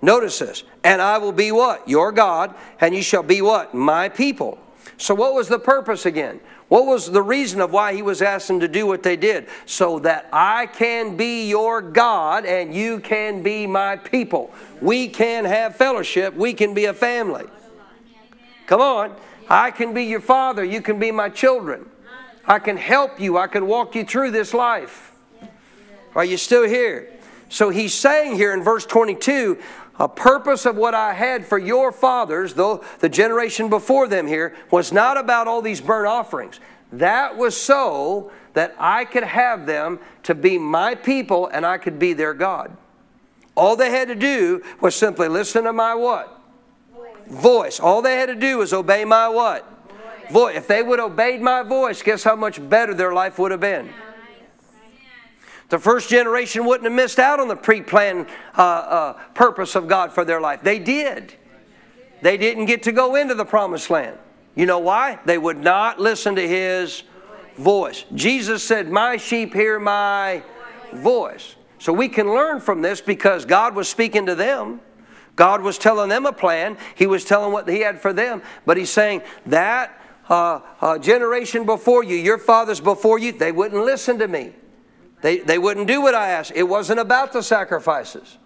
Notice 0.00 0.38
this. 0.38 0.64
And 0.84 1.02
I 1.02 1.18
will 1.18 1.32
be 1.32 1.50
what? 1.50 1.88
Your 1.88 2.12
God, 2.12 2.54
and 2.80 2.94
you 2.94 3.02
shall 3.02 3.22
be 3.22 3.42
what? 3.42 3.74
My 3.74 4.08
people. 4.08 4.58
So, 4.96 5.14
what 5.14 5.34
was 5.34 5.48
the 5.48 5.58
purpose 5.58 6.06
again? 6.06 6.40
What 6.68 6.84
was 6.84 7.10
the 7.10 7.22
reason 7.22 7.60
of 7.62 7.72
why 7.72 7.94
he 7.94 8.02
was 8.02 8.20
asking 8.20 8.60
to 8.60 8.68
do 8.68 8.86
what 8.86 9.02
they 9.02 9.16
did? 9.16 9.48
So 9.64 9.98
that 10.00 10.28
I 10.32 10.66
can 10.66 11.16
be 11.16 11.48
your 11.48 11.80
God 11.80 12.44
and 12.44 12.74
you 12.74 13.00
can 13.00 13.42
be 13.42 13.66
my 13.66 13.96
people. 13.96 14.52
We 14.82 15.08
can 15.08 15.46
have 15.46 15.76
fellowship. 15.76 16.34
We 16.34 16.52
can 16.52 16.74
be 16.74 16.84
a 16.84 16.92
family. 16.92 17.46
Come 18.66 18.82
on. 18.82 19.16
I 19.48 19.70
can 19.70 19.94
be 19.94 20.04
your 20.04 20.20
father. 20.20 20.62
You 20.62 20.82
can 20.82 20.98
be 20.98 21.10
my 21.10 21.30
children. 21.30 21.88
I 22.46 22.58
can 22.58 22.76
help 22.76 23.18
you. 23.18 23.38
I 23.38 23.46
can 23.46 23.66
walk 23.66 23.94
you 23.94 24.04
through 24.04 24.30
this 24.32 24.52
life. 24.52 25.12
Are 26.14 26.24
you 26.24 26.36
still 26.36 26.68
here? 26.68 27.08
So 27.48 27.70
he's 27.70 27.94
saying 27.94 28.34
here 28.34 28.52
in 28.52 28.62
verse 28.62 28.84
22 28.84 29.58
a 29.98 30.08
purpose 30.08 30.64
of 30.64 30.76
what 30.76 30.94
I 30.94 31.12
had 31.12 31.44
for 31.44 31.58
your 31.58 31.90
fathers, 31.90 32.54
though 32.54 32.84
the 33.00 33.08
generation 33.08 33.68
before 33.68 34.06
them 34.06 34.26
here, 34.26 34.54
was 34.70 34.92
not 34.92 35.16
about 35.16 35.48
all 35.48 35.60
these 35.60 35.80
burnt 35.80 36.06
offerings. 36.06 36.60
That 36.92 37.36
was 37.36 37.56
so 37.56 38.30
that 38.54 38.74
I 38.78 39.04
could 39.04 39.24
have 39.24 39.66
them 39.66 39.98
to 40.22 40.34
be 40.34 40.58
my 40.58 40.94
people 40.94 41.48
and 41.48 41.66
I 41.66 41.78
could 41.78 41.98
be 41.98 42.12
their 42.12 42.34
God. 42.34 42.76
All 43.56 43.76
they 43.76 43.90
had 43.90 44.08
to 44.08 44.14
do 44.14 44.62
was 44.80 44.94
simply 44.94 45.28
listen 45.28 45.64
to 45.64 45.72
my 45.72 45.94
what? 45.94 46.40
Voice. 46.94 47.42
voice. 47.42 47.80
All 47.80 48.02
they 48.02 48.16
had 48.16 48.26
to 48.26 48.34
do 48.34 48.58
was 48.58 48.72
obey 48.72 49.04
my 49.04 49.28
what? 49.28 49.68
Voice. 49.88 50.32
voice. 50.32 50.56
If 50.56 50.68
they 50.68 50.82
would 50.82 51.00
have 51.00 51.12
obeyed 51.12 51.40
my 51.40 51.62
voice, 51.62 52.02
guess 52.02 52.22
how 52.22 52.36
much 52.36 52.66
better 52.68 52.94
their 52.94 53.12
life 53.12 53.38
would 53.38 53.50
have 53.50 53.60
been? 53.60 53.90
The 55.68 55.78
first 55.78 56.08
generation 56.08 56.64
wouldn't 56.64 56.84
have 56.84 56.92
missed 56.92 57.18
out 57.18 57.40
on 57.40 57.48
the 57.48 57.56
pre 57.56 57.82
planned 57.82 58.26
uh, 58.56 58.62
uh, 58.62 59.12
purpose 59.34 59.74
of 59.74 59.86
God 59.86 60.12
for 60.12 60.24
their 60.24 60.40
life. 60.40 60.62
They 60.62 60.78
did. 60.78 61.34
They 62.22 62.36
didn't 62.36 62.66
get 62.66 62.82
to 62.84 62.92
go 62.92 63.14
into 63.14 63.34
the 63.34 63.44
promised 63.44 63.90
land. 63.90 64.18
You 64.54 64.66
know 64.66 64.78
why? 64.78 65.18
They 65.24 65.38
would 65.38 65.58
not 65.58 66.00
listen 66.00 66.34
to 66.34 66.46
his 66.48 67.04
voice. 67.56 68.04
Jesus 68.14 68.62
said, 68.64 68.88
My 68.88 69.16
sheep 69.16 69.52
hear 69.52 69.78
my 69.78 70.42
voice. 70.92 71.54
So 71.78 71.92
we 71.92 72.08
can 72.08 72.26
learn 72.28 72.60
from 72.60 72.82
this 72.82 73.00
because 73.00 73.44
God 73.44 73.74
was 73.74 73.88
speaking 73.88 74.26
to 74.26 74.34
them. 74.34 74.80
God 75.36 75.60
was 75.62 75.78
telling 75.78 76.08
them 76.08 76.26
a 76.26 76.32
plan. 76.32 76.76
He 76.96 77.06
was 77.06 77.24
telling 77.24 77.52
what 77.52 77.68
He 77.68 77.80
had 77.80 78.00
for 78.00 78.12
them. 78.12 78.42
But 78.66 78.76
He's 78.76 78.90
saying 78.90 79.22
that 79.46 79.96
uh, 80.28 80.60
uh, 80.80 80.98
generation 80.98 81.64
before 81.64 82.02
you, 82.02 82.16
your 82.16 82.38
fathers 82.38 82.80
before 82.80 83.18
you, 83.20 83.30
they 83.32 83.52
wouldn't 83.52 83.84
listen 83.84 84.18
to 84.18 84.26
me. 84.26 84.54
They, 85.20 85.38
they 85.38 85.58
wouldn't 85.58 85.88
do 85.88 86.00
what 86.00 86.14
I 86.14 86.30
asked. 86.30 86.52
It 86.54 86.64
wasn't 86.64 87.00
about 87.00 87.32
the 87.32 87.42
sacrifices. 87.42 88.38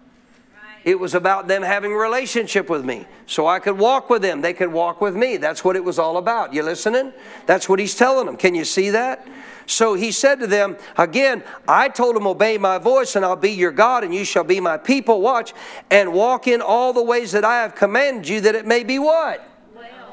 It 0.83 0.99
was 0.99 1.15
about 1.15 1.47
them 1.47 1.61
having 1.61 1.93
a 1.93 1.95
relationship 1.95 2.69
with 2.69 2.83
me. 2.83 3.05
So 3.25 3.47
I 3.47 3.59
could 3.59 3.77
walk 3.77 4.09
with 4.09 4.21
them. 4.21 4.41
They 4.41 4.53
could 4.53 4.71
walk 4.71 4.99
with 4.99 5.15
me. 5.15 5.37
That's 5.37 5.63
what 5.63 5.75
it 5.75 5.83
was 5.83 5.97
all 5.97 6.17
about. 6.17 6.53
You 6.53 6.63
listening? 6.63 7.13
That's 7.45 7.69
what 7.69 7.79
he's 7.79 7.95
telling 7.95 8.25
them. 8.25 8.35
Can 8.35 8.53
you 8.53 8.65
see 8.65 8.89
that? 8.89 9.25
So 9.65 9.93
he 9.93 10.11
said 10.11 10.41
to 10.41 10.47
them, 10.47 10.75
again, 10.97 11.41
I 11.69 11.87
told 11.87 12.17
them, 12.17 12.27
Obey 12.27 12.57
my 12.57 12.79
voice, 12.79 13.15
and 13.15 13.23
I'll 13.23 13.37
be 13.37 13.51
your 13.51 13.71
God, 13.71 14.03
and 14.03 14.13
you 14.13 14.25
shall 14.25 14.43
be 14.43 14.59
my 14.59 14.75
people. 14.75 15.21
Watch, 15.21 15.53
and 15.89 16.11
walk 16.11 16.47
in 16.47 16.61
all 16.61 16.91
the 16.91 17.03
ways 17.03 17.31
that 17.31 17.45
I 17.45 17.61
have 17.61 17.75
commanded 17.75 18.27
you, 18.27 18.41
that 18.41 18.55
it 18.55 18.65
may 18.65 18.83
be 18.83 18.99
what? 18.99 19.41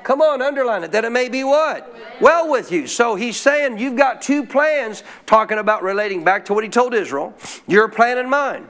Come 0.03 0.21
on, 0.21 0.43
underline 0.43 0.85
it. 0.85 0.93
That 0.93 1.05
it 1.05 1.11
may 1.11 1.29
be 1.29 1.45
what? 1.45 1.95
Well 2.21 2.51
with 2.51 2.73
you. 2.73 2.87
So 2.87 3.15
he's 3.15 3.37
saying 3.37 3.79
you've 3.79 3.97
got 3.97 4.23
two 4.23 4.45
plans 4.45 5.03
talking 5.27 5.59
about 5.59 5.83
relating 5.83 6.25
back 6.25 6.45
to 6.47 6.55
what 6.55 6.65
he 6.65 6.71
told 6.71 6.95
Israel. 6.95 7.35
Your 7.67 7.89
plan 7.89 8.19
and 8.19 8.31
mine. 8.31 8.67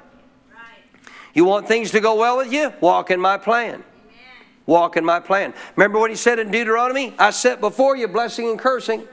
You 1.35 1.45
want 1.45 1.69
things 1.69 1.93
to 1.93 2.01
go 2.01 2.17
well 2.17 2.37
with 2.37 2.53
you? 2.53 2.73
Walk 2.81 3.11
in 3.11 3.21
my 3.21 3.39
plan. 3.39 3.85
Walk 4.67 4.97
in 4.97 5.05
my 5.05 5.21
plan. 5.21 5.55
Remember 5.77 5.99
what 5.99 6.11
he 6.11 6.17
said 6.17 6.39
in 6.39 6.51
Deuteronomy? 6.51 7.15
I 7.19 7.31
set 7.31 7.61
before 7.61 7.97
you 7.97 8.09
blessing 8.09 8.49
and 8.49 8.59
cursing, 8.59 9.07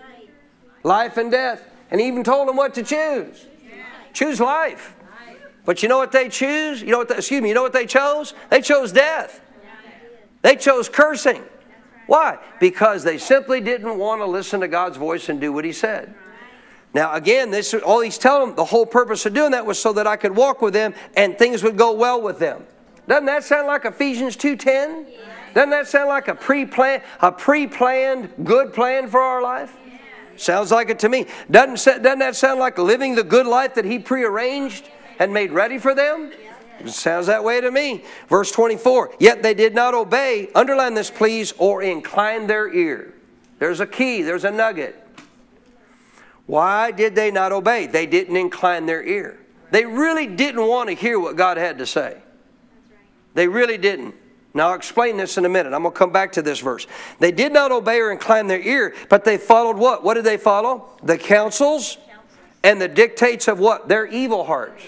life 0.83 1.17
and 1.17 1.31
death. 1.31 1.63
And 1.89 2.01
he 2.01 2.07
even 2.07 2.23
told 2.23 2.47
them 2.47 2.57
what 2.57 2.73
to 2.75 2.83
choose. 2.83 3.45
Choose 4.13 4.39
life. 4.39 4.95
But 5.65 5.83
you 5.83 5.89
know 5.89 5.97
what 5.97 6.11
they 6.11 6.29
choose? 6.29 6.81
You 6.81 6.91
know 6.91 6.99
what? 6.99 7.09
They, 7.09 7.17
excuse 7.17 7.41
me. 7.41 7.49
You 7.49 7.55
know 7.55 7.61
what 7.61 7.73
they 7.73 7.85
chose? 7.85 8.33
They 8.49 8.61
chose 8.61 8.91
death. 8.91 9.41
They 10.41 10.55
chose 10.55 10.89
cursing. 10.89 11.43
Why? 12.07 12.39
Because 12.59 13.03
they 13.03 13.17
simply 13.17 13.61
didn't 13.61 13.97
want 13.97 14.21
to 14.21 14.25
listen 14.25 14.61
to 14.61 14.67
God's 14.67 14.97
voice 14.97 15.29
and 15.29 15.39
do 15.39 15.53
what 15.53 15.65
He 15.65 15.73
said. 15.73 16.13
Now, 16.93 17.13
again, 17.13 17.51
this 17.51 17.73
all 17.73 17.99
He's 17.99 18.17
telling 18.17 18.47
them, 18.47 18.55
the 18.55 18.65
whole 18.65 18.85
purpose 18.85 19.25
of 19.25 19.33
doing 19.33 19.51
that 19.51 19.65
was 19.65 19.77
so 19.77 19.93
that 19.93 20.07
I 20.07 20.15
could 20.15 20.35
walk 20.35 20.61
with 20.61 20.73
them 20.73 20.93
and 21.15 21.37
things 21.37 21.61
would 21.63 21.77
go 21.77 21.91
well 21.91 22.21
with 22.21 22.39
them. 22.39 22.65
Doesn't 23.07 23.25
that 23.25 23.43
sound 23.43 23.67
like 23.67 23.85
Ephesians 23.85 24.35
2.10? 24.35 25.05
Doesn't 25.53 25.69
that 25.69 25.87
sound 25.87 26.09
like 26.09 26.27
a 26.27 26.35
pre-planned, 26.35 27.03
a 27.21 27.31
pre-planned 27.31 28.33
good 28.43 28.73
plan 28.73 29.07
for 29.09 29.21
our 29.21 29.41
life? 29.41 29.75
Sounds 30.35 30.71
like 30.71 30.89
it 30.89 30.99
to 30.99 31.09
me. 31.09 31.25
Doesn't, 31.49 32.03
doesn't 32.03 32.19
that 32.19 32.35
sound 32.35 32.59
like 32.59 32.77
living 32.77 33.15
the 33.15 33.23
good 33.23 33.47
life 33.47 33.75
that 33.75 33.85
He 33.85 33.97
prearranged 33.97 34.89
and 35.19 35.33
made 35.33 35.51
ready 35.51 35.77
for 35.77 35.95
them? 35.95 36.31
It 36.79 36.89
sounds 36.89 37.27
that 37.27 37.43
way 37.43 37.61
to 37.61 37.71
me. 37.71 38.03
Verse 38.29 38.51
24, 38.51 39.15
yet 39.19 39.41
they 39.43 39.53
did 39.53 39.73
not 39.73 39.93
obey, 39.93 40.49
underline 40.53 40.93
this 40.93 41.09
please, 41.09 41.53
or 41.57 41.81
incline 41.81 42.47
their 42.47 42.71
ear. 42.73 43.13
There's 43.59 43.79
a 43.79 43.87
key, 43.87 44.21
there's 44.21 44.43
a 44.43 44.51
nugget. 44.51 44.95
Why 46.45 46.91
did 46.91 47.15
they 47.15 47.31
not 47.31 47.51
obey? 47.51 47.87
They 47.87 48.05
didn't 48.05 48.37
incline 48.37 48.85
their 48.85 49.03
ear. 49.03 49.39
They 49.71 49.85
really 49.85 50.27
didn't 50.27 50.65
want 50.65 50.89
to 50.89 50.95
hear 50.95 51.19
what 51.19 51.35
God 51.35 51.57
had 51.57 51.77
to 51.79 51.85
say. 51.85 52.17
They 53.33 53.47
really 53.47 53.77
didn't. 53.77 54.15
Now, 54.53 54.69
I'll 54.69 54.75
explain 54.75 55.17
this 55.17 55.37
in 55.37 55.45
a 55.45 55.49
minute. 55.49 55.73
I'm 55.73 55.83
going 55.83 55.93
to 55.93 55.97
come 55.99 56.11
back 56.11 56.31
to 56.33 56.41
this 56.41 56.59
verse. 56.59 56.87
They 57.19 57.31
did 57.31 57.51
not 57.51 57.71
obey 57.71 57.99
or 57.99 58.11
incline 58.11 58.47
their 58.47 58.61
ear, 58.61 58.95
but 59.09 59.23
they 59.23 59.37
followed 59.37 59.77
what? 59.77 60.03
What 60.03 60.15
did 60.15 60.23
they 60.23 60.37
follow? 60.37 60.89
The 61.03 61.17
counsels 61.17 61.97
and 62.63 62.81
the 62.81 62.87
dictates 62.87 63.47
of 63.47 63.59
what? 63.59 63.87
Their 63.87 64.07
evil 64.07 64.45
hearts. 64.45 64.81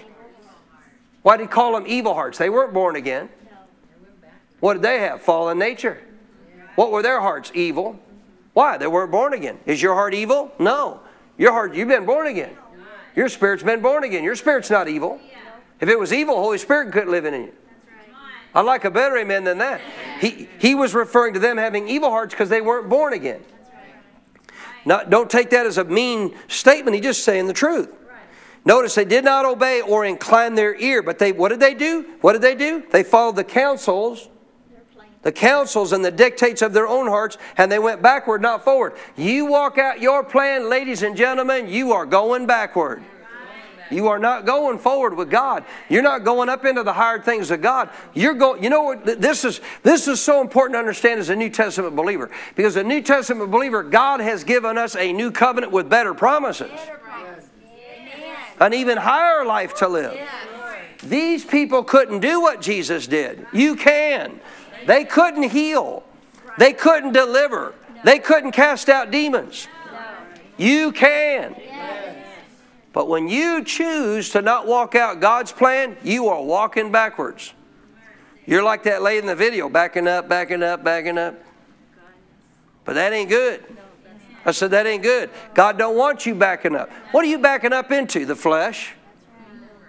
Why 1.21 1.37
did 1.37 1.43
he 1.43 1.47
call 1.47 1.73
them 1.73 1.85
evil 1.87 2.13
hearts? 2.13 2.37
They 2.37 2.49
weren't 2.49 2.73
born 2.73 2.95
again. 2.95 3.29
What 4.59 4.73
did 4.73 4.81
they 4.81 4.99
have? 4.99 5.21
Fallen 5.21 5.57
nature. 5.59 6.01
What 6.75 6.91
were 6.91 7.01
their 7.01 7.19
hearts? 7.19 7.51
Evil. 7.53 7.99
Why? 8.53 8.77
They 8.77 8.87
weren't 8.87 9.11
born 9.11 9.33
again. 9.33 9.59
Is 9.65 9.81
your 9.81 9.93
heart 9.93 10.13
evil? 10.13 10.51
No. 10.59 11.01
Your 11.37 11.51
heart, 11.51 11.73
you've 11.73 11.87
been 11.87 12.05
born 12.05 12.27
again. 12.27 12.55
Your 13.15 13.29
spirit's 13.29 13.63
been 13.63 13.81
born 13.81 14.03
again. 14.03 14.23
Your 14.23 14.35
spirit's 14.35 14.69
not 14.69 14.87
evil. 14.87 15.19
If 15.79 15.87
it 15.87 15.97
was 15.97 16.11
evil, 16.11 16.35
Holy 16.35 16.57
Spirit 16.57 16.91
couldn't 16.91 17.11
live 17.11 17.25
in 17.25 17.33
you. 17.33 17.53
I 18.53 18.61
like 18.61 18.83
a 18.83 18.91
better 18.91 19.17
amen 19.17 19.43
than 19.43 19.59
that. 19.59 19.79
He, 20.19 20.49
he 20.59 20.75
was 20.75 20.93
referring 20.93 21.33
to 21.35 21.39
them 21.39 21.57
having 21.57 21.87
evil 21.87 22.09
hearts 22.09 22.33
because 22.33 22.49
they 22.49 22.61
weren't 22.61 22.89
born 22.89 23.13
again. 23.13 23.41
Don't 24.85 25.29
take 25.29 25.51
that 25.51 25.65
as 25.65 25.77
a 25.77 25.83
mean 25.83 26.35
statement. 26.47 26.95
He's 26.95 27.03
just 27.03 27.23
saying 27.23 27.47
the 27.47 27.53
truth. 27.53 27.89
Notice 28.69 28.93
they 28.93 29.03
did 29.03 29.25
not 29.25 29.45
obey 29.45 29.81
or 29.81 30.05
incline 30.05 30.53
their 30.53 30.75
ear, 30.75 31.01
but 31.01 31.17
they 31.17 31.31
what 31.31 31.49
did 31.49 31.59
they 31.59 31.73
do? 31.73 32.05
What 32.21 32.33
did 32.33 32.43
they 32.43 32.53
do? 32.53 32.83
They 32.91 33.01
followed 33.01 33.35
the 33.35 33.43
counsels, 33.43 34.29
the 35.23 35.31
counsels 35.31 35.91
and 35.91 36.05
the 36.05 36.11
dictates 36.11 36.61
of 36.61 36.71
their 36.71 36.87
own 36.87 37.07
hearts, 37.07 37.39
and 37.57 37.71
they 37.71 37.79
went 37.79 38.03
backward, 38.03 38.43
not 38.43 38.63
forward. 38.63 38.93
You 39.17 39.47
walk 39.47 39.79
out 39.79 40.01
your 40.01 40.23
plan, 40.23 40.69
ladies 40.69 41.01
and 41.01 41.17
gentlemen, 41.17 41.67
you 41.67 41.93
are 41.93 42.05
going 42.05 42.45
backward. 42.45 43.01
You 43.89 44.07
are 44.09 44.19
not 44.19 44.45
going 44.45 44.77
forward 44.77 45.17
with 45.17 45.31
God. 45.31 45.65
You're 45.89 46.03
not 46.03 46.23
going 46.23 46.47
up 46.47 46.63
into 46.63 46.83
the 46.83 46.93
higher 46.93 47.19
things 47.19 47.49
of 47.49 47.63
God. 47.63 47.89
You're 48.13 48.35
going. 48.35 48.63
You 48.63 48.69
know 48.69 48.83
what? 48.83 49.19
This 49.19 49.43
is 49.43 49.61
this 49.81 50.07
is 50.07 50.21
so 50.21 50.41
important 50.41 50.75
to 50.75 50.79
understand 50.79 51.19
as 51.19 51.29
a 51.29 51.35
New 51.35 51.49
Testament 51.49 51.95
believer 51.95 52.29
because 52.55 52.75
a 52.75 52.83
New 52.83 53.01
Testament 53.01 53.49
believer, 53.49 53.81
God 53.81 54.19
has 54.19 54.43
given 54.43 54.77
us 54.77 54.95
a 54.95 55.11
new 55.11 55.31
covenant 55.31 55.71
with 55.71 55.89
better 55.89 56.13
promises, 56.13 56.69
an 58.59 58.73
even 58.73 58.97
higher 58.97 59.45
life 59.45 59.75
to 59.75 59.87
live. 59.87 60.19
These 61.03 61.45
people 61.45 61.83
couldn't 61.83 62.19
do 62.19 62.41
what 62.41 62.61
Jesus 62.61 63.07
did. 63.07 63.45
You 63.53 63.75
can. 63.75 64.39
They 64.85 65.05
couldn't 65.05 65.43
heal. 65.43 66.03
They 66.57 66.73
couldn't 66.73 67.13
deliver. 67.13 67.73
They 68.03 68.19
couldn't 68.19 68.51
cast 68.51 68.89
out 68.89 69.11
demons. 69.11 69.67
You 70.57 70.91
can. 70.91 71.55
But 72.91 73.07
when 73.07 73.29
you 73.29 73.63
choose 73.63 74.31
to 74.31 74.41
not 74.41 74.67
walk 74.67 74.95
out 74.95 75.21
God's 75.21 75.51
plan, 75.51 75.95
you 76.03 76.27
are 76.27 76.41
walking 76.41 76.91
backwards. 76.91 77.53
You're 78.45 78.63
like 78.63 78.83
that 78.83 79.01
lady 79.01 79.19
in 79.19 79.27
the 79.27 79.35
video, 79.35 79.69
backing 79.69 80.07
up, 80.07 80.27
backing 80.27 80.63
up, 80.63 80.83
backing 80.83 81.17
up. 81.17 81.35
But 82.83 82.95
that 82.95 83.13
ain't 83.13 83.29
good. 83.29 83.63
I 84.45 84.51
said 84.51 84.71
that 84.71 84.87
ain't 84.87 85.03
good. 85.03 85.29
God 85.53 85.77
don't 85.77 85.97
want 85.97 86.25
you 86.25 86.35
backing 86.35 86.75
up. 86.75 86.89
What 87.11 87.25
are 87.25 87.27
you 87.27 87.39
backing 87.39 87.73
up 87.73 87.91
into? 87.91 88.25
The 88.25 88.35
flesh. 88.35 88.93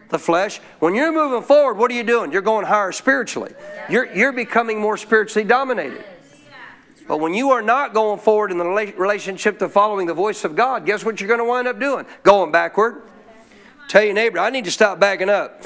The 0.09 0.18
flesh. 0.18 0.59
When 0.80 0.94
you're 0.94 1.12
moving 1.12 1.42
forward, 1.42 1.78
what 1.78 1.90
are 1.90 1.94
you 1.94 2.03
doing? 2.03 2.32
You're 2.32 2.42
going 2.42 2.66
higher 2.66 2.92
spiritually. 2.92 3.53
You're, 3.88 4.12
you're 4.12 4.32
becoming 4.32 4.80
more 4.80 4.96
spiritually 4.96 5.46
dominated. 5.46 6.05
But 7.07 7.18
when 7.18 7.34
you 7.34 7.51
are 7.51 7.62
not 7.62 7.92
going 7.92 8.20
forward 8.20 8.53
in 8.53 8.59
the 8.59 8.64
relationship 8.64 9.59
to 9.61 9.68
following 9.68 10.07
the 10.07 10.14
voice 10.14 10.44
of 10.44 10.55
God, 10.55 10.86
guess 10.86 11.05
what 11.05 11.20
you're 11.20 11.28
going 11.28 11.40
to 11.40 11.44
wind 11.44 11.66
up 11.66 11.80
doing? 11.80 12.07
Going 12.22 12.53
backward. 12.53 13.03
Tell 13.88 14.05
your 14.05 14.14
neighbor, 14.14 14.38
I 14.38 14.51
need 14.51 14.64
to 14.66 14.70
stop 14.70 15.01
backing 15.01 15.28
up. 15.28 15.64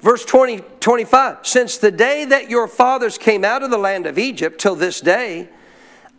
Verse 0.00 0.24
20, 0.24 0.62
25 0.80 1.38
Since 1.42 1.78
the 1.78 1.90
day 1.90 2.24
that 2.24 2.50
your 2.50 2.66
fathers 2.66 3.18
came 3.18 3.44
out 3.44 3.62
of 3.62 3.70
the 3.70 3.78
land 3.78 4.06
of 4.06 4.18
Egypt 4.18 4.60
till 4.60 4.74
this 4.74 5.00
day, 5.00 5.48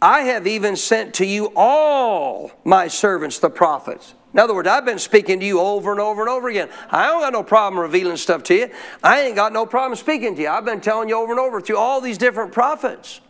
I 0.02 0.22
have 0.22 0.48
even 0.48 0.76
sent 0.76 1.14
to 1.16 1.26
you 1.26 1.52
all 1.56 2.52
my 2.64 2.88
servants, 2.88 3.40
the 3.40 3.50
prophets. 3.50 4.16
In 4.34 4.40
other 4.40 4.56
words, 4.56 4.68
I've 4.68 4.86
been 4.86 5.00
speaking 5.00 5.40
to 5.42 5.46
you 5.46 5.60
over 5.60 5.92
and 5.92 6.00
over 6.00 6.22
and 6.22 6.30
over 6.30 6.48
again. 6.48 6.70
I 6.90 7.08
don't 7.08 7.22
got 7.22 7.34
no 7.34 7.44
problem 7.44 7.82
revealing 7.82 8.18
stuff 8.18 8.44
to 8.44 8.56
you. 8.56 8.70
I 9.04 9.22
ain't 9.22 9.36
got 9.36 9.52
no 9.52 9.66
problem 9.66 9.98
speaking 9.98 10.36
to 10.36 10.42
you. 10.42 10.48
I've 10.48 10.66
been 10.66 10.82
telling 10.82 11.10
you 11.10 11.18
over 11.18 11.32
and 11.32 11.40
over 11.40 11.60
through 11.60 11.78
all 11.78 12.02
these 12.02 12.18
different 12.18 12.52
prophets 12.52 13.22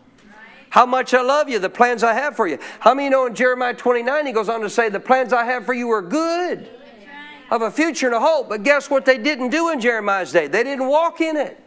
how 0.71 0.85
much 0.85 1.13
I 1.13 1.21
love 1.21 1.49
you, 1.49 1.59
the 1.59 1.69
plans 1.69 2.01
I 2.01 2.13
have 2.13 2.37
for 2.37 2.47
you. 2.47 2.57
How 2.79 2.93
many 2.93 3.09
know 3.09 3.25
in 3.25 3.35
Jeremiah 3.35 3.73
29 3.73 4.25
he 4.25 4.31
goes 4.31 4.47
on 4.47 4.61
to 4.61 4.69
say, 4.69 4.87
The 4.87 5.01
plans 5.01 5.33
I 5.33 5.43
have 5.43 5.65
for 5.65 5.73
you 5.73 5.89
are 5.91 6.01
good, 6.01 6.69
of 7.51 7.61
a 7.61 7.69
future 7.69 8.07
and 8.07 8.15
a 8.15 8.21
hope. 8.21 8.47
But 8.47 8.63
guess 8.63 8.89
what 8.89 9.03
they 9.03 9.17
didn't 9.17 9.49
do 9.49 9.69
in 9.69 9.81
Jeremiah's 9.81 10.31
day? 10.31 10.47
They 10.47 10.63
didn't 10.63 10.87
walk 10.87 11.19
in 11.19 11.35
it. 11.35 11.61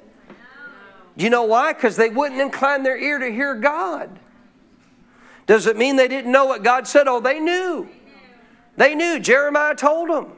Do 1.19 1.23
you 1.23 1.29
know 1.29 1.45
why? 1.45 1.75
Because 1.75 1.97
they 1.97 2.09
wouldn't 2.09 2.41
incline 2.41 2.83
their 2.83 2.97
ear 2.97 3.19
to 3.19 3.31
hear 3.31 3.55
God. 3.55 4.19
Does 5.47 5.67
it 5.67 5.77
mean 5.77 5.97
they 5.97 6.09
didn't 6.09 6.33
know 6.33 6.47
what 6.47 6.63
God 6.63 6.87
said? 6.87 7.07
Oh, 7.09 7.21
they 7.21 7.41
knew. 7.41 7.89
They 8.77 8.95
knew. 8.95 9.19
Jeremiah 9.19 9.75
told 9.75 10.09
them. 10.09 10.33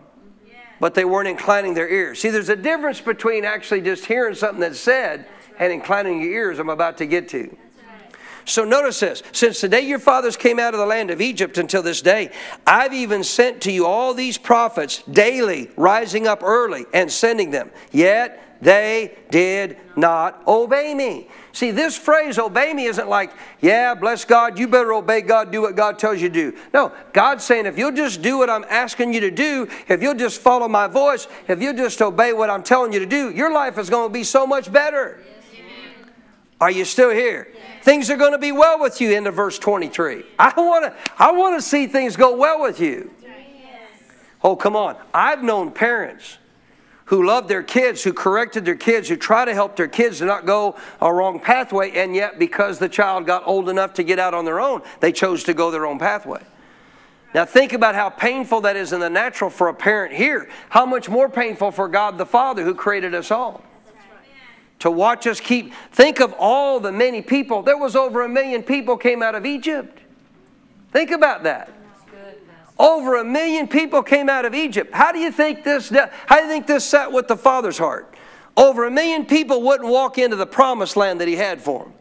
But 0.78 0.94
they 0.94 1.04
weren't 1.04 1.28
inclining 1.28 1.74
their 1.74 1.88
ears. 1.88 2.20
See, 2.20 2.28
there's 2.28 2.50
a 2.50 2.56
difference 2.56 3.00
between 3.00 3.44
actually 3.44 3.80
just 3.80 4.04
hearing 4.04 4.34
something 4.34 4.60
that's 4.60 4.78
said 4.78 5.26
and 5.58 5.72
inclining 5.72 6.20
your 6.20 6.32
ears, 6.32 6.58
I'm 6.58 6.68
about 6.68 6.98
to 6.98 7.06
get 7.06 7.28
to. 7.30 7.56
So 8.44 8.64
notice 8.64 9.00
this 9.00 9.22
since 9.32 9.60
the 9.60 9.68
day 9.68 9.80
your 9.80 9.98
fathers 9.98 10.36
came 10.36 10.60
out 10.60 10.72
of 10.72 10.78
the 10.78 10.86
land 10.86 11.10
of 11.10 11.20
Egypt 11.20 11.58
until 11.58 11.82
this 11.82 12.00
day, 12.00 12.30
I've 12.66 12.92
even 12.92 13.24
sent 13.24 13.62
to 13.62 13.72
you 13.72 13.86
all 13.86 14.14
these 14.14 14.38
prophets 14.38 15.02
daily, 15.10 15.70
rising 15.76 16.28
up 16.28 16.42
early 16.44 16.86
and 16.94 17.10
sending 17.10 17.50
them. 17.50 17.70
Yet 17.90 18.58
they 18.62 19.18
did 19.30 19.76
not 19.96 20.46
obey 20.46 20.94
me. 20.94 21.28
See, 21.56 21.70
this 21.70 21.96
phrase, 21.96 22.38
obey 22.38 22.74
me, 22.74 22.84
isn't 22.84 23.08
like, 23.08 23.32
yeah, 23.62 23.94
bless 23.94 24.26
God, 24.26 24.58
you 24.58 24.68
better 24.68 24.92
obey 24.92 25.22
God, 25.22 25.50
do 25.50 25.62
what 25.62 25.74
God 25.74 25.98
tells 25.98 26.20
you 26.20 26.28
to 26.28 26.50
do. 26.50 26.58
No, 26.74 26.92
God's 27.14 27.44
saying, 27.44 27.64
if 27.64 27.78
you'll 27.78 27.92
just 27.92 28.20
do 28.20 28.36
what 28.36 28.50
I'm 28.50 28.66
asking 28.68 29.14
you 29.14 29.20
to 29.20 29.30
do, 29.30 29.66
if 29.88 30.02
you'll 30.02 30.16
just 30.16 30.42
follow 30.42 30.68
my 30.68 30.86
voice, 30.86 31.26
if 31.48 31.62
you'll 31.62 31.72
just 31.72 32.02
obey 32.02 32.34
what 32.34 32.50
I'm 32.50 32.62
telling 32.62 32.92
you 32.92 32.98
to 32.98 33.06
do, 33.06 33.30
your 33.30 33.50
life 33.50 33.78
is 33.78 33.88
going 33.88 34.10
to 34.10 34.12
be 34.12 34.22
so 34.22 34.46
much 34.46 34.70
better. 34.70 35.18
Are 36.60 36.70
you 36.70 36.84
still 36.84 37.08
here? 37.08 37.48
Things 37.80 38.10
are 38.10 38.18
going 38.18 38.32
to 38.32 38.38
be 38.38 38.52
well 38.52 38.78
with 38.78 39.00
you 39.00 39.16
into 39.16 39.30
verse 39.30 39.58
23. 39.58 40.24
I 40.38 40.52
want 40.58 40.84
to 40.84 40.94
I 41.18 41.32
want 41.32 41.56
to 41.56 41.62
see 41.62 41.86
things 41.86 42.16
go 42.16 42.36
well 42.36 42.60
with 42.60 42.80
you. 42.80 43.14
Oh, 44.44 44.56
come 44.56 44.76
on. 44.76 44.98
I've 45.14 45.42
known 45.42 45.70
parents 45.70 46.36
who 47.06 47.24
loved 47.24 47.48
their 47.48 47.62
kids, 47.62 48.02
who 48.02 48.12
corrected 48.12 48.64
their 48.64 48.76
kids, 48.76 49.08
who 49.08 49.16
try 49.16 49.44
to 49.44 49.54
help 49.54 49.76
their 49.76 49.88
kids 49.88 50.18
to 50.18 50.24
not 50.24 50.44
go 50.44 50.76
a 51.00 51.12
wrong 51.12 51.40
pathway, 51.40 51.90
and 51.92 52.14
yet 52.14 52.38
because 52.38 52.78
the 52.78 52.88
child 52.88 53.26
got 53.26 53.46
old 53.46 53.68
enough 53.68 53.94
to 53.94 54.02
get 54.02 54.18
out 54.18 54.34
on 54.34 54.44
their 54.44 54.60
own, 54.60 54.82
they 55.00 55.12
chose 55.12 55.44
to 55.44 55.54
go 55.54 55.70
their 55.70 55.86
own 55.86 55.98
pathway. 55.98 56.42
Now, 57.34 57.44
think 57.44 57.72
about 57.72 57.94
how 57.94 58.08
painful 58.08 58.62
that 58.62 58.76
is 58.76 58.92
in 58.92 59.00
the 59.00 59.10
natural 59.10 59.50
for 59.50 59.68
a 59.68 59.74
parent 59.74 60.14
here. 60.14 60.48
How 60.70 60.86
much 60.86 61.08
more 61.08 61.28
painful 61.28 61.70
for 61.70 61.86
God 61.86 62.18
the 62.18 62.26
Father 62.26 62.64
who 62.64 62.74
created 62.74 63.14
us 63.14 63.30
all. 63.30 63.62
To 64.80 64.90
watch 64.90 65.26
us 65.26 65.40
keep, 65.40 65.72
think 65.92 66.20
of 66.20 66.34
all 66.38 66.80
the 66.80 66.92
many 66.92 67.22
people. 67.22 67.62
There 67.62 67.78
was 67.78 67.94
over 67.94 68.22
a 68.22 68.28
million 68.28 68.62
people 68.62 68.96
came 68.96 69.22
out 69.22 69.34
of 69.34 69.46
Egypt. 69.46 69.98
Think 70.92 71.10
about 71.10 71.42
that. 71.44 71.70
Over 72.78 73.16
a 73.16 73.24
million 73.24 73.68
people 73.68 74.02
came 74.02 74.28
out 74.28 74.44
of 74.44 74.54
Egypt. 74.54 74.94
How 74.94 75.12
do 75.12 75.18
you 75.18 75.32
think 75.32 75.64
this? 75.64 75.90
How 76.26 76.36
do 76.36 76.42
you 76.42 76.48
think 76.48 76.66
this 76.66 76.84
sat 76.84 77.10
with 77.10 77.26
the 77.26 77.36
Father's 77.36 77.78
heart? 77.78 78.14
Over 78.56 78.86
a 78.86 78.90
million 78.90 79.24
people 79.24 79.62
wouldn't 79.62 79.88
walk 79.88 80.18
into 80.18 80.36
the 80.36 80.46
promised 80.46 80.96
land 80.96 81.20
that 81.20 81.28
He 81.28 81.36
had 81.36 81.60
for 81.60 81.84
them. 81.84 81.94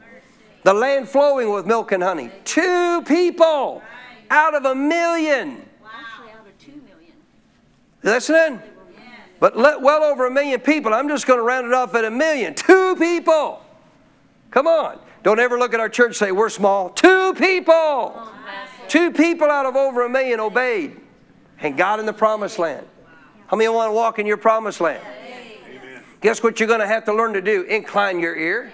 The 0.64 0.74
land 0.74 1.08
flowing 1.08 1.52
with 1.52 1.66
milk 1.66 1.92
and 1.92 2.02
honey. 2.02 2.32
Two 2.44 3.04
people 3.04 3.84
out 4.30 4.56
of 4.56 4.66
a 4.66 4.76
million. 4.76 5.64
Actually, 5.86 6.32
out 6.32 6.48
of 6.48 6.58
two 6.60 6.72
million. 6.72 7.14
Listen, 8.04 8.62
but 9.40 9.56
let, 9.58 9.82
well 9.82 10.04
over 10.04 10.26
a 10.26 10.32
million 10.32 10.60
people. 10.60 10.94
I'm 10.94 11.08
just 11.08 11.28
going 11.28 11.40
to 11.40 11.44
round 11.44 11.68
it 11.68 11.74
off 11.74 11.94
at 11.96 12.04
a 12.04 12.12
million. 12.12 12.54
Two 12.54 12.96
people. 12.98 13.62
Come 14.52 14.68
on. 14.68 15.00
Don't 15.24 15.40
ever 15.40 15.58
look 15.58 15.74
at 15.74 15.80
our 15.80 15.90
church 15.90 16.08
and 16.08 16.16
say 16.16 16.32
we're 16.32 16.50
small. 16.50 16.90
Two 16.90 17.34
people. 17.36 18.30
Two 18.88 19.12
people 19.12 19.50
out 19.50 19.66
of 19.66 19.76
over 19.76 20.06
a 20.06 20.10
million 20.10 20.40
obeyed 20.40 21.00
and 21.60 21.78
got 21.78 22.00
in 22.00 22.06
the 22.06 22.14
promised 22.14 22.60
land. 22.60 22.86
How 23.48 23.58
many 23.58 23.70
want 23.70 23.90
to 23.90 23.94
walk 23.94 24.20
in 24.20 24.26
your 24.26 24.38
promised 24.38 24.82
land? 24.82 25.04
Amen. 25.06 26.04
Guess 26.22 26.42
what 26.42 26.60
you're 26.60 26.68
going 26.68 26.80
to 26.80 26.88
have 26.88 27.06
to 27.06 27.14
learn 27.14 27.34
to 27.34 27.42
do? 27.42 27.64
Incline 27.64 28.20
your 28.20 28.36
ear 28.36 28.72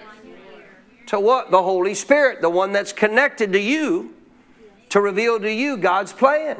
to 1.06 1.20
what? 1.20 1.50
The 1.50 1.62
Holy 1.62 1.94
Spirit, 1.94 2.40
the 2.40 2.50
one 2.50 2.72
that's 2.72 2.92
connected 2.92 3.52
to 3.52 3.60
you 3.60 4.14
to 4.88 5.00
reveal 5.00 5.38
to 5.40 5.52
you 5.52 5.76
God's 5.76 6.12
plan. 6.12 6.56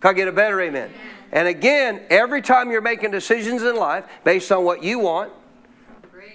Can 0.00 0.10
I 0.10 0.12
get 0.12 0.28
a 0.28 0.32
better 0.32 0.60
amen? 0.60 0.90
And 1.32 1.46
again, 1.46 2.02
every 2.10 2.42
time 2.42 2.70
you're 2.70 2.80
making 2.80 3.10
decisions 3.10 3.62
in 3.62 3.76
life 3.76 4.04
based 4.24 4.50
on 4.50 4.64
what 4.64 4.82
you 4.82 4.98
want, 4.98 5.32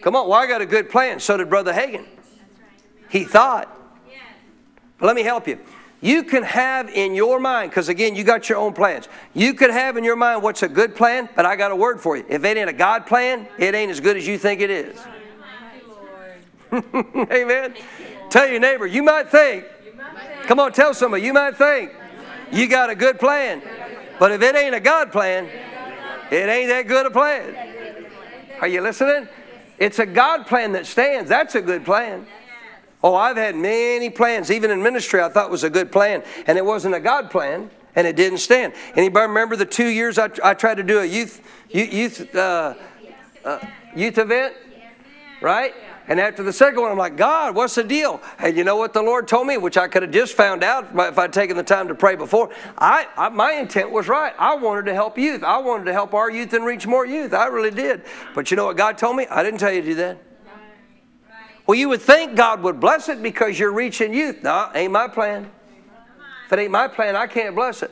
come 0.01 0.16
on, 0.16 0.28
well, 0.28 0.39
I 0.39 0.47
got 0.47 0.61
a 0.61 0.66
good 0.66 0.89
plan. 0.89 1.20
So 1.20 1.38
did 1.38 1.49
Brother 1.49 1.74
Hagin. 1.74 2.05
He 3.09 3.24
thought. 3.24 3.72
But 4.97 5.07
let 5.07 5.16
me 5.16 5.24
help 5.24 5.47
you. 5.47 5.59
You 6.06 6.22
can 6.22 6.43
have 6.43 6.88
in 6.89 7.16
your 7.16 7.39
mind, 7.39 7.72
because 7.72 7.89
again, 7.89 8.14
you 8.16 8.24
got 8.24 8.47
your 8.47 8.60
own 8.60 8.74
plans. 8.74 9.08
You 9.34 9.56
could 9.56 9.72
have 9.72 9.97
in 9.97 10.03
your 10.03 10.16
mind 10.16 10.43
what's 10.43 10.62
a 10.62 10.68
good 10.68 10.95
plan, 10.95 11.28
but 11.36 11.47
I 11.47 11.56
got 11.56 11.72
a 11.72 11.76
word 11.76 11.99
for 11.99 12.16
you. 12.16 12.24
If 12.30 12.43
it 12.43 12.58
ain't 12.58 12.70
a 12.70 12.74
God 12.74 13.08
plan, 13.08 13.47
it 13.58 13.74
ain't 13.74 13.89
as 13.89 13.99
good 13.99 14.16
as 14.16 14.28
you 14.28 14.38
think 14.38 14.62
it 14.62 14.70
is. 14.70 14.99
Amen. 17.32 17.74
Tell 18.30 18.47
your 18.47 18.60
neighbor, 18.60 18.86
you 18.86 19.01
might 19.01 19.30
think. 19.30 19.66
Come 20.43 20.60
on, 20.60 20.74
tell 20.74 20.93
somebody, 20.93 21.24
you 21.24 21.34
might 21.34 21.58
think 21.58 21.91
you 22.51 22.68
got 22.68 22.91
a 22.91 22.95
good 22.95 23.18
plan. 23.18 23.64
But 24.20 24.32
if 24.32 24.43
it 24.43 24.56
ain't 24.56 24.76
a 24.76 24.80
God 24.80 25.12
plan, 25.12 25.49
it 26.30 26.47
ain't 26.47 26.70
that 26.70 26.88
good 26.88 27.08
a 27.08 27.10
plan. 27.10 28.08
Are 28.62 28.68
you 28.68 28.82
listening? 28.82 29.28
It's 29.80 29.97
a 29.97 30.06
God 30.06 30.45
plan 30.45 30.74
that 30.74 30.86
stands. 30.86 31.30
That's 31.30 31.56
a 31.56 31.62
good 31.62 31.84
plan. 31.84 32.28
Oh, 33.06 33.14
I've 33.14 33.38
had 33.38 33.56
many 33.56 34.10
plans, 34.10 34.49
even 34.49 34.72
in 34.72 34.82
ministry, 34.82 35.22
I 35.22 35.30
thought 35.30 35.51
was 35.51 35.64
a 35.64 35.70
good 35.70 35.91
plan, 35.91 36.24
and 36.47 36.58
it 36.58 36.66
wasn't 36.66 36.95
a 36.95 36.99
God 36.99 37.30
plan, 37.30 37.70
and 37.95 38.08
it 38.08 38.16
didn't 38.16 38.39
stand. 38.39 38.74
Anybody 38.95 39.28
remember 39.28 39.56
the 39.56 39.64
two 39.64 39.89
years 39.89 40.18
I, 40.18 40.32
I 40.43 40.56
tried 40.56 40.78
to 40.78 40.84
do 40.84 40.97
a 40.97 41.06
youth 41.06 41.39
youth 41.70 42.36
uh, 42.36 42.74
uh, 43.43 43.60
youth 43.95 44.18
event, 44.18 44.56
right? 45.39 45.76
And 46.08 46.20
after 46.20 46.41
the 46.41 46.51
second 46.51 46.82
one, 46.82 46.89
I'm 46.89 46.97
like, 46.97 47.16
God, 47.16 47.53
what's 47.53 47.76
the 47.76 47.84
deal? 47.84 48.24
And 48.39 48.58
you 48.58 48.64
know 48.64 48.76
what 48.76 48.93
the 48.93 49.03
Lord 49.03 49.28
told 49.28 49.45
me, 49.45 49.58
which 49.58 49.78
I 49.78 49.88
could 49.88 50.01
have 50.01 50.12
just 50.12 50.34
found 50.34 50.64
out 50.64 50.88
if 50.91 51.20
I'd 51.20 51.32
taken 51.32 51.58
the 51.58 51.64
time 51.64 51.88
to 51.89 51.95
pray 51.95 52.16
before. 52.16 52.49
I, 52.76 53.06
I, 53.16 53.30
my 53.30 53.53
intent 53.53 53.91
was 53.91 54.08
right. 54.08 54.34
I 54.39 54.56
wanted 54.56 54.86
to 54.86 54.95
help 54.95 55.16
youth. 55.20 55.43
I 55.43 55.60
wanted 55.60 55.86
to 55.86 55.93
help 55.93 56.16
our 56.16 56.32
youth 56.32 56.53
and 56.53 56.66
reach 56.66 56.88
more 56.88 57.06
youth. 57.06 57.36
I 57.36 57.45
really 57.45 57.70
did. 57.70 58.01
But 58.34 58.49
you 58.49 58.58
know 58.58 58.66
what 58.66 58.78
God 58.78 58.97
told 58.97 59.16
me? 59.16 59.28
I 59.28 59.43
didn't 59.43 59.60
tell 59.60 59.72
you 59.72 59.82
to 59.82 59.88
do 59.88 59.95
that. 59.95 60.18
Well, 61.68 61.78
you 61.78 61.89
would 61.89 62.01
think 62.01 62.36
God 62.36 62.61
would 62.61 62.80
bless 62.80 63.09
it 63.09 63.24
because 63.24 63.57
you're 63.57 63.74
reaching 63.74 64.13
youth. 64.13 64.43
No, 64.43 64.70
ain't 64.76 64.91
my 64.91 65.07
plan. 65.07 65.49
If 66.45 66.53
it 66.53 66.59
ain't 66.59 66.72
my 66.72 66.88
plan, 66.88 67.16
I 67.16 67.26
can't 67.26 67.55
bless 67.55 67.82
it. 67.82 67.91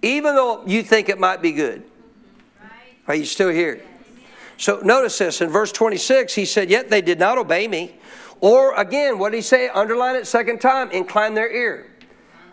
Even 0.00 0.34
though 0.34 0.64
you 0.66 0.82
think 0.82 1.08
it 1.08 1.18
might 1.18 1.42
be 1.42 1.52
good. 1.52 1.84
Are 3.08 3.14
you 3.14 3.24
still 3.24 3.50
here? 3.50 3.82
So 4.56 4.80
notice 4.80 5.18
this 5.18 5.40
in 5.40 5.50
verse 5.50 5.70
26, 5.70 6.34
he 6.34 6.44
said, 6.44 6.70
Yet 6.70 6.88
they 6.88 7.02
did 7.02 7.18
not 7.18 7.36
obey 7.36 7.68
me. 7.68 7.96
Or 8.40 8.74
again, 8.74 9.18
what 9.18 9.30
did 9.30 9.38
he 9.38 9.42
say? 9.42 9.68
Underline 9.68 10.16
it 10.16 10.26
second 10.26 10.60
time, 10.60 10.90
incline 10.90 11.34
their 11.34 11.50
ear. 11.50 11.90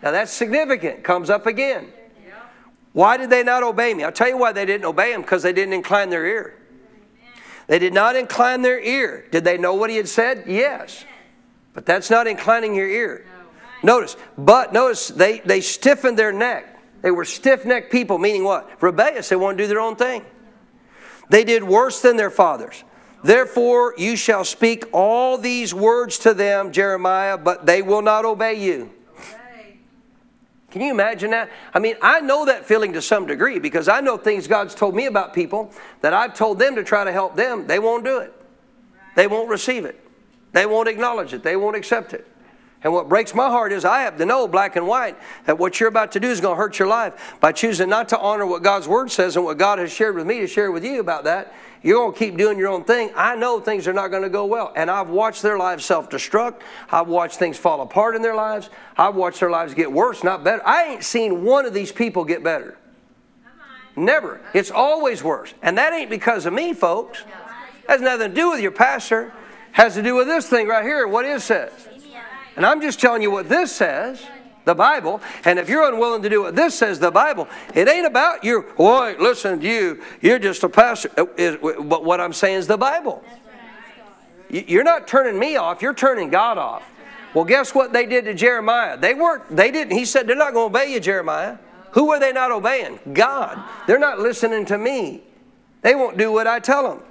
Now 0.02 0.10
that's 0.10 0.32
significant, 0.32 1.02
comes 1.02 1.30
up 1.30 1.46
again. 1.46 1.92
Why 2.92 3.16
did 3.16 3.30
they 3.30 3.42
not 3.42 3.62
obey 3.62 3.94
me? 3.94 4.04
I'll 4.04 4.12
tell 4.12 4.28
you 4.28 4.36
why 4.36 4.52
they 4.52 4.64
didn't 4.64 4.84
obey 4.84 5.12
him, 5.12 5.22
because 5.22 5.42
they 5.42 5.52
didn't 5.52 5.72
incline 5.72 6.10
their 6.10 6.26
ear. 6.26 6.54
They 7.66 7.78
did 7.78 7.94
not 7.94 8.16
incline 8.16 8.62
their 8.62 8.80
ear. 8.80 9.26
Did 9.30 9.44
they 9.44 9.58
know 9.58 9.74
what 9.74 9.90
he 9.90 9.96
had 9.96 10.08
said? 10.08 10.44
Yes. 10.46 11.04
But 11.72 11.86
that's 11.86 12.10
not 12.10 12.26
inclining 12.26 12.74
your 12.74 12.88
ear. 12.88 13.26
Notice, 13.82 14.16
but 14.38 14.72
notice 14.72 15.08
they, 15.08 15.40
they 15.40 15.60
stiffened 15.60 16.18
their 16.18 16.32
neck. 16.32 16.80
They 17.02 17.10
were 17.10 17.24
stiff 17.26 17.66
necked 17.66 17.92
people, 17.92 18.18
meaning 18.18 18.44
what? 18.44 18.82
Rebellious. 18.82 19.28
They 19.28 19.36
want 19.36 19.58
to 19.58 19.64
do 19.64 19.68
their 19.68 19.80
own 19.80 19.96
thing. 19.96 20.24
They 21.28 21.44
did 21.44 21.62
worse 21.62 22.00
than 22.00 22.16
their 22.16 22.30
fathers. 22.30 22.82
Therefore, 23.22 23.94
you 23.96 24.16
shall 24.16 24.44
speak 24.44 24.84
all 24.92 25.38
these 25.38 25.72
words 25.72 26.18
to 26.20 26.34
them, 26.34 26.72
Jeremiah, 26.72 27.38
but 27.38 27.66
they 27.66 27.82
will 27.82 28.02
not 28.02 28.24
obey 28.24 28.54
you. 28.54 28.90
Can 30.74 30.82
you 30.82 30.90
imagine 30.90 31.30
that? 31.30 31.50
I 31.72 31.78
mean, 31.78 31.94
I 32.02 32.18
know 32.18 32.46
that 32.46 32.66
feeling 32.66 32.94
to 32.94 33.00
some 33.00 33.26
degree 33.26 33.60
because 33.60 33.86
I 33.86 34.00
know 34.00 34.16
things 34.16 34.48
God's 34.48 34.74
told 34.74 34.96
me 34.96 35.06
about 35.06 35.32
people 35.32 35.70
that 36.00 36.12
I've 36.12 36.34
told 36.34 36.58
them 36.58 36.74
to 36.74 36.82
try 36.82 37.04
to 37.04 37.12
help 37.12 37.36
them. 37.36 37.68
They 37.68 37.78
won't 37.78 38.04
do 38.04 38.18
it, 38.18 38.34
they 39.14 39.28
won't 39.28 39.48
receive 39.48 39.84
it, 39.84 40.04
they 40.50 40.66
won't 40.66 40.88
acknowledge 40.88 41.32
it, 41.32 41.44
they 41.44 41.54
won't 41.54 41.76
accept 41.76 42.12
it. 42.12 42.26
And 42.82 42.92
what 42.92 43.08
breaks 43.08 43.36
my 43.36 43.46
heart 43.46 43.72
is 43.72 43.84
I 43.84 44.00
have 44.00 44.16
to 44.16 44.26
know, 44.26 44.48
black 44.48 44.74
and 44.74 44.88
white, 44.88 45.16
that 45.46 45.60
what 45.60 45.78
you're 45.78 45.88
about 45.88 46.10
to 46.10 46.18
do 46.18 46.26
is 46.26 46.40
going 46.40 46.56
to 46.56 46.60
hurt 46.60 46.80
your 46.80 46.88
life 46.88 47.36
by 47.38 47.52
choosing 47.52 47.88
not 47.88 48.08
to 48.08 48.18
honor 48.18 48.44
what 48.44 48.64
God's 48.64 48.88
Word 48.88 49.12
says 49.12 49.36
and 49.36 49.44
what 49.44 49.56
God 49.58 49.78
has 49.78 49.92
shared 49.92 50.16
with 50.16 50.26
me 50.26 50.40
to 50.40 50.48
share 50.48 50.72
with 50.72 50.84
you 50.84 50.98
about 50.98 51.22
that. 51.22 51.54
You're 51.84 51.98
going 51.98 52.14
to 52.14 52.18
keep 52.18 52.38
doing 52.38 52.58
your 52.58 52.68
own 52.68 52.84
thing. 52.84 53.10
I 53.14 53.36
know 53.36 53.60
things 53.60 53.86
are 53.86 53.92
not 53.92 54.08
going 54.08 54.22
to 54.22 54.30
go 54.30 54.46
well. 54.46 54.72
And 54.74 54.90
I've 54.90 55.10
watched 55.10 55.42
their 55.42 55.58
lives 55.58 55.84
self 55.84 56.08
destruct. 56.08 56.62
I've 56.90 57.08
watched 57.08 57.38
things 57.38 57.58
fall 57.58 57.82
apart 57.82 58.16
in 58.16 58.22
their 58.22 58.34
lives. 58.34 58.70
I've 58.96 59.14
watched 59.14 59.40
their 59.40 59.50
lives 59.50 59.74
get 59.74 59.92
worse, 59.92 60.24
not 60.24 60.42
better. 60.42 60.66
I 60.66 60.84
ain't 60.84 61.04
seen 61.04 61.44
one 61.44 61.66
of 61.66 61.74
these 61.74 61.92
people 61.92 62.24
get 62.24 62.42
better. 62.42 62.78
Never. 63.96 64.40
It's 64.54 64.70
always 64.70 65.22
worse. 65.22 65.52
And 65.62 65.76
that 65.76 65.92
ain't 65.92 66.08
because 66.08 66.46
of 66.46 66.54
me, 66.54 66.72
folks. 66.72 67.22
Has 67.86 68.00
nothing 68.00 68.30
to 68.30 68.34
do 68.34 68.50
with 68.50 68.60
your 68.60 68.72
pastor. 68.72 69.34
Has 69.72 69.92
to 69.94 70.02
do 70.02 70.14
with 70.14 70.26
this 70.26 70.48
thing 70.48 70.66
right 70.66 70.84
here, 70.84 71.06
what 71.06 71.26
it 71.26 71.42
says. 71.42 71.70
And 72.56 72.64
I'm 72.64 72.80
just 72.80 72.98
telling 72.98 73.20
you 73.20 73.30
what 73.30 73.50
this 73.50 73.70
says, 73.70 74.24
the 74.64 74.74
Bible. 74.74 75.20
And 75.44 75.58
if 75.58 75.68
you're 75.68 75.86
unwilling 75.86 76.22
to 76.22 76.28
do 76.28 76.42
what 76.42 76.56
this 76.56 76.74
says, 76.74 76.98
the 76.98 77.10
Bible, 77.10 77.48
it 77.74 77.88
ain't 77.88 78.06
about 78.06 78.44
you. 78.44 78.64
Boy, 78.76 79.16
listen, 79.18 79.60
to 79.60 79.66
you, 79.66 80.02
you're 80.20 80.38
just 80.38 80.62
a 80.64 80.68
pastor. 80.68 81.10
Uh, 81.16 81.56
but 81.82 82.04
what 82.04 82.20
I'm 82.20 82.32
saying 82.32 82.58
is 82.58 82.66
the 82.66 82.78
Bible. 82.78 83.22
You're 84.50 84.84
not 84.84 85.08
turning 85.08 85.38
me 85.38 85.56
off, 85.56 85.82
you're 85.82 85.94
turning 85.94 86.30
God 86.30 86.58
off. 86.58 86.84
Well, 87.34 87.44
guess 87.44 87.74
what 87.74 87.92
they 87.92 88.06
did 88.06 88.26
to 88.26 88.34
Jeremiah? 88.34 88.96
They 88.96 89.14
weren't, 89.14 89.54
they 89.54 89.72
didn't, 89.72 89.96
he 89.96 90.04
said, 90.04 90.28
they're 90.28 90.36
not 90.36 90.52
going 90.52 90.70
to 90.70 90.78
obey 90.78 90.92
you, 90.92 91.00
Jeremiah. 91.00 91.58
Who 91.92 92.06
were 92.06 92.20
they 92.20 92.32
not 92.32 92.52
obeying? 92.52 93.00
God. 93.12 93.60
They're 93.86 93.98
not 93.98 94.20
listening 94.20 94.66
to 94.66 94.78
me. 94.78 95.22
They 95.82 95.94
won't 95.94 96.16
do 96.16 96.30
what 96.30 96.46
I 96.46 96.60
tell 96.60 96.88
them. 96.88 97.02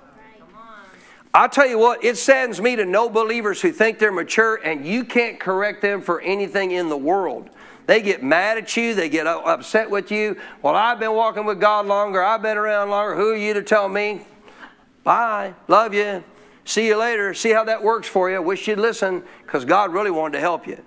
I'll 1.36 1.49
tell 1.49 1.67
you 1.67 1.79
what, 1.79 2.03
it 2.03 2.17
saddens 2.17 2.61
me 2.61 2.75
to 2.75 2.86
know 2.86 3.09
believers 3.09 3.59
who 3.59 3.71
think 3.71 3.97
they're 3.97 4.11
mature 4.11 4.55
and 4.55 4.86
you 4.86 5.03
can't 5.03 5.39
correct 5.39 5.81
them 5.81 5.99
for 6.01 6.21
anything 6.21 6.71
in 6.71 6.89
the 6.89 6.97
world. 6.97 7.49
They 7.88 8.01
get 8.01 8.21
mad 8.21 8.59
at 8.59 8.77
you, 8.77 8.93
they 8.93 9.09
get 9.09 9.25
upset 9.25 9.89
with 9.89 10.11
you. 10.11 10.38
Well, 10.61 10.75
I've 10.75 10.99
been 10.99 11.13
walking 11.13 11.45
with 11.45 11.59
God 11.59 11.88
longer, 11.88 12.23
I've 12.23 12.43
been 12.43 12.57
around 12.57 12.91
longer. 12.91 13.15
Who 13.15 13.31
are 13.31 13.36
you 13.36 13.55
to 13.55 13.63
tell 13.63 13.89
me? 13.89 14.21
Bye, 15.03 15.55
love 15.67 15.95
you, 15.95 16.23
see 16.65 16.86
you 16.86 16.97
later. 16.97 17.34
See 17.34 17.49
how 17.49 17.63
that 17.63 17.84
works 17.84 18.07
for 18.07 18.29
you. 18.29 18.39
Wish 18.39 18.67
you'd 18.67 18.79
listen 18.79 19.23
because 19.43 19.65
God 19.65 19.91
really 19.91 20.11
wanted 20.11 20.34
to 20.34 20.39
help 20.39 20.67
you. 20.67 20.77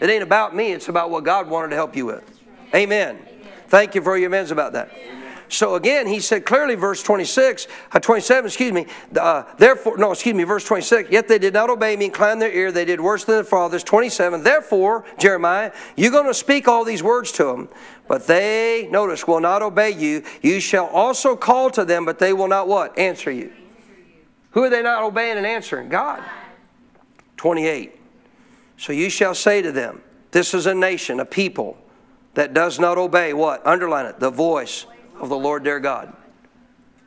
It 0.00 0.10
ain't 0.10 0.24
about 0.24 0.56
me, 0.56 0.72
it's 0.72 0.88
about 0.88 1.10
what 1.10 1.22
God 1.22 1.48
wanted 1.48 1.68
to 1.68 1.76
help 1.76 1.94
you 1.94 2.06
with. 2.06 2.40
Amen. 2.74 3.18
Thank 3.68 3.94
you 3.94 4.02
for 4.02 4.18
your 4.18 4.26
amens 4.26 4.50
about 4.50 4.72
that. 4.72 4.90
So 5.48 5.74
again, 5.74 6.06
he 6.06 6.20
said 6.20 6.44
clearly, 6.44 6.74
verse 6.74 7.02
26, 7.02 7.66
uh, 7.92 8.00
27, 8.00 8.46
excuse 8.46 8.72
me, 8.72 8.86
uh, 9.18 9.44
therefore, 9.58 9.96
no, 9.98 10.12
excuse 10.12 10.34
me, 10.34 10.44
verse 10.44 10.64
26, 10.64 11.10
yet 11.10 11.28
they 11.28 11.38
did 11.38 11.54
not 11.54 11.70
obey 11.70 11.96
me, 11.96 12.06
incline 12.06 12.38
their 12.38 12.52
ear, 12.52 12.72
they 12.72 12.84
did 12.84 13.00
worse 13.00 13.24
than 13.24 13.36
their 13.36 13.44
fathers. 13.44 13.84
27, 13.84 14.42
therefore, 14.42 15.04
Jeremiah, 15.18 15.72
you're 15.96 16.10
going 16.10 16.26
to 16.26 16.34
speak 16.34 16.66
all 16.66 16.84
these 16.84 17.02
words 17.02 17.30
to 17.32 17.44
them, 17.44 17.68
but 18.08 18.26
they, 18.26 18.88
notice, 18.90 19.26
will 19.26 19.40
not 19.40 19.62
obey 19.62 19.90
you. 19.90 20.22
You 20.42 20.60
shall 20.60 20.86
also 20.86 21.36
call 21.36 21.70
to 21.70 21.84
them, 21.84 22.04
but 22.04 22.18
they 22.18 22.32
will 22.32 22.48
not 22.48 22.66
what? 22.66 22.98
Answer 22.98 23.30
you. 23.30 23.52
Who 24.52 24.62
are 24.62 24.70
they 24.70 24.82
not 24.82 25.02
obeying 25.02 25.36
and 25.36 25.46
answering? 25.46 25.88
God. 25.88 26.22
28, 27.36 27.92
so 28.76 28.92
you 28.92 29.10
shall 29.10 29.34
say 29.34 29.60
to 29.60 29.70
them, 29.70 30.00
this 30.30 30.54
is 30.54 30.66
a 30.66 30.74
nation, 30.74 31.20
a 31.20 31.24
people 31.24 31.76
that 32.34 32.54
does 32.54 32.78
not 32.78 32.98
obey 32.98 33.32
what? 33.32 33.64
Underline 33.66 34.06
it, 34.06 34.18
the 34.18 34.30
voice 34.30 34.86
of 35.20 35.28
the 35.28 35.36
Lord 35.36 35.64
their 35.64 35.80
God. 35.80 36.14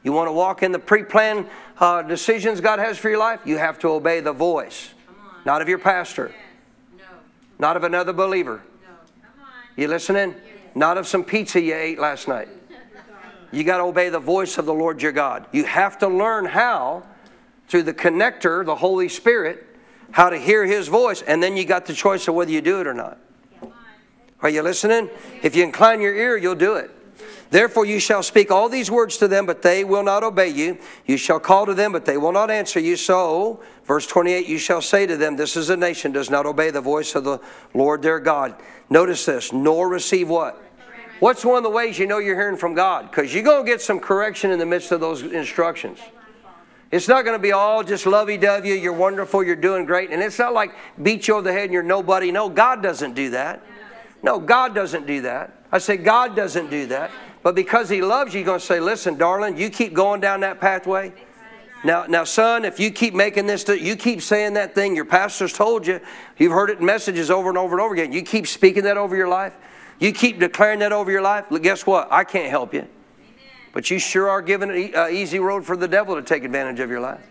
You 0.04 0.14
want 0.14 0.28
to 0.28 0.32
walk 0.32 0.64
in 0.64 0.72
the 0.72 0.80
pre 0.80 1.04
planned 1.04 1.48
uh, 1.80 2.02
decisions 2.02 2.62
God 2.62 2.80
has 2.80 2.98
for 2.98 3.10
your 3.10 3.20
life? 3.20 3.42
You 3.46 3.58
have 3.58 3.80
to 3.80 3.90
obey 3.90 4.20
the 4.20 4.34
voice, 4.34 4.94
not 5.46 5.62
of 5.62 5.68
your 5.68 5.80
pastor, 5.80 6.34
not 7.60 7.76
of 7.76 7.84
another 7.84 8.14
believer. 8.14 8.62
You 9.76 9.88
listening? 9.88 10.36
Not 10.76 10.98
of 10.98 11.08
some 11.08 11.24
pizza 11.24 11.60
you 11.60 11.76
ate 11.76 12.00
last 12.00 12.28
night. 12.28 12.50
You 13.52 13.64
got 13.64 13.78
to 13.78 13.84
obey 13.84 14.10
the 14.10 14.20
voice 14.20 14.58
of 14.58 14.66
the 14.66 14.74
Lord 14.74 15.02
your 15.02 15.12
God. 15.12 15.46
You 15.52 15.64
have 15.64 15.98
to 16.00 16.08
learn 16.08 16.46
how, 16.46 17.04
through 17.68 17.84
the 17.84 17.94
connector, 17.94 18.66
the 18.66 18.76
Holy 18.76 19.08
Spirit, 19.08 19.66
how 20.12 20.30
to 20.30 20.38
hear 20.38 20.66
His 20.66 20.88
voice, 20.88 21.22
and 21.22 21.42
then 21.42 21.56
you 21.56 21.66
got 21.66 21.86
the 21.86 21.94
choice 21.94 22.28
of 22.28 22.36
whether 22.36 22.52
you 22.52 22.62
do 22.62 22.82
it 22.82 22.88
or 22.88 22.94
not. 22.94 23.20
Are 24.42 24.50
you 24.50 24.62
listening? 24.62 25.10
If 25.42 25.56
you 25.56 25.64
incline 25.64 26.02
your 26.02 26.16
ear, 26.16 26.38
you'll 26.38 26.56
do 26.56 26.76
it. 26.76 26.92
Therefore, 27.50 27.86
you 27.86 28.00
shall 28.00 28.24
speak 28.24 28.52
all 28.52 28.68
these 28.68 28.92
words 28.92 29.18
to 29.18 29.28
them, 29.28 29.46
but 29.46 29.62
they 29.62 29.84
will 29.84 30.04
not 30.04 30.24
obey 30.24 30.50
you. 30.50 30.78
You 31.06 31.18
shall 31.18 31.40
call 31.40 31.66
to 31.66 31.74
them, 31.74 31.92
but 31.92 32.06
they 32.06 32.18
will 32.18 32.32
not 32.34 32.52
answer 32.52 32.80
you. 32.80 32.98
So, 32.98 33.62
verse 33.86 34.06
28, 34.06 34.48
you 34.48 34.58
shall 34.58 34.82
say 34.82 35.06
to 35.06 35.16
them, 35.16 35.38
This 35.38 35.56
is 35.56 35.70
a 35.70 35.78
nation 35.78 36.12
does 36.12 36.30
not 36.30 36.46
obey 36.46 36.72
the 36.72 36.82
voice 36.82 37.16
of 37.16 37.24
the 37.24 37.40
Lord 37.74 38.02
their 38.02 38.20
God. 38.20 38.56
Notice 38.90 39.26
this, 39.26 39.54
nor 39.54 39.88
receive 39.88 40.30
what? 40.30 40.62
What's 41.20 41.44
one 41.44 41.58
of 41.58 41.64
the 41.64 41.70
ways 41.70 41.98
you 41.98 42.06
know 42.06 42.20
you're 42.20 42.36
hearing 42.36 42.58
from 42.58 42.76
God? 42.76 43.10
Because 43.10 43.34
you're 43.34 43.44
going 43.44 43.66
to 43.66 43.72
get 43.72 43.82
some 43.82 44.00
correction 44.00 44.52
in 44.52 44.60
the 44.60 44.66
midst 44.66 44.92
of 44.92 45.00
those 45.00 45.24
instructions. 45.24 46.00
It's 46.92 47.08
not 47.08 47.26
going 47.26 47.36
to 47.36 47.42
be 47.42 47.52
all 47.52 47.84
just 47.84 48.06
lovey 48.06 48.38
dovey, 48.38 48.70
you're 48.80 48.94
wonderful, 48.94 49.44
you're 49.44 49.56
doing 49.56 49.86
great. 49.86 50.12
And 50.12 50.22
it's 50.22 50.40
not 50.40 50.54
like 50.54 50.74
beat 51.02 51.28
you 51.28 51.34
over 51.34 51.44
the 51.44 51.52
head 51.52 51.66
and 51.66 51.74
you're 51.74 51.84
nobody. 51.84 52.32
No, 52.32 52.50
God 52.50 52.84
doesn't 52.84 53.14
do 53.14 53.32
that. 53.32 53.62
No, 54.24 54.40
God 54.40 54.74
doesn't 54.74 55.06
do 55.06 55.22
that. 55.22 55.57
I 55.72 55.80
say, 55.80 55.98
God 55.98 56.36
doesn't 56.36 56.70
do 56.70 56.88
that. 56.88 57.12
But 57.44 57.56
because 57.56 57.90
He 57.90 58.02
loves 58.02 58.34
you, 58.34 58.40
He's 58.40 58.46
going 58.46 58.60
to 58.60 58.66
say, 58.66 58.80
listen, 58.80 59.18
darling, 59.18 59.58
you 59.58 59.70
keep 59.70 59.94
going 59.94 60.22
down 60.22 60.42
that 60.42 60.60
pathway. 60.60 61.14
Now, 61.84 62.06
now, 62.06 62.24
son, 62.24 62.66
if 62.66 62.80
you 62.80 62.92
keep 62.92 63.14
making 63.14 63.46
this, 63.46 63.68
you 63.68 63.96
keep 63.96 64.22
saying 64.22 64.56
that 64.56 64.74
thing 64.74 64.96
your 64.96 65.06
pastor's 65.06 65.54
told 65.54 65.86
you, 65.86 66.00
you've 66.38 66.52
heard 66.52 66.70
it 66.70 66.80
in 66.80 66.86
messages 66.86 67.30
over 67.30 67.50
and 67.50 67.58
over 67.58 67.76
and 67.76 67.82
over 67.82 67.94
again. 67.94 68.12
You 68.12 68.24
keep 68.24 68.48
speaking 68.48 68.84
that 68.84 68.98
over 68.98 69.16
your 69.16 69.28
life, 69.28 69.56
you 70.00 70.12
keep 70.12 70.40
declaring 70.40 70.80
that 70.80 70.92
over 70.92 71.12
your 71.12 71.22
life. 71.22 71.46
Guess 71.62 71.86
what? 71.86 72.12
I 72.12 72.24
can't 72.24 72.50
help 72.50 72.74
you. 72.74 72.88
But 73.74 73.92
you 73.92 74.00
sure 74.00 74.30
are 74.30 74.42
giving 74.42 74.72
an 74.72 74.96
uh, 74.96 75.08
easy 75.08 75.40
road 75.40 75.66
for 75.66 75.78
the 75.78 75.88
devil 75.88 76.16
to 76.16 76.24
take 76.24 76.44
advantage 76.44 76.80
of 76.80 76.90
your 76.90 77.00
life. 77.00 77.26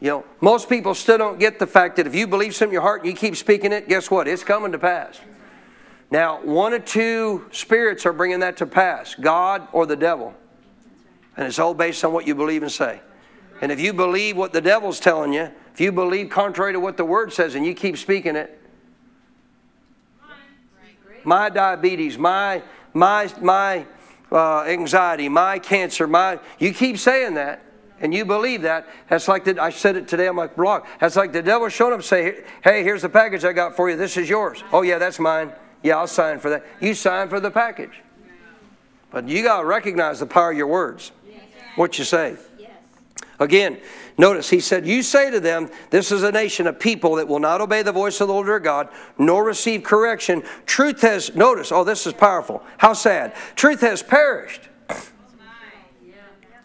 You 0.00 0.08
know, 0.08 0.24
most 0.40 0.68
people 0.68 0.94
still 0.94 1.18
don't 1.18 1.38
get 1.38 1.60
the 1.60 1.66
fact 1.68 1.96
that 1.96 2.08
if 2.08 2.14
you 2.14 2.26
believe 2.26 2.56
something 2.56 2.70
in 2.70 2.74
your 2.74 2.82
heart 2.82 3.02
and 3.02 3.10
you 3.10 3.16
keep 3.16 3.36
speaking 3.36 3.70
it, 3.72 3.88
guess 3.88 4.10
what? 4.10 4.26
It's 4.26 4.42
coming 4.42 4.72
to 4.72 4.78
pass. 4.78 5.20
Now, 6.12 6.42
one 6.42 6.74
or 6.74 6.78
two 6.78 7.46
spirits 7.52 8.04
are 8.04 8.12
bringing 8.12 8.40
that 8.40 8.58
to 8.58 8.66
pass 8.66 9.14
God 9.14 9.66
or 9.72 9.86
the 9.86 9.96
devil. 9.96 10.34
And 11.38 11.46
it's 11.46 11.58
all 11.58 11.72
based 11.72 12.04
on 12.04 12.12
what 12.12 12.26
you 12.26 12.34
believe 12.34 12.62
and 12.62 12.70
say. 12.70 13.00
And 13.62 13.72
if 13.72 13.80
you 13.80 13.94
believe 13.94 14.36
what 14.36 14.52
the 14.52 14.60
devil's 14.60 15.00
telling 15.00 15.32
you, 15.32 15.50
if 15.72 15.80
you 15.80 15.90
believe 15.90 16.28
contrary 16.28 16.74
to 16.74 16.80
what 16.80 16.98
the 16.98 17.04
word 17.06 17.32
says 17.32 17.54
and 17.54 17.64
you 17.64 17.72
keep 17.72 17.96
speaking 17.96 18.36
it, 18.36 18.60
my 21.24 21.48
diabetes, 21.48 22.18
my, 22.18 22.62
my, 22.92 23.32
my 23.40 23.86
uh, 24.30 24.64
anxiety, 24.64 25.30
my 25.30 25.58
cancer, 25.58 26.06
my. 26.06 26.38
You 26.58 26.74
keep 26.74 26.98
saying 26.98 27.34
that 27.34 27.62
and 28.02 28.12
you 28.12 28.26
believe 28.26 28.60
that, 28.62 28.86
that's 29.08 29.28
like 29.28 29.44
the, 29.44 29.62
I 29.62 29.70
said 29.70 29.96
it 29.96 30.08
today 30.08 30.28
on 30.28 30.36
my 30.36 30.48
blog. 30.48 30.84
That's 31.00 31.16
like 31.16 31.32
the 31.32 31.40
devil 31.40 31.70
showing 31.70 31.94
up 31.94 32.02
say, 32.02 32.44
"Hey, 32.62 32.82
here's 32.82 33.00
the 33.00 33.08
package 33.08 33.46
I 33.46 33.54
got 33.54 33.76
for 33.76 33.88
you. 33.88 33.96
This 33.96 34.18
is 34.18 34.28
yours." 34.28 34.62
Oh 34.72 34.82
yeah, 34.82 34.98
that's 34.98 35.18
mine. 35.18 35.52
Yeah, 35.82 35.98
I'll 35.98 36.06
sign 36.06 36.38
for 36.38 36.50
that. 36.50 36.64
You 36.80 36.94
sign 36.94 37.28
for 37.28 37.40
the 37.40 37.50
package, 37.50 38.00
but 39.10 39.28
you 39.28 39.42
got 39.42 39.60
to 39.60 39.66
recognize 39.66 40.20
the 40.20 40.26
power 40.26 40.52
of 40.52 40.56
your 40.56 40.68
words. 40.68 41.12
What 41.76 41.98
you 41.98 42.04
say. 42.04 42.36
Again, 43.40 43.80
notice 44.18 44.50
he 44.50 44.60
said, 44.60 44.86
You 44.86 45.02
say 45.02 45.30
to 45.30 45.40
them, 45.40 45.68
This 45.90 46.12
is 46.12 46.22
a 46.22 46.30
nation 46.30 46.66
of 46.66 46.78
people 46.78 47.16
that 47.16 47.26
will 47.26 47.40
not 47.40 47.60
obey 47.60 47.82
the 47.82 47.92
voice 47.92 48.20
of 48.20 48.28
the 48.28 48.34
Lord 48.34 48.46
their 48.46 48.60
God, 48.60 48.88
nor 49.18 49.42
receive 49.42 49.82
correction. 49.82 50.42
Truth 50.66 51.00
has, 51.00 51.34
notice, 51.34 51.72
oh, 51.72 51.82
this 51.82 52.06
is 52.06 52.12
powerful. 52.12 52.62
How 52.78 52.92
sad. 52.92 53.34
Truth 53.56 53.80
has 53.80 54.02
perished. 54.02 54.68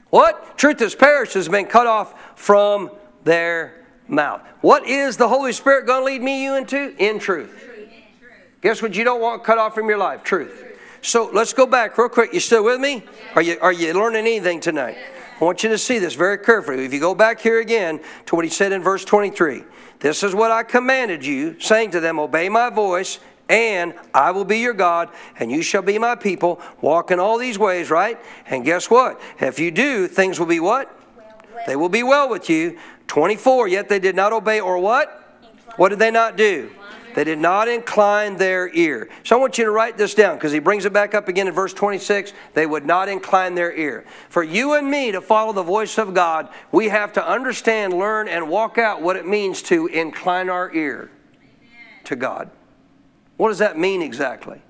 What? 0.09 0.57
Truth 0.57 0.79
has 0.79 0.95
perished 0.95 1.33
has 1.33 1.49
been 1.49 1.65
cut 1.65 1.87
off 1.87 2.39
from 2.39 2.91
their 3.23 3.85
mouth. 4.07 4.41
What 4.61 4.87
is 4.87 5.17
the 5.17 5.27
Holy 5.27 5.51
Spirit 5.51 5.85
going 5.85 6.01
to 6.01 6.05
lead 6.05 6.21
me 6.21 6.43
you 6.43 6.55
into? 6.55 6.95
In 6.97 7.19
truth. 7.19 7.66
Guess 8.61 8.81
what 8.81 8.95
you 8.95 9.03
don't 9.03 9.21
want 9.21 9.43
cut 9.43 9.57
off 9.57 9.75
from 9.75 9.87
your 9.87 9.97
life? 9.97 10.23
Truth. 10.23 10.65
So 11.01 11.29
let's 11.31 11.53
go 11.53 11.65
back 11.65 11.97
real 11.97 12.09
quick. 12.09 12.33
You 12.33 12.39
still 12.39 12.63
with 12.63 12.79
me? 12.79 13.03
Are 13.35 13.41
you, 13.41 13.57
are 13.61 13.71
you 13.71 13.93
learning 13.93 14.25
anything 14.25 14.59
tonight? 14.59 14.97
I 15.39 15.43
want 15.43 15.63
you 15.63 15.69
to 15.69 15.77
see 15.77 15.99
this 15.99 16.15
very 16.15 16.39
carefully. 16.39 16.83
If 16.83 16.93
you 16.93 16.99
go 16.99 17.13
back 17.13 17.39
here 17.39 17.59
again 17.59 17.99
to 18.25 18.35
what 18.35 18.43
he 18.43 18.49
said 18.49 18.71
in 18.71 18.81
verse 18.81 19.05
23, 19.05 19.63
this 19.99 20.23
is 20.23 20.33
what 20.33 20.51
I 20.51 20.63
commanded 20.63 21.23
you, 21.25 21.59
saying 21.59 21.91
to 21.91 21.99
them, 21.99 22.19
Obey 22.19 22.49
my 22.49 22.69
voice 22.69 23.19
and 23.49 23.93
I 24.13 24.31
will 24.31 24.45
be 24.45 24.59
your 24.59 24.73
God, 24.73 25.09
and 25.39 25.51
you 25.51 25.61
shall 25.61 25.81
be 25.81 25.97
my 25.97 26.15
people. 26.15 26.59
Walk 26.81 27.11
in 27.11 27.19
all 27.19 27.37
these 27.37 27.57
ways, 27.57 27.89
right? 27.89 28.19
And 28.47 28.65
guess 28.65 28.89
what? 28.89 29.21
If 29.39 29.59
you 29.59 29.71
do, 29.71 30.07
things 30.07 30.39
will 30.39 30.47
be 30.47 30.59
what? 30.59 30.93
They 31.65 31.75
will 31.75 31.89
be 31.89 32.03
well 32.03 32.29
with 32.29 32.49
you. 32.49 32.77
24, 33.07 33.69
yet 33.69 33.89
they 33.89 33.99
did 33.99 34.15
not 34.15 34.33
obey, 34.33 34.59
or 34.59 34.79
what? 34.79 35.41
What 35.77 35.89
did 35.89 35.99
they 35.99 36.11
not 36.11 36.35
do? 36.35 36.71
They 37.17 37.23
did 37.23 37.39
not 37.39 37.67
incline 37.67 38.37
their 38.37 38.69
ear. 38.75 39.09
So 39.23 39.35
I 39.35 39.39
want 39.39 39.57
you 39.57 39.65
to 39.65 39.71
write 39.71 39.97
this 39.97 40.13
down 40.13 40.35
because 40.35 40.51
he 40.51 40.59
brings 40.59 40.85
it 40.85 40.93
back 40.93 41.15
up 41.15 41.27
again 41.27 41.47
in 41.47 41.53
verse 41.55 41.73
26. 41.73 42.31
They 42.53 42.67
would 42.67 42.85
not 42.85 43.09
incline 43.09 43.55
their 43.55 43.73
ear. 43.73 44.05
For 44.29 44.43
you 44.43 44.75
and 44.75 44.87
me 44.87 45.11
to 45.11 45.19
follow 45.19 45.51
the 45.51 45.63
voice 45.63 45.97
of 45.97 46.13
God, 46.13 46.47
we 46.71 46.89
have 46.89 47.13
to 47.13 47.27
understand, 47.27 47.93
learn, 47.93 48.27
and 48.27 48.47
walk 48.47 48.77
out 48.77 49.01
what 49.01 49.15
it 49.15 49.25
means 49.25 49.63
to 49.63 49.87
incline 49.87 50.47
our 50.47 50.71
ear 50.75 51.09
to 52.03 52.15
God. 52.15 52.51
What 53.37 53.47
does 53.47 53.57
that 53.57 53.79
mean 53.79 54.03
exactly? 54.03 54.61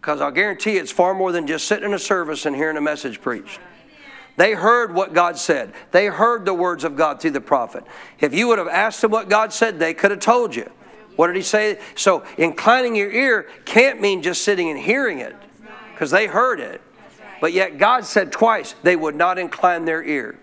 Because 0.00 0.20
I'll 0.20 0.32
guarantee 0.32 0.78
it's 0.78 0.90
far 0.90 1.14
more 1.14 1.30
than 1.30 1.46
just 1.46 1.68
sitting 1.68 1.84
in 1.84 1.94
a 1.94 1.98
service 2.00 2.44
and 2.44 2.56
hearing 2.56 2.76
a 2.76 2.80
message 2.80 3.20
preached. 3.20 3.60
They 4.36 4.54
heard 4.54 4.92
what 4.92 5.14
God 5.14 5.38
said. 5.38 5.74
They 5.92 6.06
heard 6.06 6.44
the 6.44 6.54
words 6.54 6.82
of 6.82 6.96
God 6.96 7.20
through 7.20 7.30
the 7.30 7.40
prophet. 7.40 7.84
If 8.18 8.34
you 8.34 8.48
would 8.48 8.58
have 8.58 8.66
asked 8.66 9.00
them 9.00 9.12
what 9.12 9.28
God 9.28 9.52
said, 9.52 9.78
they 9.78 9.94
could 9.94 10.10
have 10.10 10.18
told 10.18 10.56
you. 10.56 10.68
What 11.16 11.26
did 11.26 11.36
he 11.36 11.42
say? 11.42 11.78
So, 11.94 12.24
inclining 12.38 12.96
your 12.96 13.10
ear 13.10 13.46
can't 13.64 14.00
mean 14.00 14.22
just 14.22 14.42
sitting 14.42 14.70
and 14.70 14.78
hearing 14.78 15.18
it, 15.18 15.36
because 15.92 16.10
they 16.10 16.26
heard 16.26 16.60
it. 16.60 16.80
But 17.40 17.52
yet, 17.52 17.78
God 17.78 18.04
said 18.04 18.32
twice 18.32 18.74
they 18.82 18.96
would 18.96 19.14
not 19.14 19.38
incline 19.38 19.84
their 19.84 20.02
ear, 20.02 20.38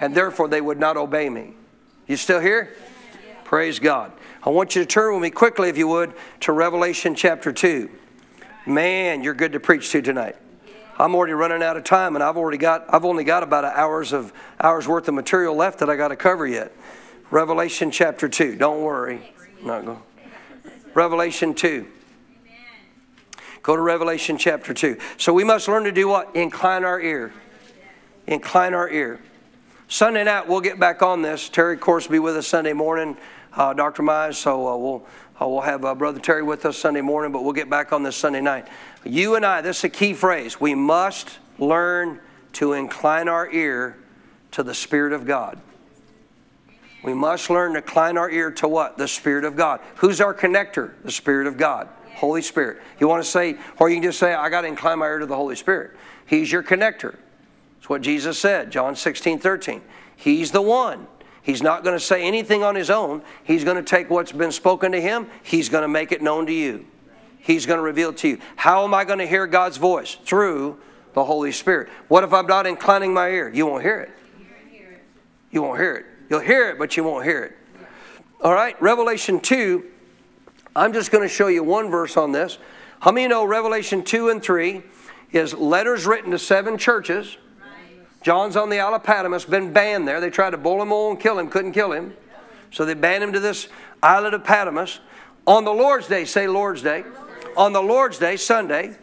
and 0.00 0.14
therefore 0.14 0.48
they 0.48 0.60
would 0.60 0.78
not 0.78 0.96
obey 0.96 1.28
me. 1.28 1.54
You 2.06 2.16
still 2.16 2.40
here? 2.40 2.74
Praise 3.44 3.78
God. 3.78 4.12
I 4.42 4.50
want 4.50 4.76
you 4.76 4.82
to 4.82 4.86
turn 4.86 5.14
with 5.14 5.22
me 5.22 5.30
quickly, 5.30 5.68
if 5.68 5.78
you 5.78 5.88
would, 5.88 6.12
to 6.40 6.52
Revelation 6.52 7.14
chapter 7.14 7.52
2. 7.52 7.88
Man, 8.66 9.22
you're 9.22 9.34
good 9.34 9.52
to 9.52 9.60
preach 9.60 9.90
to 9.92 10.02
tonight. 10.02 10.36
I'm 10.98 11.14
already 11.14 11.32
running 11.32 11.62
out 11.62 11.76
of 11.76 11.84
time, 11.84 12.14
and 12.14 12.22
I've 12.22 12.36
already 12.36 12.58
got 12.58 12.84
I've 12.88 13.04
only 13.04 13.24
got 13.24 13.42
about 13.42 13.64
an 13.64 13.72
hours 13.74 14.12
of 14.12 14.32
hours 14.60 14.86
worth 14.86 15.08
of 15.08 15.14
material 15.14 15.54
left 15.54 15.80
that 15.80 15.90
I 15.90 15.96
got 15.96 16.08
to 16.08 16.16
cover 16.16 16.46
yet. 16.46 16.72
Revelation 17.30 17.90
chapter 17.90 18.28
2. 18.28 18.56
Don't 18.56 18.80
worry. 18.80 19.33
Not 19.64 19.84
go. 19.84 20.02
Revelation 20.94 21.54
2. 21.54 21.86
Go 23.62 23.76
to 23.76 23.82
Revelation 23.82 24.36
chapter 24.36 24.74
2. 24.74 24.98
So 25.16 25.32
we 25.32 25.42
must 25.42 25.68
learn 25.68 25.84
to 25.84 25.92
do 25.92 26.06
what? 26.06 26.36
Incline 26.36 26.84
our 26.84 27.00
ear. 27.00 27.32
Incline 28.26 28.74
our 28.74 28.88
ear. 28.90 29.20
Sunday 29.88 30.24
night, 30.24 30.46
we'll 30.48 30.60
get 30.60 30.78
back 30.78 31.02
on 31.02 31.22
this. 31.22 31.48
Terry, 31.48 31.74
of 31.74 31.80
course, 31.80 32.06
will 32.06 32.12
be 32.12 32.18
with 32.18 32.36
us 32.36 32.46
Sunday 32.46 32.74
morning 32.74 33.16
uh, 33.56 33.72
Dr. 33.72 34.02
Mize. 34.02 34.34
So 34.34 34.68
uh, 34.68 34.76
we'll, 34.76 35.06
uh, 35.40 35.48
we'll 35.48 35.60
have 35.62 35.84
uh, 35.84 35.94
Brother 35.94 36.20
Terry 36.20 36.42
with 36.42 36.66
us 36.66 36.76
Sunday 36.76 37.00
morning, 37.00 37.32
but 37.32 37.42
we'll 37.42 37.52
get 37.52 37.70
back 37.70 37.92
on 37.92 38.02
this 38.02 38.16
Sunday 38.16 38.40
night. 38.40 38.68
You 39.04 39.36
and 39.36 39.46
I, 39.46 39.60
this 39.60 39.78
is 39.78 39.84
a 39.84 39.88
key 39.88 40.14
phrase. 40.14 40.60
We 40.60 40.74
must 40.74 41.38
learn 41.58 42.20
to 42.54 42.72
incline 42.72 43.28
our 43.28 43.50
ear 43.50 43.96
to 44.52 44.62
the 44.62 44.74
Spirit 44.74 45.12
of 45.12 45.26
God. 45.26 45.58
We 47.04 47.12
must 47.12 47.50
learn 47.50 47.72
to 47.72 47.78
incline 47.78 48.16
our 48.16 48.30
ear 48.30 48.50
to 48.52 48.66
what? 48.66 48.96
The 48.96 49.06
Spirit 49.06 49.44
of 49.44 49.56
God. 49.56 49.80
Who's 49.96 50.22
our 50.22 50.32
connector? 50.32 50.92
The 51.04 51.12
Spirit 51.12 51.46
of 51.46 51.58
God. 51.58 51.88
Holy 52.14 52.40
Spirit. 52.40 52.80
You 52.98 53.08
want 53.08 53.22
to 53.22 53.28
say, 53.28 53.58
or 53.78 53.90
you 53.90 53.96
can 53.96 54.04
just 54.04 54.18
say, 54.18 54.32
I 54.32 54.48
got 54.48 54.62
to 54.62 54.68
incline 54.68 55.00
my 55.00 55.06
ear 55.06 55.18
to 55.18 55.26
the 55.26 55.36
Holy 55.36 55.54
Spirit. 55.54 55.92
He's 56.24 56.50
your 56.50 56.62
connector. 56.62 57.16
That's 57.76 57.90
what 57.90 58.00
Jesus 58.00 58.38
said, 58.38 58.70
John 58.70 58.96
16, 58.96 59.38
13. 59.38 59.82
He's 60.16 60.50
the 60.50 60.62
one. 60.62 61.06
He's 61.42 61.62
not 61.62 61.84
going 61.84 61.94
to 61.94 62.00
say 62.00 62.22
anything 62.22 62.62
on 62.62 62.74
his 62.74 62.88
own. 62.88 63.22
He's 63.42 63.64
going 63.64 63.76
to 63.76 63.82
take 63.82 64.08
what's 64.08 64.32
been 64.32 64.52
spoken 64.52 64.92
to 64.92 65.00
him, 65.00 65.28
he's 65.42 65.68
going 65.68 65.82
to 65.82 65.88
make 65.88 66.10
it 66.10 66.22
known 66.22 66.46
to 66.46 66.52
you. 66.52 66.86
He's 67.38 67.66
going 67.66 67.76
to 67.76 67.82
reveal 67.82 68.14
to 68.14 68.28
you. 68.28 68.38
How 68.56 68.84
am 68.84 68.94
I 68.94 69.04
going 69.04 69.18
to 69.18 69.26
hear 69.26 69.46
God's 69.46 69.76
voice? 69.76 70.16
Through 70.24 70.80
the 71.12 71.22
Holy 71.22 71.52
Spirit. 71.52 71.90
What 72.08 72.24
if 72.24 72.32
I'm 72.32 72.46
not 72.46 72.66
inclining 72.66 73.12
my 73.12 73.28
ear? 73.28 73.50
You 73.50 73.66
won't 73.66 73.82
hear 73.82 74.00
it. 74.00 74.10
You 75.50 75.60
won't 75.60 75.78
hear 75.78 75.96
it. 75.96 76.06
You'll 76.28 76.40
hear 76.40 76.70
it, 76.70 76.78
but 76.78 76.96
you 76.96 77.04
won't 77.04 77.24
hear 77.24 77.42
it. 77.44 77.58
All 78.42 78.52
right, 78.52 78.80
Revelation 78.80 79.40
2. 79.40 79.84
I'm 80.76 80.92
just 80.92 81.10
going 81.10 81.22
to 81.22 81.28
show 81.28 81.46
you 81.46 81.62
one 81.62 81.90
verse 81.90 82.16
on 82.16 82.32
this. 82.32 82.58
How 83.00 83.12
many 83.12 83.28
know 83.28 83.44
Revelation 83.44 84.02
2 84.02 84.30
and 84.30 84.42
3 84.42 84.82
is 85.32 85.54
letters 85.54 86.06
written 86.06 86.30
to 86.30 86.38
seven 86.38 86.78
churches? 86.78 87.36
John's 88.22 88.56
on 88.56 88.70
the 88.70 88.80
Isle 88.80 88.94
of 88.94 89.02
Patmos, 89.02 89.44
been 89.44 89.72
banned 89.72 90.08
there. 90.08 90.18
They 90.20 90.30
tried 90.30 90.50
to 90.50 90.56
boil 90.56 90.80
him 90.80 90.92
all 90.92 91.10
and 91.10 91.20
kill 91.20 91.38
him, 91.38 91.50
couldn't 91.50 91.72
kill 91.72 91.92
him. 91.92 92.14
So 92.70 92.84
they 92.84 92.94
banned 92.94 93.22
him 93.22 93.32
to 93.34 93.40
this 93.40 93.68
island 94.02 94.34
of 94.34 94.44
Patmos. 94.44 95.00
On 95.46 95.64
the 95.64 95.72
Lord's 95.72 96.08
Day, 96.08 96.24
say 96.24 96.48
Lord's 96.48 96.80
Day. 96.80 97.04
On 97.56 97.72
the 97.72 97.82
Lord's 97.82 98.18
Day, 98.18 98.36
Sunday, 98.36 98.96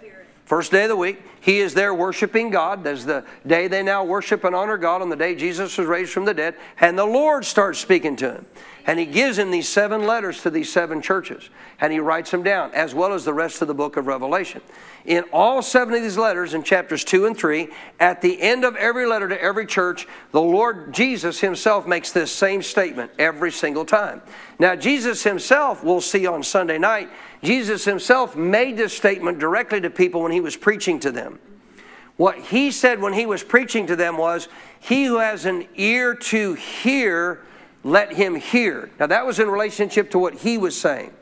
first 0.51 0.69
day 0.69 0.83
of 0.83 0.89
the 0.89 0.97
week, 0.97 1.21
he 1.39 1.59
is 1.59 1.73
there 1.73 1.93
worshiping 1.93 2.49
God. 2.49 2.83
That's 2.83 3.05
the 3.05 3.23
day 3.47 3.69
they 3.69 3.81
now 3.81 4.03
worship 4.03 4.43
and 4.43 4.53
honor 4.53 4.77
God 4.77 5.01
on 5.01 5.07
the 5.07 5.15
day 5.15 5.33
Jesus 5.33 5.77
was 5.77 5.87
raised 5.87 6.11
from 6.11 6.25
the 6.25 6.33
dead. 6.33 6.55
And 6.81 6.99
the 6.99 7.05
Lord 7.05 7.45
starts 7.45 7.79
speaking 7.79 8.17
to 8.17 8.33
him. 8.33 8.45
And 8.85 8.99
he 8.99 9.05
gives 9.05 9.37
him 9.37 9.51
these 9.51 9.69
seven 9.69 10.05
letters 10.05 10.41
to 10.41 10.49
these 10.49 10.71
seven 10.71 11.01
churches. 11.01 11.49
And 11.79 11.93
he 11.93 11.99
writes 11.99 12.31
them 12.31 12.43
down, 12.43 12.71
as 12.73 12.93
well 12.95 13.13
as 13.13 13.25
the 13.25 13.33
rest 13.33 13.61
of 13.61 13.67
the 13.67 13.73
book 13.73 13.97
of 13.97 14.07
Revelation. 14.07 14.61
In 15.05 15.23
all 15.31 15.61
seven 15.61 15.93
of 15.93 16.01
these 16.01 16.17
letters, 16.17 16.53
in 16.53 16.63
chapters 16.63 17.03
two 17.03 17.25
and 17.25 17.35
three, 17.35 17.69
at 17.99 18.21
the 18.21 18.41
end 18.41 18.63
of 18.63 18.75
every 18.75 19.05
letter 19.05 19.27
to 19.27 19.41
every 19.41 19.65
church, 19.65 20.07
the 20.31 20.41
Lord 20.41 20.93
Jesus 20.93 21.39
himself 21.39 21.87
makes 21.87 22.11
this 22.11 22.31
same 22.31 22.61
statement 22.61 23.11
every 23.17 23.51
single 23.51 23.85
time. 23.85 24.21
Now, 24.59 24.75
Jesus 24.75 25.23
himself, 25.23 25.83
we'll 25.83 26.01
see 26.01 26.27
on 26.27 26.43
Sunday 26.43 26.77
night, 26.77 27.09
Jesus 27.43 27.85
himself 27.85 28.35
made 28.35 28.77
this 28.77 28.95
statement 28.95 29.39
directly 29.39 29.81
to 29.81 29.89
people 29.89 30.21
when 30.21 30.31
he 30.31 30.41
was 30.41 30.55
preaching 30.55 30.99
to 30.99 31.11
them. 31.11 31.39
What 32.17 32.37
he 32.37 32.69
said 32.69 33.01
when 33.01 33.13
he 33.13 33.25
was 33.25 33.43
preaching 33.43 33.87
to 33.87 33.95
them 33.95 34.17
was, 34.17 34.47
He 34.79 35.05
who 35.05 35.17
has 35.17 35.45
an 35.45 35.67
ear 35.75 36.13
to 36.13 36.53
hear, 36.53 37.41
let 37.83 38.13
him 38.13 38.35
hear. 38.35 38.91
Now, 38.99 39.07
that 39.07 39.25
was 39.25 39.39
in 39.39 39.49
relationship 39.49 40.11
to 40.11 40.19
what 40.19 40.35
he 40.35 40.57
was 40.57 40.79
saying. 40.79 41.13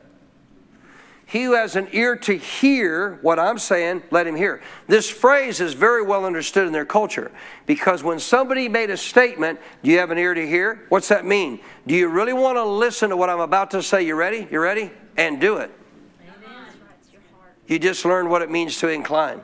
He 1.30 1.44
who 1.44 1.52
has 1.52 1.76
an 1.76 1.86
ear 1.92 2.16
to 2.16 2.36
hear 2.36 3.20
what 3.22 3.38
I'm 3.38 3.56
saying, 3.56 4.02
let 4.10 4.26
him 4.26 4.34
hear. 4.34 4.60
This 4.88 5.08
phrase 5.08 5.60
is 5.60 5.74
very 5.74 6.02
well 6.02 6.24
understood 6.24 6.66
in 6.66 6.72
their 6.72 6.84
culture 6.84 7.30
because 7.66 8.02
when 8.02 8.18
somebody 8.18 8.68
made 8.68 8.90
a 8.90 8.96
statement, 8.96 9.60
Do 9.84 9.92
you 9.92 9.98
have 9.98 10.10
an 10.10 10.18
ear 10.18 10.34
to 10.34 10.44
hear? 10.44 10.86
What's 10.88 11.06
that 11.06 11.24
mean? 11.24 11.60
Do 11.86 11.94
you 11.94 12.08
really 12.08 12.32
want 12.32 12.56
to 12.56 12.64
listen 12.64 13.10
to 13.10 13.16
what 13.16 13.30
I'm 13.30 13.38
about 13.38 13.70
to 13.70 13.82
say? 13.82 14.02
You 14.02 14.16
ready? 14.16 14.48
You 14.50 14.58
ready? 14.58 14.90
And 15.16 15.40
do 15.40 15.58
it. 15.58 15.70
You 17.68 17.78
just 17.78 18.04
learned 18.04 18.28
what 18.28 18.42
it 18.42 18.50
means 18.50 18.78
to 18.78 18.88
incline. 18.88 19.40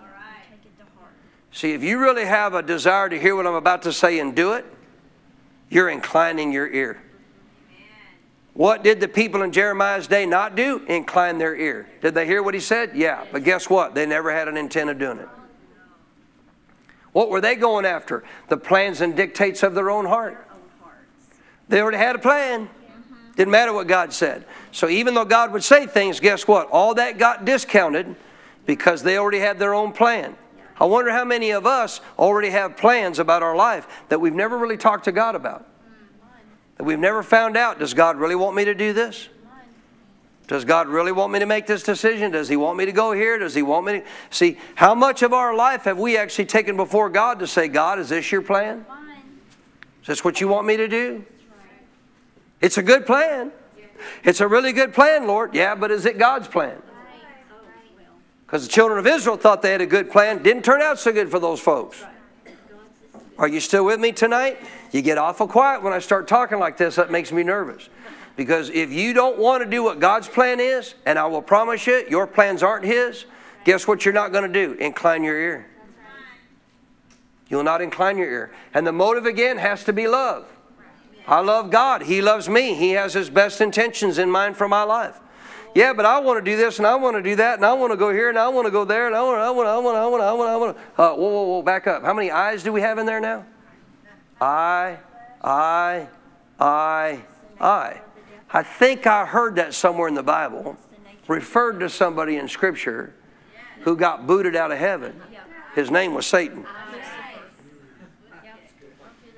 All 0.00 0.06
right. 0.06 0.58
See, 1.52 1.74
if 1.74 1.84
you 1.84 2.00
really 2.00 2.24
have 2.24 2.54
a 2.54 2.62
desire 2.62 3.08
to 3.08 3.16
hear 3.16 3.36
what 3.36 3.46
I'm 3.46 3.54
about 3.54 3.82
to 3.82 3.92
say 3.92 4.18
and 4.18 4.34
do 4.34 4.54
it, 4.54 4.66
you're 5.70 5.88
inclining 5.88 6.52
your 6.52 6.68
ear. 6.68 7.00
What 8.52 8.82
did 8.82 9.00
the 9.00 9.08
people 9.08 9.42
in 9.42 9.52
Jeremiah's 9.52 10.08
day 10.08 10.26
not 10.26 10.56
do? 10.56 10.84
Incline 10.86 11.38
their 11.38 11.56
ear. 11.56 11.88
Did 12.02 12.14
they 12.14 12.26
hear 12.26 12.42
what 12.42 12.52
he 12.52 12.60
said? 12.60 12.92
Yeah. 12.94 13.24
But 13.30 13.44
guess 13.44 13.70
what? 13.70 13.94
They 13.94 14.04
never 14.04 14.32
had 14.32 14.48
an 14.48 14.56
intent 14.56 14.90
of 14.90 14.98
doing 14.98 15.18
it. 15.18 15.28
What 17.12 17.30
were 17.30 17.40
they 17.40 17.54
going 17.54 17.86
after? 17.86 18.24
The 18.48 18.56
plans 18.56 19.00
and 19.00 19.16
dictates 19.16 19.62
of 19.62 19.74
their 19.74 19.90
own 19.90 20.04
heart. 20.04 20.46
They 21.68 21.80
already 21.80 21.98
had 21.98 22.16
a 22.16 22.18
plan. 22.18 22.68
Didn't 23.36 23.52
matter 23.52 23.72
what 23.72 23.86
God 23.86 24.12
said. 24.12 24.44
So 24.72 24.88
even 24.88 25.14
though 25.14 25.24
God 25.24 25.52
would 25.52 25.64
say 25.64 25.86
things, 25.86 26.20
guess 26.20 26.46
what? 26.46 26.68
All 26.70 26.94
that 26.96 27.16
got 27.16 27.44
discounted 27.44 28.16
because 28.66 29.02
they 29.02 29.16
already 29.16 29.38
had 29.38 29.58
their 29.58 29.72
own 29.72 29.92
plan. 29.92 30.36
I 30.80 30.86
wonder 30.86 31.12
how 31.12 31.26
many 31.26 31.50
of 31.50 31.66
us 31.66 32.00
already 32.18 32.48
have 32.50 32.78
plans 32.78 33.18
about 33.18 33.42
our 33.42 33.54
life 33.54 33.86
that 34.08 34.18
we've 34.18 34.34
never 34.34 34.56
really 34.56 34.78
talked 34.78 35.04
to 35.04 35.12
God 35.12 35.34
about. 35.34 35.66
That 36.78 36.84
we've 36.84 36.98
never 36.98 37.22
found 37.22 37.58
out 37.58 37.78
does 37.78 37.92
God 37.92 38.16
really 38.16 38.34
want 38.34 38.56
me 38.56 38.64
to 38.64 38.74
do 38.74 38.94
this? 38.94 39.28
Does 40.48 40.64
God 40.64 40.88
really 40.88 41.12
want 41.12 41.32
me 41.32 41.38
to 41.38 41.46
make 41.46 41.66
this 41.66 41.82
decision? 41.82 42.32
Does 42.32 42.48
He 42.48 42.56
want 42.56 42.78
me 42.78 42.86
to 42.86 42.92
go 42.92 43.12
here? 43.12 43.38
Does 43.38 43.54
He 43.54 43.62
want 43.62 43.86
me 43.86 44.00
to 44.00 44.04
see 44.30 44.58
how 44.74 44.94
much 44.94 45.22
of 45.22 45.32
our 45.32 45.54
life 45.54 45.82
have 45.82 45.98
we 45.98 46.16
actually 46.16 46.46
taken 46.46 46.76
before 46.76 47.10
God 47.10 47.38
to 47.40 47.46
say, 47.46 47.68
God, 47.68 47.98
is 48.00 48.08
this 48.08 48.32
your 48.32 48.42
plan? 48.42 48.84
Is 50.00 50.08
this 50.08 50.24
what 50.24 50.40
you 50.40 50.48
want 50.48 50.66
me 50.66 50.78
to 50.78 50.88
do? 50.88 51.24
It's 52.60 52.78
a 52.78 52.82
good 52.82 53.06
plan. 53.06 53.52
It's 54.24 54.40
a 54.40 54.48
really 54.48 54.72
good 54.72 54.94
plan, 54.94 55.26
Lord. 55.26 55.54
Yeah, 55.54 55.74
but 55.74 55.90
is 55.90 56.06
it 56.06 56.18
God's 56.18 56.48
plan? 56.48 56.82
Because 58.50 58.66
the 58.66 58.72
children 58.72 58.98
of 58.98 59.06
Israel 59.06 59.36
thought 59.36 59.62
they 59.62 59.70
had 59.70 59.80
a 59.80 59.86
good 59.86 60.10
plan. 60.10 60.42
Didn't 60.42 60.64
turn 60.64 60.82
out 60.82 60.98
so 60.98 61.12
good 61.12 61.30
for 61.30 61.38
those 61.38 61.60
folks. 61.60 62.02
Are 63.38 63.46
you 63.46 63.60
still 63.60 63.84
with 63.84 64.00
me 64.00 64.10
tonight? 64.10 64.58
You 64.90 65.02
get 65.02 65.18
awful 65.18 65.46
quiet 65.46 65.84
when 65.84 65.92
I 65.92 66.00
start 66.00 66.26
talking 66.26 66.58
like 66.58 66.76
this. 66.76 66.96
That 66.96 67.12
makes 67.12 67.30
me 67.30 67.44
nervous. 67.44 67.88
Because 68.34 68.68
if 68.70 68.90
you 68.90 69.12
don't 69.12 69.38
want 69.38 69.62
to 69.62 69.70
do 69.70 69.84
what 69.84 70.00
God's 70.00 70.26
plan 70.26 70.58
is, 70.58 70.96
and 71.06 71.16
I 71.16 71.26
will 71.26 71.42
promise 71.42 71.86
you, 71.86 72.04
your 72.10 72.26
plans 72.26 72.64
aren't 72.64 72.84
His, 72.84 73.24
guess 73.64 73.86
what 73.86 74.04
you're 74.04 74.12
not 74.12 74.32
going 74.32 74.52
to 74.52 74.52
do? 74.52 74.72
Incline 74.72 75.22
your 75.22 75.38
ear. 75.38 75.70
You'll 77.48 77.62
not 77.62 77.80
incline 77.80 78.18
your 78.18 78.28
ear. 78.28 78.52
And 78.74 78.84
the 78.84 78.90
motive 78.90 79.26
again 79.26 79.58
has 79.58 79.84
to 79.84 79.92
be 79.92 80.08
love. 80.08 80.52
I 81.24 81.38
love 81.38 81.70
God. 81.70 82.02
He 82.02 82.20
loves 82.20 82.48
me. 82.48 82.74
He 82.74 82.90
has 82.92 83.14
His 83.14 83.30
best 83.30 83.60
intentions 83.60 84.18
in 84.18 84.28
mind 84.28 84.56
for 84.56 84.66
my 84.66 84.82
life. 84.82 85.20
Yeah, 85.74 85.92
but 85.92 86.04
I 86.04 86.18
want 86.18 86.44
to 86.44 86.50
do 86.50 86.56
this 86.56 86.78
and 86.78 86.86
I 86.86 86.96
want 86.96 87.16
to 87.16 87.22
do 87.22 87.36
that 87.36 87.56
and 87.56 87.64
I 87.64 87.72
want 87.74 87.92
to 87.92 87.96
go 87.96 88.12
here 88.12 88.28
and 88.28 88.38
I 88.38 88.48
want 88.48 88.66
to 88.66 88.70
go 88.70 88.84
there 88.84 89.06
and 89.06 89.14
I 89.14 89.22
want 89.22 89.36
to, 89.36 89.42
I 89.42 89.50
want 89.50 89.68
I 89.68 89.78
want 89.78 89.96
I 89.96 90.06
want 90.06 90.22
I 90.22 90.32
want 90.32 90.50
I 90.50 90.56
want. 90.56 90.76
Uh, 90.98 91.14
whoa, 91.14 91.28
whoa, 91.28 91.42
whoa, 91.44 91.62
back 91.62 91.86
up. 91.86 92.02
How 92.02 92.12
many 92.12 92.30
eyes 92.30 92.62
do 92.62 92.72
we 92.72 92.80
have 92.80 92.98
in 92.98 93.06
there 93.06 93.20
now? 93.20 93.44
I, 94.40 94.98
I, 95.42 96.08
I, 96.58 97.22
I. 97.60 98.00
I 98.52 98.62
think 98.64 99.06
I 99.06 99.26
heard 99.26 99.56
that 99.56 99.74
somewhere 99.74 100.08
in 100.08 100.14
the 100.14 100.24
Bible, 100.24 100.76
referred 101.28 101.78
to 101.80 101.88
somebody 101.88 102.36
in 102.36 102.48
Scripture 102.48 103.14
who 103.82 103.96
got 103.96 104.26
booted 104.26 104.56
out 104.56 104.72
of 104.72 104.78
heaven. 104.78 105.20
His 105.74 105.90
name 105.90 106.14
was 106.14 106.26
Satan. 106.26 106.66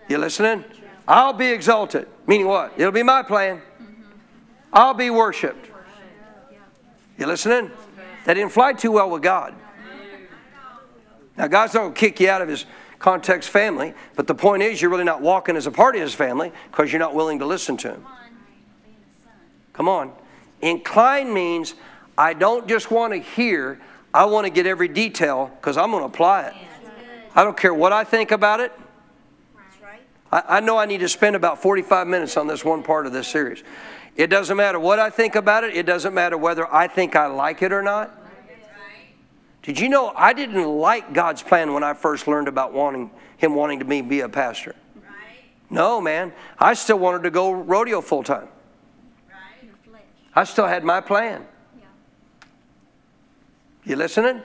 You 0.09 0.19
listening? 0.19 0.65
I'll 1.07 1.35
be 1.35 1.49
exalted. 1.49 2.09
Meaning 2.27 2.47
what? 2.47 2.73
It'll 2.77 2.93
be 2.93 3.03
my 3.03 3.23
plan. 3.23 3.61
I'll 4.73 4.95
be 4.95 5.11
worshiped. 5.11 5.72
You 7.23 7.29
listening? 7.29 7.71
That 8.25 8.35
didn't 8.35 8.51
fly 8.51 8.73
too 8.73 8.91
well 8.91 9.09
with 9.09 9.23
God. 9.23 9.55
Now, 11.39 11.47
God's 11.47 11.73
not 11.73 11.83
going 11.83 11.95
to 11.95 12.01
kick 12.01 12.19
you 12.19 12.29
out 12.29 12.43
of 12.43 12.49
His 12.49 12.67
context 12.99 13.49
family, 13.49 13.95
but 14.17 14.27
the 14.27 14.35
point 14.35 14.65
is, 14.65 14.83
you're 14.83 14.91
really 14.91 15.05
not 15.05 15.23
walking 15.23 15.55
as 15.55 15.69
a 15.69 15.71
part 15.71 15.95
of 15.95 16.03
His 16.03 16.13
family 16.13 16.51
because 16.73 16.93
you're 16.93 16.99
not 16.99 17.15
willing 17.15 17.39
to 17.39 17.47
listen 17.47 17.77
to 17.77 17.93
Him. 17.93 18.05
Come 19.73 19.89
on. 19.89 20.11
Incline 20.63 21.33
means 21.33 21.77
I 22.19 22.35
don't 22.35 22.67
just 22.67 22.91
want 22.91 23.13
to 23.13 23.21
hear, 23.21 23.79
I 24.13 24.25
want 24.25 24.45
to 24.45 24.51
get 24.51 24.67
every 24.67 24.89
detail 24.89 25.53
because 25.61 25.77
I'm 25.77 25.93
going 25.93 26.03
to 26.03 26.07
apply 26.07 26.49
it. 26.49 26.55
I 27.37 27.45
don't 27.45 27.57
care 27.57 27.73
what 27.73 27.93
I 27.93 28.03
think 28.03 28.33
about 28.33 28.59
it. 28.59 28.73
I, 30.33 30.57
I 30.57 30.61
know 30.61 30.77
I 30.77 30.87
need 30.87 30.99
to 30.99 31.09
spend 31.09 31.37
about 31.37 31.63
45 31.63 32.09
minutes 32.09 32.37
on 32.37 32.49
this 32.49 32.65
one 32.65 32.83
part 32.83 33.07
of 33.07 33.13
this 33.13 33.29
series. 33.29 33.63
It 34.17 34.29
doesn't 34.29 34.57
matter 34.57 34.79
what 34.79 34.99
I 34.99 35.11
think 35.11 35.35
about 35.35 35.65
it, 35.65 35.75
it 35.75 35.87
doesn't 35.87 36.13
matter 36.13 36.37
whether 36.37 36.73
I 36.73 36.89
think 36.89 37.17
I 37.17 37.27
like 37.27 37.63
it 37.63 37.73
or 37.73 37.83
not. 37.83 38.19
Did 39.63 39.79
you 39.79 39.89
know 39.89 40.13
I 40.17 40.33
didn't 40.33 40.65
like 40.65 41.13
God's 41.13 41.43
plan 41.43 41.73
when 41.73 41.85
I 41.85 41.95
first 41.95 42.27
learned 42.27 42.49
about 42.49 42.73
wanting 42.73 43.11
Him 43.37 43.55
wanting 43.55 43.79
to 43.79 43.85
me 43.85 44.03
be 44.03 44.21
a 44.21 44.29
pastor? 44.29 44.75
No, 45.71 46.01
man. 46.01 46.33
I 46.59 46.75
still 46.75 46.99
wanted 46.99 47.23
to 47.23 47.31
go 47.31 47.53
rodeo 47.53 48.01
full 48.01 48.23
time. 48.23 48.49
I 50.35 50.45
still 50.45 50.67
had 50.67 50.85
my 50.85 51.01
plan. 51.01 51.47
You 53.85 53.97
listening? 53.97 54.43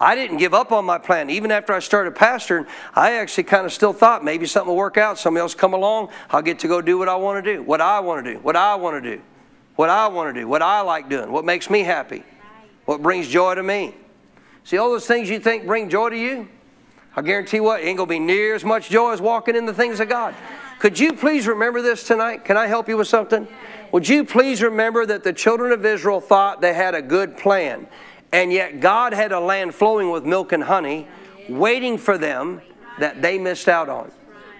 I 0.00 0.14
didn't 0.14 0.36
give 0.36 0.54
up 0.54 0.70
on 0.70 0.84
my 0.84 0.98
plan. 0.98 1.28
Even 1.28 1.50
after 1.50 1.72
I 1.72 1.80
started 1.80 2.14
pastoring, 2.14 2.66
I 2.94 3.14
actually 3.14 3.44
kind 3.44 3.66
of 3.66 3.72
still 3.72 3.92
thought 3.92 4.24
maybe 4.24 4.46
something 4.46 4.68
will 4.68 4.76
work 4.76 4.96
out. 4.96 5.18
Somebody 5.18 5.42
else 5.42 5.54
come 5.54 5.74
along. 5.74 6.10
I'll 6.30 6.42
get 6.42 6.60
to 6.60 6.68
go 6.68 6.80
do 6.80 6.98
what 6.98 7.08
I 7.08 7.16
want 7.16 7.44
to 7.44 7.54
do, 7.54 7.62
what 7.62 7.80
I 7.80 7.98
want 8.00 8.24
to 8.24 8.34
do, 8.34 8.38
what 8.38 8.54
I 8.54 8.76
want 8.76 9.02
to 9.02 9.16
do, 9.16 9.22
what 9.74 9.90
I 9.90 10.06
want 10.06 10.34
to 10.34 10.40
do, 10.40 10.46
what 10.46 10.62
I 10.62 10.82
like 10.82 11.08
doing, 11.08 11.32
what 11.32 11.44
makes 11.44 11.68
me 11.68 11.80
happy, 11.80 12.22
what 12.84 13.02
brings 13.02 13.26
joy 13.26 13.56
to 13.56 13.62
me. 13.62 13.94
See, 14.62 14.78
all 14.78 14.90
those 14.90 15.06
things 15.06 15.28
you 15.28 15.40
think 15.40 15.66
bring 15.66 15.88
joy 15.88 16.10
to 16.10 16.16
you, 16.16 16.48
I 17.16 17.22
guarantee 17.22 17.58
what, 17.58 17.80
ain't 17.80 17.96
going 17.96 18.08
to 18.08 18.14
be 18.14 18.20
near 18.20 18.54
as 18.54 18.64
much 18.64 18.90
joy 18.90 19.12
as 19.12 19.20
walking 19.20 19.56
in 19.56 19.66
the 19.66 19.74
things 19.74 19.98
of 19.98 20.08
God. 20.08 20.34
Could 20.78 20.96
you 21.00 21.12
please 21.12 21.48
remember 21.48 21.82
this 21.82 22.04
tonight? 22.04 22.44
Can 22.44 22.56
I 22.56 22.68
help 22.68 22.88
you 22.88 22.96
with 22.96 23.08
something? 23.08 23.48
Would 23.90 24.08
you 24.08 24.24
please 24.24 24.62
remember 24.62 25.04
that 25.06 25.24
the 25.24 25.32
children 25.32 25.72
of 25.72 25.84
Israel 25.84 26.20
thought 26.20 26.60
they 26.60 26.74
had 26.74 26.94
a 26.94 27.02
good 27.02 27.36
plan? 27.36 27.88
And 28.32 28.52
yet 28.52 28.80
God 28.80 29.12
had 29.12 29.32
a 29.32 29.40
land 29.40 29.74
flowing 29.74 30.10
with 30.10 30.24
milk 30.24 30.52
and 30.52 30.62
honey 30.62 31.08
waiting 31.48 31.96
for 31.96 32.18
them 32.18 32.60
that 32.98 33.22
they 33.22 33.38
missed 33.38 33.68
out 33.68 33.88
on. 33.88 34.10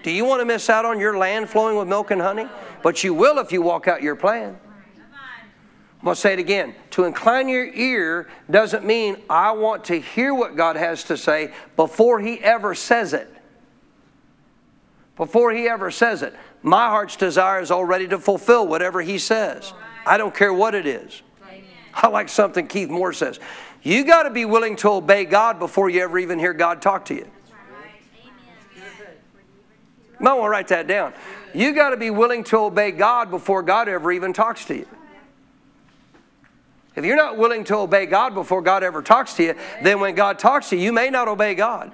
Do 0.03 0.11
you 0.11 0.25
want 0.25 0.41
to 0.41 0.45
miss 0.45 0.69
out 0.69 0.85
on 0.85 0.99
your 0.99 1.17
land 1.17 1.49
flowing 1.49 1.77
with 1.77 1.87
milk 1.87 2.11
and 2.11 2.21
honey? 2.21 2.47
But 2.81 3.03
you 3.03 3.13
will 3.13 3.37
if 3.39 3.51
you 3.51 3.61
walk 3.61 3.87
out 3.87 4.01
your 4.01 4.15
plan. 4.15 4.57
I'm 5.99 6.05
going 6.05 6.15
to 6.15 6.21
say 6.21 6.33
it 6.33 6.39
again. 6.39 6.75
To 6.91 7.03
incline 7.03 7.49
your 7.49 7.65
ear 7.65 8.29
doesn't 8.49 8.85
mean 8.85 9.17
I 9.29 9.51
want 9.51 9.83
to 9.85 9.99
hear 9.99 10.33
what 10.33 10.55
God 10.55 10.77
has 10.77 11.03
to 11.05 11.17
say 11.17 11.53
before 11.75 12.21
He 12.21 12.39
ever 12.39 12.73
says 12.73 13.13
it. 13.13 13.31
Before 15.17 15.51
He 15.51 15.67
ever 15.67 15.91
says 15.91 16.21
it. 16.21 16.33
My 16.63 16.87
heart's 16.87 17.17
desire 17.17 17.59
is 17.59 17.69
already 17.69 18.07
to 18.07 18.17
fulfill 18.17 18.65
whatever 18.65 19.01
He 19.01 19.17
says. 19.17 19.73
I 20.05 20.17
don't 20.17 20.33
care 20.33 20.53
what 20.53 20.73
it 20.73 20.87
is. 20.87 21.21
I 21.93 22.07
like 22.07 22.29
something 22.29 22.67
Keith 22.67 22.89
Moore 22.89 23.13
says. 23.13 23.39
You 23.81 24.03
got 24.03 24.23
to 24.23 24.29
be 24.29 24.45
willing 24.45 24.75
to 24.77 24.89
obey 24.89 25.25
God 25.25 25.59
before 25.59 25.89
you 25.89 26.01
ever 26.01 26.19
even 26.19 26.39
hear 26.39 26.53
God 26.53 26.81
talk 26.81 27.05
to 27.05 27.15
you. 27.15 27.27
You 28.75 30.25
might 30.25 30.33
want 30.33 30.45
to 30.45 30.49
write 30.49 30.67
that 30.67 30.87
down. 30.87 31.13
You 31.53 31.73
got 31.73 31.91
to 31.91 31.97
be 31.97 32.09
willing 32.09 32.43
to 32.45 32.57
obey 32.57 32.91
God 32.91 33.31
before 33.31 33.63
God 33.63 33.87
ever 33.87 34.11
even 34.11 34.33
talks 34.33 34.65
to 34.65 34.75
you. 34.75 34.87
If 36.95 37.05
you're 37.05 37.15
not 37.15 37.37
willing 37.37 37.63
to 37.65 37.75
obey 37.77 38.05
God 38.05 38.33
before 38.33 38.61
God 38.61 38.83
ever 38.83 39.01
talks 39.01 39.33
to 39.35 39.43
you, 39.43 39.55
then 39.81 40.01
when 40.01 40.15
God 40.15 40.37
talks 40.37 40.69
to 40.69 40.75
you, 40.75 40.83
you 40.83 40.91
may 40.91 41.09
not 41.09 41.29
obey 41.29 41.55
God. 41.55 41.93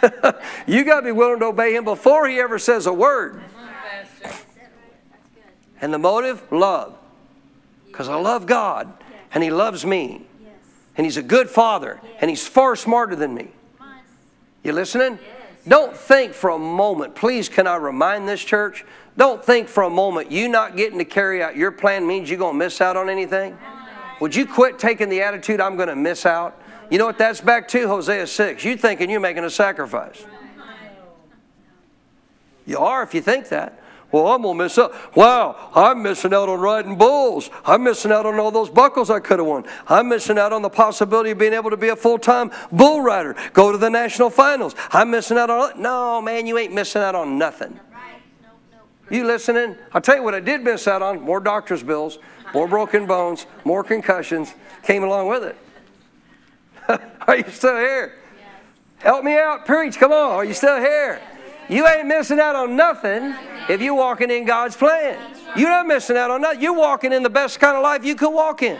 you 0.66 0.84
got 0.84 1.00
to 1.00 1.02
be 1.02 1.12
willing 1.12 1.40
to 1.40 1.46
obey 1.46 1.74
Him 1.74 1.84
before 1.84 2.28
He 2.28 2.38
ever 2.38 2.58
says 2.58 2.86
a 2.86 2.92
word. 2.92 3.42
And 5.80 5.92
the 5.92 5.98
motive? 5.98 6.40
Love. 6.52 6.96
Because 7.86 8.08
I 8.08 8.14
love 8.14 8.46
God 8.46 8.92
and 9.36 9.42
He 9.42 9.50
loves 9.50 9.84
me. 9.84 10.22
And 10.96 11.04
He's 11.04 11.18
a 11.18 11.22
good 11.22 11.50
Father, 11.50 12.00
and 12.22 12.30
He's 12.30 12.46
far 12.46 12.74
smarter 12.74 13.14
than 13.14 13.34
me. 13.34 13.50
You 14.64 14.72
listening? 14.72 15.18
Don't 15.68 15.94
think 15.94 16.32
for 16.32 16.48
a 16.48 16.58
moment, 16.58 17.14
please, 17.14 17.50
can 17.50 17.66
I 17.66 17.76
remind 17.76 18.26
this 18.26 18.42
church? 18.42 18.86
Don't 19.18 19.44
think 19.44 19.68
for 19.68 19.82
a 19.82 19.90
moment 19.90 20.32
you 20.32 20.48
not 20.48 20.74
getting 20.74 20.96
to 20.96 21.04
carry 21.04 21.42
out 21.42 21.54
your 21.54 21.70
plan 21.70 22.06
means 22.06 22.30
you're 22.30 22.38
going 22.38 22.54
to 22.54 22.58
miss 22.58 22.80
out 22.80 22.96
on 22.96 23.10
anything. 23.10 23.58
Would 24.22 24.34
you 24.34 24.46
quit 24.46 24.78
taking 24.78 25.10
the 25.10 25.20
attitude, 25.20 25.60
I'm 25.60 25.76
going 25.76 25.90
to 25.90 25.96
miss 25.96 26.24
out? 26.24 26.58
You 26.88 26.96
know 26.96 27.04
what 27.04 27.18
that's 27.18 27.42
back 27.42 27.68
to? 27.68 27.88
Hosea 27.88 28.26
6. 28.26 28.64
You 28.64 28.78
thinking 28.78 29.10
you're 29.10 29.20
making 29.20 29.44
a 29.44 29.50
sacrifice. 29.50 30.24
You 32.64 32.78
are 32.78 33.02
if 33.02 33.12
you 33.12 33.20
think 33.20 33.50
that. 33.50 33.82
Well, 34.16 34.28
I'm 34.28 34.40
going 34.40 34.56
to 34.56 34.64
miss 34.64 34.78
out. 34.78 34.94
Wow, 35.14 35.70
I'm 35.74 36.02
missing 36.02 36.32
out 36.32 36.48
on 36.48 36.58
riding 36.58 36.96
bulls. 36.96 37.50
I'm 37.66 37.84
missing 37.84 38.10
out 38.10 38.24
on 38.24 38.40
all 38.40 38.50
those 38.50 38.70
buckles 38.70 39.10
I 39.10 39.20
could 39.20 39.40
have 39.40 39.46
won. 39.46 39.66
I'm 39.88 40.08
missing 40.08 40.38
out 40.38 40.54
on 40.54 40.62
the 40.62 40.70
possibility 40.70 41.32
of 41.32 41.38
being 41.38 41.52
able 41.52 41.68
to 41.68 41.76
be 41.76 41.88
a 41.88 41.96
full 41.96 42.18
time 42.18 42.50
bull 42.72 43.02
rider, 43.02 43.36
go 43.52 43.70
to 43.72 43.76
the 43.76 43.90
national 43.90 44.30
finals. 44.30 44.74
I'm 44.90 45.10
missing 45.10 45.36
out 45.36 45.50
on. 45.50 45.82
No, 45.82 46.22
man, 46.22 46.46
you 46.46 46.56
ain't 46.56 46.72
missing 46.72 47.02
out 47.02 47.14
on 47.14 47.36
nothing. 47.36 47.78
You 49.10 49.26
listening? 49.26 49.76
I'll 49.92 50.00
tell 50.00 50.16
you 50.16 50.22
what 50.22 50.34
I 50.34 50.40
did 50.40 50.64
miss 50.64 50.88
out 50.88 51.02
on 51.02 51.20
more 51.20 51.38
doctor's 51.38 51.82
bills, 51.82 52.18
more 52.54 52.66
broken 52.66 53.04
bones, 53.04 53.44
more 53.64 53.84
concussions 53.84 54.54
came 54.82 55.04
along 55.04 55.28
with 55.28 55.44
it. 55.44 55.58
Are 57.28 57.36
you 57.36 57.44
still 57.50 57.76
here? 57.76 58.14
Help 58.96 59.24
me 59.24 59.36
out, 59.38 59.66
preach. 59.66 59.98
Come 59.98 60.12
on. 60.12 60.32
Are 60.32 60.44
you 60.46 60.54
still 60.54 60.78
here? 60.78 61.20
You 61.68 61.86
ain't 61.86 62.06
missing 62.06 62.40
out 62.40 62.56
on 62.56 62.76
nothing 62.76 63.34
if 63.68 63.80
you're 63.80 63.94
walking 63.94 64.30
in 64.30 64.44
God's 64.44 64.76
plan. 64.76 65.34
You're 65.56 65.70
not 65.70 65.86
missing 65.86 66.16
out 66.16 66.30
on 66.30 66.42
nothing. 66.42 66.60
You're 66.60 66.74
walking 66.74 67.12
in 67.12 67.22
the 67.22 67.30
best 67.30 67.58
kind 67.60 67.76
of 67.76 67.82
life 67.82 68.04
you 68.04 68.14
could 68.14 68.32
walk 68.32 68.62
in. 68.62 68.78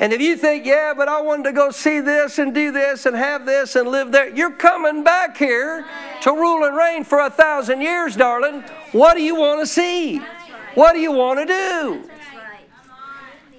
And 0.00 0.12
if 0.12 0.20
you 0.20 0.36
think, 0.36 0.66
yeah, 0.66 0.92
but 0.96 1.08
I 1.08 1.20
wanted 1.20 1.44
to 1.44 1.52
go 1.52 1.70
see 1.70 2.00
this 2.00 2.38
and 2.38 2.52
do 2.52 2.72
this 2.72 3.06
and 3.06 3.14
have 3.14 3.46
this 3.46 3.76
and 3.76 3.88
live 3.88 4.10
there, 4.10 4.28
you're 4.28 4.50
coming 4.50 5.04
back 5.04 5.36
here 5.36 5.86
to 6.22 6.32
rule 6.32 6.64
and 6.64 6.76
reign 6.76 7.04
for 7.04 7.20
a 7.20 7.30
thousand 7.30 7.80
years, 7.80 8.16
darling. 8.16 8.64
What 8.90 9.14
do 9.14 9.22
you 9.22 9.36
want 9.36 9.60
to 9.60 9.66
see? 9.66 10.20
What 10.74 10.94
do 10.94 10.98
you 10.98 11.12
want 11.12 11.38
to 11.40 11.46
do? 11.46 12.10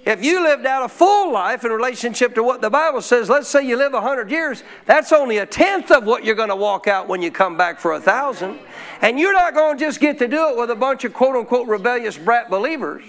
If 0.06 0.24
you 0.24 0.44
lived 0.44 0.68
out 0.68 0.86
a 0.86 0.90
full 0.90 1.34
life 1.34 1.66
in 1.66 1.72
relationship 1.72 2.36
to 2.36 2.44
what 2.44 2.62
the 2.62 2.70
Bible 2.70 3.02
says, 3.02 3.28
let's 3.28 3.48
say 3.48 3.68
you 3.68 3.76
live 3.76 3.94
100 3.94 4.30
years, 4.30 4.64
that's 4.86 5.12
only 5.12 5.40
a 5.40 5.48
tenth 5.48 5.90
of 5.90 6.04
what 6.04 6.24
you're 6.24 6.36
going 6.36 6.50
to 6.50 6.56
walk 6.56 6.88
out 6.88 7.08
when 7.08 7.24
you 7.24 7.32
come 7.32 7.58
back 7.58 7.80
for 7.80 7.94
a 7.94 8.00
thousand. 8.00 8.60
And 9.02 9.20
you're 9.20 9.34
not 9.34 9.56
going 9.56 9.78
to 9.78 9.84
just 9.84 10.00
get 10.00 10.20
to 10.20 10.28
do 10.28 10.50
it 10.50 10.58
with 10.58 10.70
a 10.70 10.76
bunch 10.76 11.06
of 11.06 11.14
quote 11.14 11.36
unquote 11.36 11.68
rebellious 11.68 12.20
brat 12.20 12.52
believers. 12.52 13.04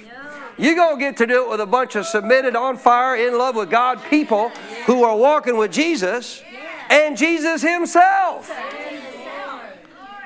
You're 0.56 0.74
going 0.74 0.96
to 0.96 1.00
get 1.00 1.18
to 1.18 1.26
do 1.26 1.44
it 1.44 1.50
with 1.50 1.60
a 1.60 1.66
bunch 1.66 1.96
of 1.96 2.06
submitted, 2.06 2.56
on 2.56 2.78
fire, 2.78 3.14
in 3.14 3.36
love 3.36 3.56
with 3.56 3.70
God 3.70 4.02
people 4.08 4.48
who 4.86 5.04
are 5.04 5.14
walking 5.14 5.58
with 5.58 5.72
Jesus 5.72 6.42
and 6.88 7.14
Jesus 7.14 7.60
Himself. 7.60 8.50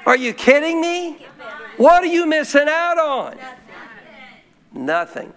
Are 0.06 0.16
you 0.16 0.32
kidding 0.32 0.80
me? 0.80 1.26
What 1.78 2.04
are 2.04 2.06
you 2.06 2.26
missing 2.26 2.68
out 2.68 2.98
on? 2.98 3.38
Nothing. 4.72 5.32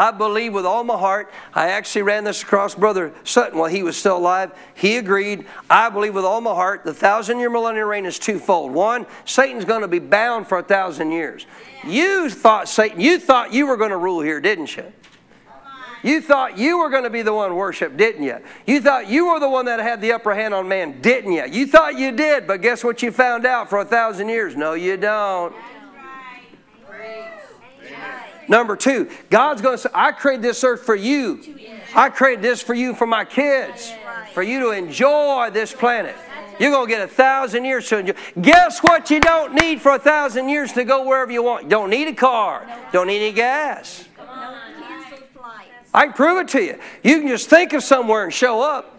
I 0.00 0.12
believe 0.12 0.54
with 0.54 0.64
all 0.64 0.82
my 0.82 0.96
heart. 0.96 1.30
I 1.52 1.68
actually 1.72 2.00
ran 2.00 2.24
this 2.24 2.42
across 2.42 2.74
Brother 2.74 3.12
Sutton 3.22 3.58
while 3.58 3.68
he 3.68 3.82
was 3.82 3.98
still 3.98 4.16
alive. 4.16 4.50
He 4.72 4.96
agreed. 4.96 5.44
I 5.68 5.90
believe 5.90 6.14
with 6.14 6.24
all 6.24 6.40
my 6.40 6.54
heart 6.54 6.84
the 6.84 6.94
thousand 6.94 7.38
year 7.38 7.50
millennial 7.50 7.86
reign 7.86 8.06
is 8.06 8.18
twofold. 8.18 8.72
One, 8.72 9.06
Satan's 9.26 9.66
going 9.66 9.82
to 9.82 9.88
be 9.88 9.98
bound 9.98 10.46
for 10.46 10.56
a 10.56 10.62
thousand 10.62 11.12
years. 11.12 11.44
You 11.86 12.30
thought 12.30 12.66
Satan, 12.66 12.98
you 12.98 13.18
thought 13.18 13.52
you 13.52 13.66
were 13.66 13.76
going 13.76 13.90
to 13.90 13.98
rule 13.98 14.22
here, 14.22 14.40
didn't 14.40 14.74
you? 14.74 14.90
You 16.02 16.22
thought 16.22 16.56
you 16.56 16.78
were 16.78 16.88
going 16.88 17.04
to 17.04 17.10
be 17.10 17.20
the 17.20 17.34
one 17.34 17.54
worshiped, 17.54 17.98
didn't 17.98 18.22
you? 18.22 18.38
You 18.66 18.80
thought 18.80 19.06
you 19.06 19.26
were 19.26 19.38
the 19.38 19.50
one 19.50 19.66
that 19.66 19.80
had 19.80 20.00
the 20.00 20.12
upper 20.12 20.34
hand 20.34 20.54
on 20.54 20.66
man, 20.66 21.02
didn't 21.02 21.32
you? 21.32 21.44
You 21.44 21.66
thought 21.66 21.98
you 21.98 22.10
did, 22.10 22.46
but 22.46 22.62
guess 22.62 22.82
what 22.82 23.02
you 23.02 23.12
found 23.12 23.44
out 23.44 23.68
for 23.68 23.80
a 23.80 23.84
thousand 23.84 24.30
years? 24.30 24.56
No, 24.56 24.72
you 24.72 24.96
don't. 24.96 25.54
Number 28.50 28.74
two, 28.74 29.08
God's 29.30 29.62
going 29.62 29.76
to 29.76 29.82
say, 29.82 29.90
I 29.94 30.10
created 30.10 30.42
this 30.42 30.64
earth 30.64 30.82
for 30.82 30.96
you. 30.96 31.40
I 31.94 32.08
created 32.08 32.42
this 32.42 32.60
for 32.60 32.74
you, 32.74 32.96
for 32.96 33.06
my 33.06 33.24
kids, 33.24 33.92
for 34.34 34.42
you 34.42 34.58
to 34.58 34.70
enjoy 34.72 35.50
this 35.52 35.72
planet. 35.72 36.16
You're 36.58 36.72
going 36.72 36.88
to 36.88 36.92
get 36.92 37.00
a 37.00 37.08
thousand 37.08 37.64
years 37.64 37.88
to 37.90 37.98
enjoy. 37.98 38.14
Guess 38.40 38.80
what 38.80 39.08
you 39.08 39.20
don't 39.20 39.54
need 39.54 39.80
for 39.80 39.92
a 39.94 40.00
thousand 40.00 40.48
years 40.48 40.72
to 40.72 40.82
go 40.82 41.06
wherever 41.06 41.30
you 41.30 41.44
want? 41.44 41.62
You 41.62 41.70
don't 41.70 41.90
need 41.90 42.08
a 42.08 42.12
car. 42.12 42.66
Don't 42.92 43.06
need 43.06 43.22
any 43.22 43.32
gas. 43.32 44.04
I 45.94 46.06
can 46.06 46.12
prove 46.12 46.40
it 46.40 46.48
to 46.48 46.60
you. 46.60 46.80
You 47.04 47.20
can 47.20 47.28
just 47.28 47.48
think 47.48 47.72
of 47.72 47.84
somewhere 47.84 48.24
and 48.24 48.34
show 48.34 48.60
up. 48.60 48.96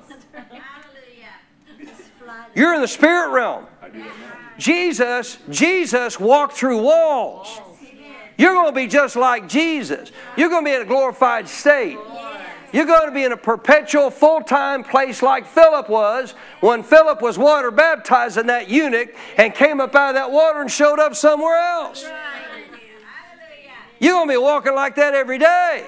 You're 2.55 2.73
in 2.73 2.81
the 2.81 2.87
spirit 2.87 3.31
realm. 3.31 3.65
Jesus, 4.57 5.37
Jesus 5.49 6.21
walked 6.21 6.53
through 6.53 6.81
walls. 6.81 7.59
You're 8.41 8.55
going 8.55 8.73
to 8.73 8.75
be 8.75 8.87
just 8.87 9.15
like 9.15 9.47
Jesus. 9.47 10.11
You're 10.35 10.49
going 10.49 10.65
to 10.65 10.71
be 10.71 10.73
in 10.73 10.81
a 10.81 10.85
glorified 10.85 11.47
state. 11.47 11.95
You're 12.73 12.87
going 12.87 13.05
to 13.05 13.13
be 13.13 13.23
in 13.23 13.31
a 13.33 13.37
perpetual, 13.37 14.09
full 14.09 14.41
time 14.41 14.83
place 14.83 15.21
like 15.21 15.45
Philip 15.45 15.87
was 15.87 16.31
when 16.59 16.81
Philip 16.81 17.21
was 17.21 17.37
water 17.37 17.69
baptizing 17.69 18.47
that 18.47 18.67
eunuch 18.67 19.13
and 19.37 19.53
came 19.53 19.79
up 19.79 19.93
out 19.93 20.09
of 20.09 20.15
that 20.15 20.31
water 20.31 20.59
and 20.61 20.71
showed 20.71 20.99
up 20.99 21.13
somewhere 21.13 21.55
else. 21.55 22.03
You're 23.99 24.13
going 24.13 24.27
to 24.27 24.33
be 24.33 24.37
walking 24.37 24.73
like 24.73 24.95
that 24.95 25.13
every 25.13 25.37
day. 25.37 25.85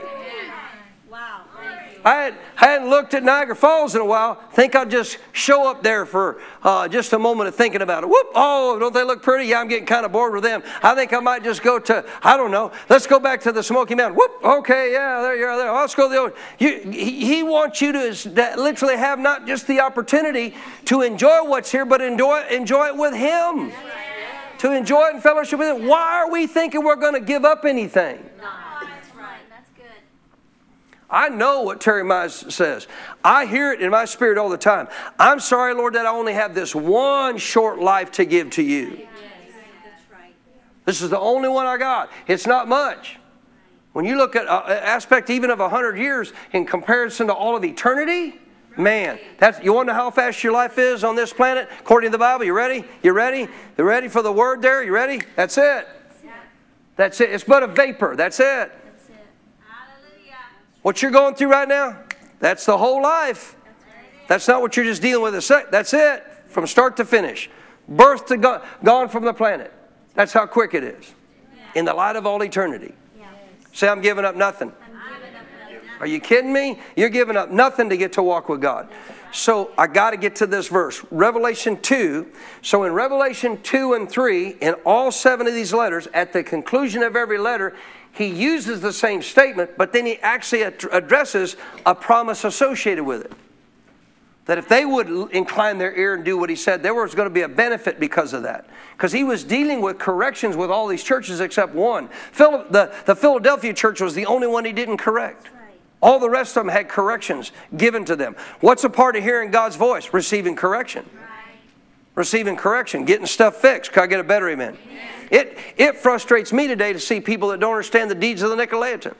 I, 2.06 2.14
had, 2.16 2.36
hadn't 2.56 2.90
looked 2.90 3.14
at 3.14 3.24
Niagara 3.24 3.56
Falls 3.56 3.96
in 3.96 4.02
a 4.02 4.06
while. 4.06 4.36
Think 4.52 4.76
I'll 4.76 4.86
just 4.86 5.18
show 5.32 5.70
up 5.70 5.84
there 5.84 6.06
for 6.06 6.42
uh, 6.62 6.88
just 6.88 7.14
a 7.14 7.20
moment 7.20 7.48
of 7.48 7.56
thinking 7.56 7.82
about 7.82 8.04
it. 8.04 8.08
Whoop! 8.08 8.28
Oh, 8.36 8.78
don't 8.80 8.94
they 8.94 9.04
look 9.04 9.24
pretty? 9.24 9.46
Yeah, 9.46 9.60
I'm 9.60 9.68
getting 9.68 9.86
kind 9.86 10.06
of 10.06 10.12
bored 10.12 10.34
with 10.34 10.44
them. 10.44 10.64
I 10.82 10.96
think 10.96 11.14
I 11.14 11.20
might 11.20 11.44
just 11.44 11.64
go 11.64 11.80
to, 11.80 12.06
I 12.22 12.36
don't 12.36 12.52
know, 12.52 12.72
let's 12.90 13.08
go 13.08 13.20
back 13.20 13.42
to 13.42 13.52
the 13.52 13.64
Smoky 13.64 13.96
Mountain. 13.96 14.18
Whoop! 14.18 14.32
Okay, 14.44 14.92
yeah, 14.92 15.22
there 15.22 15.36
you 15.36 15.46
are. 15.46 15.58
There. 15.58 15.72
Let's 15.72 15.96
go 15.96 16.10
the 16.10 16.18
old. 16.18 16.34
You, 16.60 16.80
he, 16.92 17.26
he 17.26 17.44
wants 17.44 17.82
you 17.82 17.92
to 17.92 18.54
literally 18.58 18.98
have 18.98 19.20
not 19.20 19.48
just 19.48 19.68
the 19.68 19.80
opportunity 19.80 20.56
to 20.86 21.02
enjoy 21.02 21.44
what's 21.44 21.72
here, 21.72 21.86
but 21.86 22.02
enjoy, 22.02 22.46
enjoy 22.50 22.88
it 22.88 22.98
with 22.98 23.14
Him. 23.14 23.72
To 24.60 24.72
enjoy 24.72 25.10
it 25.10 25.16
in 25.16 25.22
fellowship 25.22 25.60
with 25.60 25.76
Him. 25.76 25.88
Why 25.88 26.22
are 26.22 26.32
we 26.32 26.48
thinking 26.48 26.84
we're 26.84 26.96
going 26.96 27.16
to 27.16 27.20
give 27.20 27.46
up 27.46 27.66
anything? 27.66 28.30
I 31.14 31.30
know 31.30 31.62
what 31.62 31.80
Terry 31.80 32.04
Mize 32.04 32.52
says. 32.52 32.88
I 33.24 33.46
hear 33.46 33.72
it 33.72 33.82
in 33.82 33.92
my 33.92 34.06
spirit 34.06 34.40
all 34.40 34.50
the 34.50 34.58
time. 34.58 34.88
I'm 35.20 35.40
sorry, 35.40 35.76
Lord, 35.76 35.94
that 35.94 36.08
I 36.08 36.10
only 36.10 36.34
have 36.34 36.56
this 36.56 36.74
one 36.74 37.38
short 37.38 37.80
life 37.80 38.12
to 38.14 38.26
give 38.26 38.50
to 38.52 38.64
you. 38.64 39.08
This 40.86 41.04
is 41.04 41.12
the 41.12 41.20
only 41.20 41.48
one 41.48 41.68
I 41.68 41.78
got. 41.78 42.10
It's 42.28 42.48
not 42.48 42.68
much. 42.68 43.20
When 43.94 44.06
you 44.06 44.18
look 44.18 44.36
at 44.36 44.48
uh, 44.48 44.64
an 44.66 44.78
aspect 44.78 45.30
even 45.30 45.52
of 45.52 45.60
100 45.60 46.00
years 46.00 46.34
in 46.52 46.66
comparison 46.66 47.28
to 47.28 47.34
all 47.34 47.56
of 47.56 47.64
eternity, 47.64 48.40
man, 48.76 49.20
that's, 49.38 49.64
you 49.64 49.72
wonder 49.72 49.94
how 49.94 50.10
fast 50.10 50.44
your 50.44 50.52
life 50.52 50.80
is 50.80 51.04
on 51.04 51.16
this 51.16 51.32
planet 51.32 51.70
according 51.80 52.10
to 52.10 52.12
the 52.12 52.18
Bible? 52.18 52.44
You 52.44 52.54
ready? 52.54 52.86
You 53.04 53.14
ready? 53.14 53.48
You 53.78 53.84
ready 53.84 54.08
for 54.08 54.24
the 54.24 54.32
word 54.32 54.64
there? 54.64 54.84
You 54.84 54.92
ready? 54.92 55.22
That's 55.36 55.60
it. 55.60 55.88
That's 56.96 57.22
it. 57.22 57.32
It's 57.32 57.44
but 57.44 57.62
a 57.62 57.68
vapor. 57.68 58.16
That's 58.16 58.40
it. 58.40 58.72
What 60.84 61.02
you're 61.02 61.12
going 61.12 61.34
through 61.34 61.50
right 61.50 61.68
now, 61.68 61.98
that's 62.40 62.66
the 62.66 62.78
whole 62.78 63.02
life. 63.02 63.56
That's 64.28 64.48
not 64.48 64.62
what 64.62 64.78
you're 64.78 64.86
just 64.86 65.02
dealing 65.02 65.24
with. 65.24 65.48
That's 65.72 65.94
it 65.94 66.24
from 66.48 66.68
start 66.68 66.98
to 66.98 67.06
finish. 67.06 67.50
Birth 67.90 68.28
to 68.28 68.38
go, 68.38 68.62
gone 68.84 69.10
from 69.10 69.26
the 69.26 69.34
planet. 69.34 69.74
That's 70.14 70.32
how 70.32 70.46
quick 70.46 70.74
it 70.74 70.84
is. 70.84 71.14
In 71.74 71.86
the 71.86 71.94
light 71.94 72.16
of 72.16 72.28
all 72.28 72.44
eternity. 72.44 72.94
Say, 73.72 73.88
I'm 73.88 74.02
giving 74.02 74.24
up 74.24 74.36
nothing. 74.36 74.72
Are 76.00 76.06
you 76.08 76.20
kidding 76.20 76.52
me? 76.52 76.80
You're 76.96 77.10
giving 77.10 77.38
up 77.38 77.50
nothing 77.50 77.90
to 77.90 77.98
get 77.98 78.14
to 78.14 78.24
walk 78.24 78.50
with 78.50 78.62
God. 78.62 78.90
So 79.32 79.72
I 79.78 79.88
got 79.88 80.12
to 80.12 80.18
get 80.18 80.36
to 80.38 80.46
this 80.46 80.68
verse. 80.68 81.04
Revelation 81.10 81.80
2. 81.82 82.28
So 82.62 82.84
in 82.84 82.92
Revelation 82.92 83.60
2 83.64 83.94
and 83.94 84.10
3, 84.10 84.50
in 84.62 84.74
all 84.86 85.12
seven 85.12 85.48
of 85.48 85.54
these 85.54 85.74
letters, 85.74 86.08
at 86.14 86.34
the 86.34 86.44
conclusion 86.44 87.02
of 87.04 87.16
every 87.16 87.38
letter, 87.38 87.76
he 88.14 88.28
uses 88.28 88.80
the 88.82 88.94
same 88.94 89.22
statement, 89.22 89.72
but 89.78 89.92
then 89.92 90.06
he 90.06 90.18
actually 90.20 90.62
addresses 90.62 91.56
a 91.86 91.96
promise 91.96 92.44
associated 92.44 93.04
with 93.04 93.26
it. 93.26 93.34
That 94.46 94.58
if 94.58 94.68
they 94.68 94.86
would 94.86 95.32
incline 95.32 95.78
their 95.78 95.96
ear 95.96 96.14
and 96.14 96.24
do 96.24 96.38
what 96.38 96.50
he 96.50 96.56
said, 96.56 96.84
there 96.84 96.94
was 96.94 97.16
going 97.16 97.28
to 97.28 97.34
be 97.34 97.42
a 97.42 97.48
benefit 97.48 98.00
because 98.00 98.34
of 98.34 98.44
that. 98.44 98.68
Because 98.96 99.12
he 99.12 99.24
was 99.24 99.44
dealing 99.44 99.82
with 99.82 99.98
corrections 99.98 100.56
with 100.56 100.70
all 100.70 100.88
these 100.88 101.04
churches 101.04 101.40
except 101.40 101.74
one. 101.74 102.10
The, 102.38 102.94
the 103.06 103.16
Philadelphia 103.16 103.74
church 103.74 104.02
was 104.02 104.14
the 104.14 104.26
only 104.26 104.48
one 104.48 104.66
he 104.66 104.74
didn't 104.74 104.98
correct. 104.98 105.48
All 106.02 106.20
the 106.20 106.30
rest 106.30 106.58
of 106.58 106.66
them 106.66 106.74
had 106.74 106.90
corrections 106.90 107.54
given 107.78 108.04
to 108.06 108.16
them. 108.18 108.36
What's 108.60 108.84
a 108.84 108.90
part 108.90 109.16
of 109.16 109.24
hearing 109.24 109.50
God's 109.50 109.78
voice? 109.78 110.14
Receiving 110.14 110.56
correction. 110.56 111.10
Receiving 112.16 112.56
correction, 112.56 113.06
getting 113.06 113.26
stuff 113.26 113.56
fixed. 113.56 113.92
Can 113.92 114.04
I 114.04 114.08
get 114.08 114.20
a 114.20 114.24
better 114.24 114.50
amen? 114.50 114.78
It, 115.32 115.58
it 115.78 115.96
frustrates 115.96 116.54
me 116.54 116.68
today 116.68 116.94
to 116.94 117.00
see 117.00 117.20
people 117.20 117.50
that 117.50 117.60
don't 117.60 117.72
understand 117.72 118.12
the 118.12 118.16
deeds 118.16 118.44
of 118.44 118.52
the 118.52 118.56
Nicolaitans. 118.56 119.16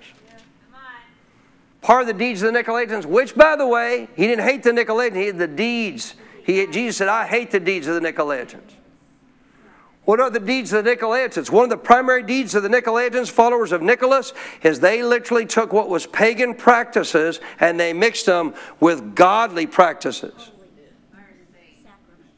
Part 1.82 2.02
of 2.02 2.08
the 2.08 2.14
deeds 2.14 2.44
of 2.44 2.54
the 2.54 2.64
Nicolaitans, 2.64 3.06
which, 3.06 3.36
by 3.36 3.56
the 3.56 3.68
way, 3.68 4.08
he 4.16 4.28
didn't 4.28 4.46
hate 4.46 4.64
the 4.64 4.72
Nicolaitans, 4.72 5.16
he 5.16 5.26
had 5.26 5.38
the 5.38 5.48
deeds. 5.48 6.16
He, 6.46 6.66
Jesus 6.68 6.98
said, 6.98 7.08
I 7.08 7.26
hate 7.26 7.52
the 7.52 7.60
deeds 7.60 7.88
of 7.88 7.96
the 7.96 8.02
Nicolaitans. 8.02 8.62
What 10.06 10.20
are 10.20 10.30
the 10.30 10.40
deeds 10.40 10.72
of 10.72 10.84
the 10.84 10.96
Nicolaitans? 10.96 11.50
One 11.50 11.64
of 11.64 11.70
the 11.70 11.78
primary 11.78 12.24
deeds 12.24 12.56
of 12.56 12.64
the 12.64 12.70
Nicolaitans, 12.70 13.30
followers 13.30 13.72
of 13.72 13.82
Nicholas, 13.82 14.34
is 14.62 14.82
they 14.82 15.02
literally 15.02 15.46
took 15.46 15.74
what 15.74 15.90
was 15.90 16.06
pagan 16.06 16.54
practices 16.56 17.40
and 17.60 17.80
they 17.80 17.92
mixed 17.92 18.26
them 18.26 18.54
with 18.80 19.16
godly 19.16 19.66
practices. 19.66 20.52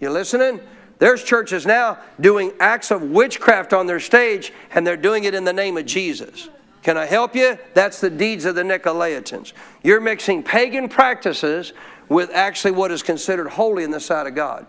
You 0.06 0.12
listening? 0.12 0.60
There's 1.00 1.24
churches 1.24 1.66
now 1.66 1.98
doing 2.20 2.54
acts 2.60 2.92
of 2.92 3.02
witchcraft 3.02 3.74
on 3.74 3.88
their 3.88 4.00
stage, 4.00 4.54
and 4.70 4.86
they're 4.86 4.96
doing 4.96 5.24
it 5.24 5.34
in 5.34 5.44
the 5.44 5.52
name 5.52 5.78
of 5.78 5.88
Jesus. 5.88 6.48
Can 6.84 6.96
I 6.96 7.06
help 7.06 7.36
you? 7.36 7.58
That's 7.74 8.00
the 8.00 8.12
deeds 8.12 8.46
of 8.46 8.54
the 8.54 8.62
Nicolaitans. 8.62 9.54
You're 9.82 10.00
mixing 10.00 10.44
pagan 10.44 10.90
practices 10.90 11.74
with 12.08 12.30
actually 12.36 12.74
what 12.74 12.92
is 12.92 13.02
considered 13.02 13.48
holy 13.48 13.84
in 13.84 13.90
the 13.90 14.00
sight 14.00 14.28
of 14.28 14.36
God. 14.36 14.68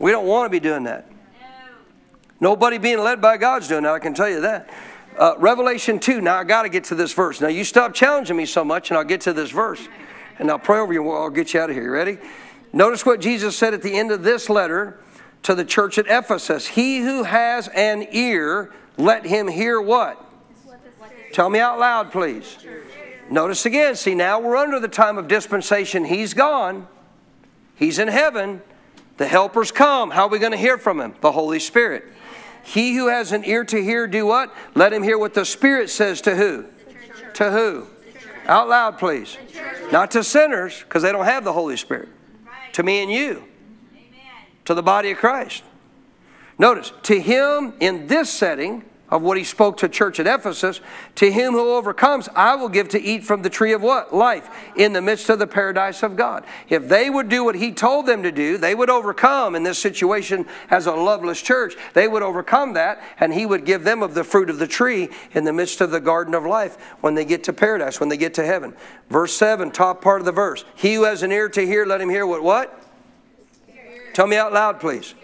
We 0.00 0.10
don't 0.10 0.26
want 0.26 0.46
to 0.46 0.50
be 0.50 0.58
doing 0.58 0.82
that. 0.84 1.08
Nobody 2.40 2.78
being 2.78 2.98
led 2.98 3.20
by 3.20 3.36
God's 3.36 3.68
doing 3.68 3.84
that, 3.84 3.92
I 3.92 4.00
can 4.00 4.12
tell 4.12 4.28
you 4.28 4.40
that. 4.40 4.68
Uh, 5.16 5.34
Revelation 5.38 6.00
2, 6.00 6.20
now 6.20 6.36
I 6.36 6.42
got 6.42 6.62
to 6.62 6.68
get 6.68 6.82
to 6.84 6.96
this 6.96 7.12
verse. 7.12 7.40
Now 7.40 7.46
you 7.46 7.62
stop 7.62 7.94
challenging 7.94 8.36
me 8.36 8.46
so 8.46 8.64
much, 8.64 8.90
and 8.90 8.98
I'll 8.98 9.04
get 9.04 9.20
to 9.20 9.32
this 9.32 9.52
verse. 9.52 9.86
And 10.40 10.50
I'll 10.50 10.58
pray 10.58 10.80
over 10.80 10.92
you, 10.92 11.08
I'll 11.10 11.30
get 11.30 11.54
you 11.54 11.60
out 11.60 11.70
of 11.70 11.76
here. 11.76 11.84
You 11.84 11.90
ready? 11.92 12.18
Notice 12.72 13.04
what 13.04 13.20
Jesus 13.20 13.56
said 13.56 13.74
at 13.74 13.82
the 13.82 13.96
end 13.96 14.10
of 14.10 14.22
this 14.22 14.48
letter 14.48 14.98
to 15.42 15.54
the 15.54 15.64
church 15.64 15.98
at 15.98 16.06
Ephesus 16.08 16.68
He 16.68 17.00
who 17.00 17.24
has 17.24 17.68
an 17.68 18.06
ear, 18.12 18.72
let 18.96 19.26
him 19.26 19.48
hear 19.48 19.80
what? 19.80 20.24
Tell 21.32 21.48
me 21.48 21.58
out 21.58 21.78
loud, 21.78 22.12
please. 22.12 22.58
Notice 23.30 23.64
again, 23.64 23.94
see, 23.94 24.14
now 24.14 24.40
we're 24.40 24.56
under 24.56 24.80
the 24.80 24.88
time 24.88 25.16
of 25.18 25.28
dispensation. 25.28 26.04
He's 26.04 26.34
gone, 26.34 26.88
He's 27.76 27.98
in 27.98 28.08
heaven. 28.08 28.62
The 29.16 29.26
helpers 29.26 29.72
come. 29.72 30.10
How 30.10 30.26
are 30.26 30.28
we 30.28 30.38
going 30.38 30.52
to 30.52 30.58
hear 30.58 30.78
from 30.78 31.00
Him? 31.00 31.14
The 31.20 31.32
Holy 31.32 31.58
Spirit. 31.58 32.04
He 32.62 32.94
who 32.94 33.08
has 33.08 33.32
an 33.32 33.44
ear 33.44 33.64
to 33.64 33.82
hear, 33.82 34.06
do 34.06 34.26
what? 34.26 34.54
Let 34.74 34.92
him 34.92 35.02
hear 35.02 35.18
what 35.18 35.34
the 35.34 35.44
Spirit 35.44 35.88
says 35.88 36.20
to 36.22 36.36
who? 36.36 36.66
To 37.34 37.50
who? 37.50 37.86
Out 38.46 38.68
loud, 38.68 38.98
please. 38.98 39.36
Not 39.90 40.10
to 40.12 40.22
sinners, 40.22 40.80
because 40.80 41.02
they 41.02 41.12
don't 41.12 41.24
have 41.24 41.44
the 41.44 41.52
Holy 41.52 41.76
Spirit. 41.76 42.08
To 42.80 42.84
me 42.84 43.02
and 43.02 43.12
you. 43.12 43.44
To 44.64 44.72
the 44.72 44.82
body 44.82 45.10
of 45.10 45.18
Christ. 45.18 45.64
Notice, 46.58 46.94
to 47.02 47.20
him 47.20 47.74
in 47.78 48.06
this 48.06 48.30
setting, 48.30 48.86
of 49.10 49.22
what 49.22 49.36
he 49.36 49.44
spoke 49.44 49.76
to 49.78 49.88
church 49.88 50.20
at 50.20 50.26
Ephesus, 50.26 50.80
to 51.16 51.30
him 51.30 51.52
who 51.52 51.74
overcomes, 51.74 52.28
I 52.34 52.54
will 52.54 52.68
give 52.68 52.88
to 52.90 53.00
eat 53.00 53.24
from 53.24 53.42
the 53.42 53.50
tree 53.50 53.72
of 53.72 53.82
what? 53.82 54.14
Life, 54.14 54.48
in 54.76 54.92
the 54.92 55.02
midst 55.02 55.28
of 55.28 55.38
the 55.38 55.46
paradise 55.46 56.02
of 56.02 56.16
God. 56.16 56.44
If 56.68 56.88
they 56.88 57.10
would 57.10 57.28
do 57.28 57.44
what 57.44 57.56
he 57.56 57.72
told 57.72 58.06
them 58.06 58.22
to 58.22 58.32
do, 58.32 58.56
they 58.56 58.74
would 58.74 58.90
overcome 58.90 59.54
in 59.54 59.62
this 59.62 59.78
situation 59.78 60.46
as 60.70 60.86
a 60.86 60.92
loveless 60.92 61.42
church. 61.42 61.74
They 61.94 62.08
would 62.08 62.22
overcome 62.22 62.74
that, 62.74 63.02
and 63.18 63.34
he 63.34 63.46
would 63.46 63.64
give 63.64 63.84
them 63.84 64.02
of 64.02 64.14
the 64.14 64.24
fruit 64.24 64.48
of 64.48 64.58
the 64.58 64.66
tree 64.66 65.08
in 65.32 65.44
the 65.44 65.52
midst 65.52 65.80
of 65.80 65.90
the 65.90 66.00
garden 66.00 66.34
of 66.34 66.44
life 66.44 66.76
when 67.00 67.14
they 67.14 67.24
get 67.24 67.44
to 67.44 67.52
paradise, 67.52 67.98
when 67.98 68.08
they 68.08 68.16
get 68.16 68.34
to 68.34 68.46
heaven. 68.46 68.74
Verse 69.08 69.32
7, 69.34 69.70
top 69.70 70.02
part 70.02 70.20
of 70.20 70.24
the 70.24 70.32
verse. 70.32 70.64
He 70.76 70.94
who 70.94 71.04
has 71.04 71.22
an 71.22 71.32
ear 71.32 71.48
to 71.48 71.66
hear, 71.66 71.84
let 71.84 72.00
him 72.00 72.08
hear 72.08 72.26
what? 72.26 72.42
What? 72.42 72.76
Tell 74.12 74.26
me 74.26 74.36
out 74.36 74.52
loud, 74.52 74.80
please. 74.80 75.14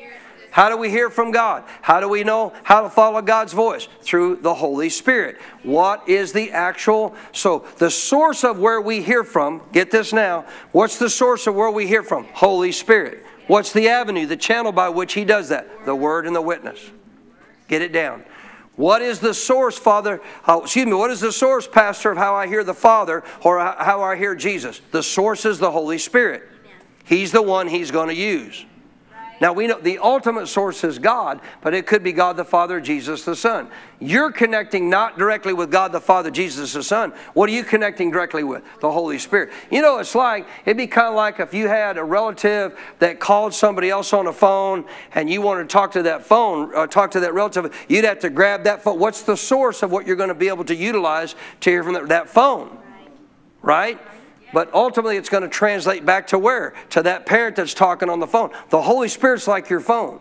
How 0.57 0.70
do 0.70 0.78
we 0.78 0.88
hear 0.88 1.11
from 1.11 1.32
God? 1.32 1.64
How 1.82 2.00
do 2.00 2.09
we 2.09 2.24
know 2.24 2.54
how 2.62 2.80
to 2.80 2.88
follow 2.88 3.20
God's 3.20 3.52
voice? 3.52 3.88
Through 4.00 4.36
the 4.36 4.54
Holy 4.54 4.88
Spirit. 4.88 5.38
What 5.62 6.09
is 6.09 6.32
the 6.32 6.50
actual, 6.50 7.14
so 7.32 7.66
the 7.76 7.90
source 7.90 8.42
of 8.42 8.59
where 8.59 8.80
we 8.80 9.02
hear 9.02 9.22
from, 9.22 9.61
get 9.72 9.90
this 9.90 10.14
now, 10.14 10.46
what's 10.72 10.98
the 10.98 11.11
source 11.11 11.46
of 11.46 11.54
where 11.54 11.70
we 11.70 11.86
hear 11.86 12.02
from? 12.02 12.24
Holy 12.32 12.72
Spirit. 12.72 13.22
What's 13.48 13.74
the 13.74 13.90
avenue, 13.90 14.24
the 14.24 14.38
channel 14.38 14.72
by 14.72 14.88
which 14.88 15.12
He 15.12 15.26
does 15.26 15.50
that? 15.50 15.68
The 15.84 15.94
Word 15.94 16.26
and 16.26 16.34
the 16.34 16.40
witness. 16.40 16.80
Get 17.68 17.82
it 17.82 17.92
down. 17.92 18.24
What 18.76 19.02
is 19.02 19.20
the 19.20 19.34
source, 19.34 19.78
Father? 19.78 20.22
Oh, 20.48 20.62
excuse 20.62 20.86
me, 20.86 20.94
what 20.94 21.11
is 21.11 21.20
the 21.20 21.32
source, 21.32 21.68
Pastor, 21.68 22.12
of 22.12 22.16
how 22.16 22.34
I 22.34 22.46
hear 22.46 22.64
the 22.64 22.72
Father 22.72 23.24
or 23.42 23.59
how 23.59 24.02
I 24.02 24.16
hear 24.16 24.34
Jesus? 24.34 24.80
The 24.90 25.02
source 25.02 25.44
is 25.44 25.59
the 25.59 25.70
Holy 25.70 25.98
Spirit. 25.98 26.48
He's 27.04 27.30
the 27.30 27.42
one 27.42 27.68
He's 27.68 27.90
going 27.90 28.09
to 28.09 28.14
use. 28.14 28.64
Now 29.41 29.53
we 29.53 29.66
know 29.66 29.78
the 29.78 29.99
ultimate 29.99 30.47
source 30.47 30.82
is 30.84 30.99
God, 30.99 31.41
but 31.61 31.74
it 31.74 31.87
could 31.87 32.03
be 32.03 32.12
God 32.12 32.37
the 32.37 32.45
Father, 32.45 32.80
Jesus 32.80 33.24
the 33.24 33.37
Son. 33.37 33.68
You're 33.99 34.32
connecting 34.32 34.89
not 34.89 35.18
directly 35.18 35.53
with 35.53 35.70
God 35.70 35.93
the 35.93 36.01
Father, 36.01 36.30
Jesus 36.30 36.72
the 36.72 36.82
Son. 36.82 37.12
What 37.34 37.49
are 37.49 37.53
you 37.53 37.64
connecting 37.64 38.11
directly 38.11 38.45
with? 38.45 38.62
The 38.80 38.91
Holy 38.91 39.18
Spirit. 39.18 39.53
You 39.70 39.82
know, 39.82 39.99
it's 39.99 40.14
like, 40.14 40.47
it'd 40.64 40.76
be 40.76 40.87
kind 40.87 41.09
of 41.09 41.14
like 41.14 41.41
if 41.41 41.53
you 41.53 41.68
had 41.68 41.99
a 41.99 42.05
relative 42.05 42.78
that 42.99 43.20
called 43.20 43.55
somebody 43.55 43.91
else 43.91 44.12
on 44.12 44.24
the 44.24 44.32
phone 44.32 44.84
and 45.14 45.28
you 45.28 45.43
wanted 45.43 45.64
to 45.64 45.72
talk 45.72 45.93
to 45.93 46.03
that 46.03 46.24
phone, 46.24 46.74
uh, 46.74 46.87
talk 46.87 47.11
to 47.12 47.20
that 47.20 47.34
relative, 47.34 47.74
you'd 47.89 48.05
have 48.05 48.20
to 48.20 48.30
grab 48.30 48.64
that 48.64 48.82
phone. 48.82 48.99
What's 48.99 49.22
the 49.22 49.37
source 49.37 49.82
of 49.82 49.91
what 49.91 50.07
you're 50.07 50.16
going 50.16 50.28
to 50.28 50.34
be 50.34 50.49
able 50.49 50.64
to 50.64 50.74
utilize 50.74 51.34
to 51.61 51.70
hear 51.70 51.84
from 51.84 52.09
that 52.09 52.28
phone? 52.28 52.78
Right? 53.62 53.99
But 54.57 54.72
ultimately, 54.72 55.18
it's 55.18 55.28
going 55.28 55.42
to 55.42 55.50
translate 55.50 56.07
back 56.07 56.28
to 56.28 56.38
where? 56.38 56.72
To 56.88 57.02
that 57.02 57.26
parent 57.26 57.57
that's 57.57 57.74
talking 57.74 58.09
on 58.09 58.20
the 58.20 58.26
phone. 58.26 58.52
The 58.70 58.80
Holy 58.80 59.09
Spirit's 59.09 59.46
like 59.46 59.68
your 59.68 59.80
phone. 59.80 60.18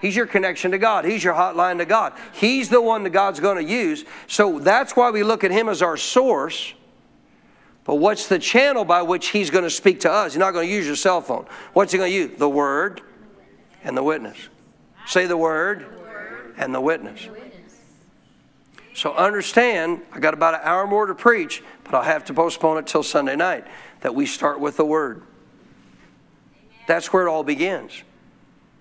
He's 0.00 0.16
your 0.16 0.24
connection 0.24 0.70
to 0.70 0.78
God. 0.78 1.04
He's 1.04 1.22
your 1.22 1.34
hotline 1.34 1.76
to 1.76 1.84
God. 1.84 2.14
He's 2.32 2.70
the 2.70 2.80
one 2.80 3.02
that 3.02 3.10
God's 3.10 3.38
going 3.38 3.58
to 3.58 3.70
use. 3.70 4.06
So 4.28 4.58
that's 4.58 4.96
why 4.96 5.10
we 5.10 5.22
look 5.22 5.44
at 5.44 5.50
Him 5.50 5.68
as 5.68 5.82
our 5.82 5.98
source. 5.98 6.72
But 7.84 7.96
what's 7.96 8.28
the 8.28 8.38
channel 8.38 8.86
by 8.86 9.02
which 9.02 9.28
He's 9.28 9.50
going 9.50 9.64
to 9.64 9.68
speak 9.68 10.00
to 10.00 10.10
us? 10.10 10.32
He's 10.32 10.38
not 10.38 10.52
going 10.52 10.66
to 10.66 10.74
use 10.74 10.86
your 10.86 10.96
cell 10.96 11.20
phone. 11.20 11.44
What's 11.74 11.92
He 11.92 11.98
going 11.98 12.10
to 12.10 12.16
use? 12.16 12.38
The 12.38 12.48
Word 12.48 13.02
and 13.84 13.94
the 13.94 14.02
witness. 14.02 14.38
Say 15.04 15.26
the 15.26 15.36
Word 15.36 15.84
and 16.56 16.74
the 16.74 16.80
witness. 16.80 17.28
So 18.94 19.14
understand, 19.14 20.00
I 20.12 20.18
got 20.18 20.34
about 20.34 20.54
an 20.54 20.60
hour 20.62 20.86
more 20.86 21.06
to 21.06 21.14
preach, 21.14 21.62
but 21.90 21.98
I'll 21.98 22.04
have 22.04 22.24
to 22.26 22.34
postpone 22.34 22.78
it 22.78 22.86
till 22.86 23.02
Sunday 23.02 23.36
night, 23.36 23.66
that 24.00 24.14
we 24.14 24.26
start 24.26 24.60
with 24.60 24.76
the 24.76 24.84
Word. 24.84 25.22
That's 26.86 27.12
where 27.12 27.26
it 27.26 27.30
all 27.30 27.42
begins. 27.42 28.02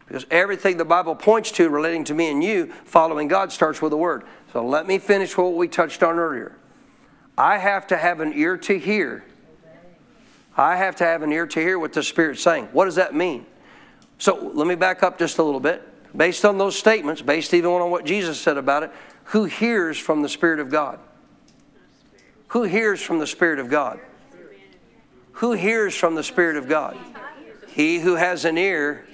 Because 0.07 0.26
everything 0.32 0.78
the 0.78 0.86
Bible 0.86 1.16
points 1.16 1.51
to 1.53 1.70
relating 1.70 2.03
to 2.05 2.14
me 2.14 2.32
and 2.32 2.43
you, 2.43 2.74
following 2.86 3.28
God, 3.28 3.51
starts 3.51 3.82
with 3.82 3.91
the 3.91 3.97
Word. 3.97 4.24
So 4.53 4.66
let 4.66 4.88
me 4.88 4.97
finish 4.97 5.38
what 5.38 5.53
we 5.53 5.68
touched 5.68 6.03
on 6.03 6.18
earlier. 6.18 6.55
I 7.38 7.57
have 7.57 7.88
to 7.88 7.97
have 7.97 8.20
an 8.20 8.34
ear 8.34 8.57
to 8.57 8.78
hear. 8.78 9.24
I 10.57 10.76
have 10.76 10.95
to 10.97 11.03
have 11.05 11.22
an 11.22 11.32
ear 11.32 11.47
to 11.47 11.60
hear 11.60 11.80
what 11.80 11.93
the 11.93 12.03
Spirit's 12.03 12.41
saying. 12.41 12.66
What 12.74 12.86
does 12.86 12.95
that 12.95 13.16
mean? 13.16 13.45
So 14.18 14.51
let 14.53 14.68
me 14.68 14.76
back 14.76 15.03
up 15.03 15.18
just 15.18 15.38
a 15.38 15.43
little 15.43 15.60
bit. 15.60 15.86
Based 16.16 16.43
on 16.43 16.57
those 16.57 16.78
statements, 16.78 17.22
based 17.22 17.53
even 17.53 17.72
on 17.72 17.91
what 17.91 18.03
Jesus 18.03 18.39
said 18.39 18.57
about 18.57 18.84
it, 18.84 18.91
who 19.26 19.45
hears 19.45 19.97
from 19.97 20.22
the 20.22 20.30
Spirit 20.30 20.60
of 20.60 20.70
God? 20.70 20.99
Who 22.49 22.63
hears 22.63 23.01
from 23.01 23.19
the 23.19 23.27
Spirit 23.27 23.59
of 23.59 23.69
God? 23.69 23.99
Who 25.33 25.53
hears 25.53 25.95
from 25.95 26.15
the 26.15 26.23
Spirit 26.23 26.57
of 26.57 26.67
God? 26.67 26.97
He 27.67 27.99
who 27.99 28.15
has 28.15 28.45
an 28.45 28.57
ear 28.57 29.05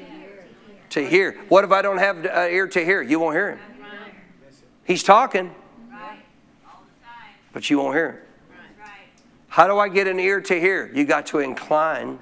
to 0.92 1.06
hear. 1.06 1.38
What 1.50 1.64
if 1.64 1.72
I 1.72 1.82
don't 1.82 1.98
have 1.98 2.26
an 2.26 2.52
ear 2.52 2.68
to 2.68 2.84
hear? 2.84 3.02
You 3.02 3.20
won't 3.20 3.36
hear 3.36 3.52
him. 3.52 3.60
He's 4.86 5.04
talking, 5.04 5.54
but 7.52 7.70
you 7.70 7.78
won't 7.78 7.96
hear 7.96 8.12
him. 8.12 8.20
How 9.48 9.68
do 9.68 9.78
I 9.78 9.90
get 9.90 10.08
an 10.08 10.20
ear 10.20 10.42
to 10.42 10.60
hear? 10.60 10.92
You 10.94 11.06
got 11.06 11.28
to 11.28 11.40
incline 11.40 12.20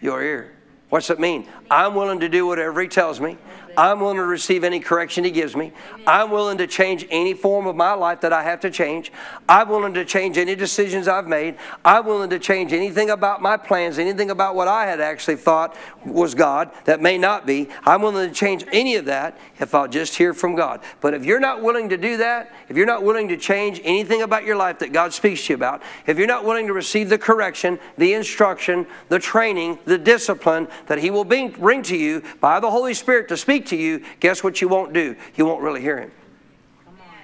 your 0.00 0.22
ear. 0.22 0.52
What's 0.88 1.08
it 1.10 1.20
mean? 1.20 1.48
I'm 1.70 1.94
willing 1.94 2.20
to 2.20 2.28
do 2.28 2.46
whatever 2.46 2.80
he 2.80 2.88
tells 2.88 3.20
me. 3.20 3.38
I'm 3.76 4.00
willing 4.00 4.16
to 4.16 4.24
receive 4.24 4.64
any 4.64 4.80
correction 4.80 5.24
He 5.24 5.30
gives 5.30 5.56
me. 5.56 5.72
I'm 6.06 6.30
willing 6.30 6.58
to 6.58 6.66
change 6.66 7.06
any 7.10 7.34
form 7.34 7.66
of 7.66 7.76
my 7.76 7.92
life 7.92 8.20
that 8.22 8.32
I 8.32 8.42
have 8.42 8.60
to 8.60 8.70
change. 8.70 9.12
I'm 9.48 9.68
willing 9.68 9.94
to 9.94 10.04
change 10.04 10.38
any 10.38 10.54
decisions 10.54 11.08
I've 11.08 11.26
made. 11.26 11.56
I'm 11.84 12.06
willing 12.06 12.30
to 12.30 12.38
change 12.38 12.72
anything 12.72 13.10
about 13.10 13.42
my 13.42 13.56
plans, 13.56 13.98
anything 13.98 14.30
about 14.30 14.54
what 14.54 14.68
I 14.68 14.86
had 14.86 15.00
actually 15.00 15.36
thought 15.36 15.76
was 16.04 16.34
God 16.34 16.70
that 16.84 17.00
may 17.00 17.18
not 17.18 17.46
be. 17.46 17.68
I'm 17.84 18.02
willing 18.02 18.28
to 18.28 18.34
change 18.34 18.64
any 18.72 18.96
of 18.96 19.06
that 19.06 19.38
if 19.58 19.74
I'll 19.74 19.88
just 19.88 20.16
hear 20.16 20.34
from 20.34 20.54
God. 20.54 20.80
But 21.00 21.14
if 21.14 21.24
you're 21.24 21.40
not 21.40 21.62
willing 21.62 21.88
to 21.90 21.96
do 21.96 22.16
that, 22.18 22.52
if 22.68 22.76
you're 22.76 22.86
not 22.86 23.02
willing 23.02 23.28
to 23.28 23.36
change 23.36 23.80
anything 23.84 24.22
about 24.22 24.44
your 24.44 24.56
life 24.56 24.78
that 24.80 24.92
God 24.92 25.12
speaks 25.12 25.46
to 25.46 25.52
you 25.52 25.56
about, 25.56 25.82
if 26.06 26.18
you're 26.18 26.26
not 26.26 26.44
willing 26.44 26.66
to 26.66 26.72
receive 26.72 27.08
the 27.08 27.18
correction, 27.18 27.78
the 27.98 28.14
instruction, 28.14 28.86
the 29.08 29.18
training, 29.18 29.78
the 29.84 29.98
discipline 29.98 30.68
that 30.86 30.98
He 30.98 31.10
will 31.10 31.24
bring 31.24 31.82
to 31.82 31.96
you 31.96 32.22
by 32.40 32.60
the 32.60 32.70
Holy 32.70 32.94
Spirit 32.94 33.28
to 33.28 33.36
speak 33.36 33.61
speak 33.62 33.78
to 33.78 33.82
you, 33.82 34.04
guess 34.20 34.42
what 34.42 34.60
you 34.60 34.68
won't 34.68 34.92
do? 34.92 35.16
You 35.36 35.46
won't 35.46 35.62
really 35.62 35.80
hear 35.80 35.98
him. 35.98 36.10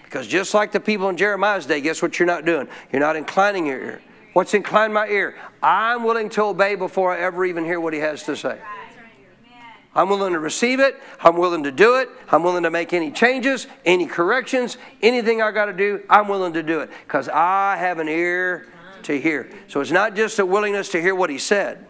Because 0.05 0.27
just 0.27 0.55
like 0.55 0.73
the 0.73 0.81
people 0.81 1.09
in 1.11 1.17
Jeremiah's 1.17 1.67
day, 1.67 1.81
guess 1.81 2.01
what 2.01 2.19
you're 2.19 2.27
not 2.27 2.45
doing? 2.45 2.67
You're 2.93 3.01
not 3.01 3.17
inclining 3.17 3.67
your 3.67 3.79
ear. 3.79 4.03
What's 4.33 4.55
inclined 4.55 4.95
my 4.95 5.07
ear? 5.09 5.37
I'm 5.63 6.05
willing 6.05 6.31
to 6.31 6.45
obey 6.45 6.77
before 6.77 7.13
I 7.13 7.21
ever 7.21 7.45
even 7.45 7.65
hear 7.65 7.81
what 7.81 7.93
he 7.93 8.01
has 8.01 8.23
to 8.25 8.37
say. 8.37 8.59
I'm 9.95 10.09
willing 10.09 10.33
to 10.33 10.39
receive 10.39 10.81
it. 10.81 10.97
I'm 11.21 11.37
willing 11.37 11.65
to 11.65 11.73
do 11.73 11.97
it. 11.97 12.09
I'm 12.31 12.43
willing 12.43 12.63
to 12.63 12.71
make 12.71 12.93
any 12.93 13.11
changes, 13.11 13.67
any 13.85 14.07
corrections, 14.07 14.79
anything 15.03 15.43
I 15.43 15.51
got 15.51 15.67
to 15.67 15.73
do. 15.73 16.03
I'm 16.09 16.29
willing 16.29 16.53
to 16.53 16.63
do 16.63 16.81
it 16.81 16.91
because 17.05 17.29
I 17.29 17.77
have 17.77 17.99
an 17.99 18.09
ear 18.09 18.67
to 19.03 19.21
hear. 19.21 19.51
So 19.67 19.81
it's 19.81 19.91
not 19.91 20.15
just 20.15 20.39
a 20.39 20.47
willingness 20.47 20.91
to 20.91 21.01
hear 21.03 21.15
what 21.15 21.31
he 21.31 21.39
said. 21.39 21.88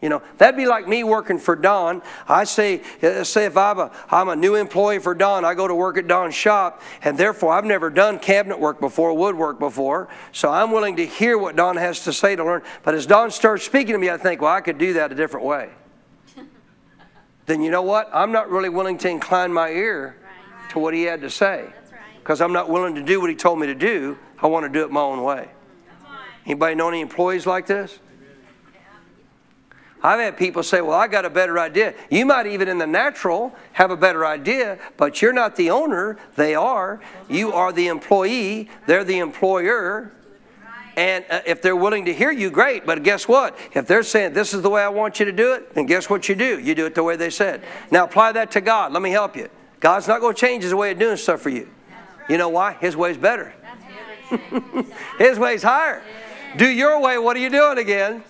You 0.00 0.08
know, 0.08 0.22
that'd 0.36 0.56
be 0.56 0.66
like 0.66 0.86
me 0.86 1.02
working 1.02 1.38
for 1.38 1.56
Don. 1.56 2.02
I 2.28 2.44
say, 2.44 2.82
uh, 3.02 3.24
say 3.24 3.46
if 3.46 3.56
I'm 3.56 3.80
a, 3.80 3.90
I'm 4.08 4.28
a 4.28 4.36
new 4.36 4.54
employee 4.54 5.00
for 5.00 5.12
Don, 5.12 5.44
I 5.44 5.54
go 5.54 5.66
to 5.66 5.74
work 5.74 5.98
at 5.98 6.06
Don's 6.06 6.36
shop, 6.36 6.82
and 7.02 7.18
therefore 7.18 7.52
I've 7.52 7.64
never 7.64 7.90
done 7.90 8.20
cabinet 8.20 8.60
work 8.60 8.78
before, 8.78 9.12
woodwork 9.14 9.58
before, 9.58 10.08
so 10.30 10.50
I'm 10.50 10.70
willing 10.70 10.96
to 10.96 11.06
hear 11.06 11.36
what 11.36 11.56
Don 11.56 11.76
has 11.76 12.04
to 12.04 12.12
say 12.12 12.36
to 12.36 12.44
learn. 12.44 12.62
But 12.84 12.94
as 12.94 13.06
Don 13.06 13.32
starts 13.32 13.64
speaking 13.64 13.92
to 13.92 13.98
me, 13.98 14.08
I 14.08 14.16
think, 14.18 14.40
well, 14.40 14.52
I 14.52 14.60
could 14.60 14.78
do 14.78 14.92
that 14.92 15.10
a 15.10 15.16
different 15.16 15.44
way. 15.44 15.70
then 17.46 17.60
you 17.60 17.72
know 17.72 17.82
what? 17.82 18.08
I'm 18.14 18.30
not 18.30 18.50
really 18.50 18.68
willing 18.68 18.98
to 18.98 19.08
incline 19.08 19.52
my 19.52 19.70
ear 19.70 20.16
right. 20.22 20.70
to 20.70 20.78
what 20.78 20.94
he 20.94 21.02
had 21.02 21.22
to 21.22 21.30
say 21.30 21.72
because 22.20 22.40
right. 22.40 22.46
I'm 22.46 22.52
not 22.52 22.70
willing 22.70 22.94
to 22.94 23.02
do 23.02 23.20
what 23.20 23.30
he 23.30 23.36
told 23.36 23.58
me 23.58 23.66
to 23.66 23.74
do. 23.74 24.16
I 24.40 24.46
want 24.46 24.64
to 24.64 24.68
do 24.68 24.84
it 24.84 24.92
my 24.92 25.00
own 25.00 25.24
way. 25.24 25.48
Anybody 26.46 26.76
know 26.76 26.88
any 26.88 27.00
employees 27.00 27.46
like 27.48 27.66
this? 27.66 27.98
I've 30.02 30.20
had 30.20 30.36
people 30.36 30.62
say, 30.62 30.80
Well, 30.80 30.98
I 30.98 31.08
got 31.08 31.24
a 31.24 31.30
better 31.30 31.58
idea. 31.58 31.94
You 32.10 32.24
might 32.26 32.46
even 32.46 32.68
in 32.68 32.78
the 32.78 32.86
natural 32.86 33.54
have 33.72 33.90
a 33.90 33.96
better 33.96 34.24
idea, 34.24 34.78
but 34.96 35.20
you're 35.20 35.32
not 35.32 35.56
the 35.56 35.70
owner. 35.70 36.18
They 36.36 36.54
are. 36.54 37.00
You 37.28 37.52
are 37.52 37.72
the 37.72 37.88
employee, 37.88 38.68
they're 38.86 39.04
the 39.04 39.18
employer. 39.18 40.12
And 40.96 41.24
uh, 41.30 41.42
if 41.46 41.62
they're 41.62 41.76
willing 41.76 42.06
to 42.06 42.12
hear 42.12 42.32
you, 42.32 42.50
great. 42.50 42.84
But 42.84 43.04
guess 43.04 43.28
what? 43.28 43.56
If 43.72 43.86
they're 43.86 44.02
saying, 44.02 44.34
This 44.34 44.54
is 44.54 44.62
the 44.62 44.70
way 44.70 44.82
I 44.82 44.88
want 44.88 45.18
you 45.18 45.26
to 45.26 45.32
do 45.32 45.52
it, 45.54 45.74
then 45.74 45.86
guess 45.86 46.08
what 46.08 46.28
you 46.28 46.34
do? 46.34 46.58
You 46.58 46.74
do 46.74 46.86
it 46.86 46.94
the 46.94 47.02
way 47.02 47.16
they 47.16 47.30
said. 47.30 47.64
Now 47.90 48.04
apply 48.04 48.32
that 48.32 48.50
to 48.52 48.60
God. 48.60 48.92
Let 48.92 49.02
me 49.02 49.10
help 49.10 49.36
you. 49.36 49.48
God's 49.80 50.08
not 50.08 50.20
going 50.20 50.34
to 50.34 50.40
change 50.40 50.64
his 50.64 50.74
way 50.74 50.90
of 50.92 50.98
doing 50.98 51.16
stuff 51.16 51.40
for 51.40 51.50
you. 51.50 51.68
You 52.28 52.36
know 52.36 52.48
why? 52.48 52.74
His 52.74 52.96
way's 52.96 53.16
better. 53.16 53.54
his 55.18 55.38
way's 55.38 55.62
higher. 55.62 56.02
Do 56.56 56.68
your 56.68 57.00
way. 57.00 57.18
What 57.18 57.36
are 57.36 57.40
you 57.40 57.50
doing 57.50 57.78
again? 57.78 58.22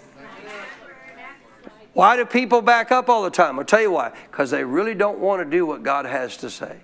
Why 1.99 2.17
do 2.17 2.25
people 2.25 2.63
back 2.63 2.93
up 2.93 3.09
all 3.09 3.25
the 3.25 3.31
time? 3.31 3.59
I'll 3.59 3.65
tell 3.65 3.81
you 3.81 3.91
why. 3.91 4.13
Because 4.31 4.53
they 4.53 4.63
really 4.63 4.95
don't 4.95 5.19
want 5.19 5.43
to 5.43 5.45
do 5.45 5.67
what 5.67 5.83
God 5.83 6.07
has 6.07 6.37
to 6.37 6.49
say. 6.49 6.77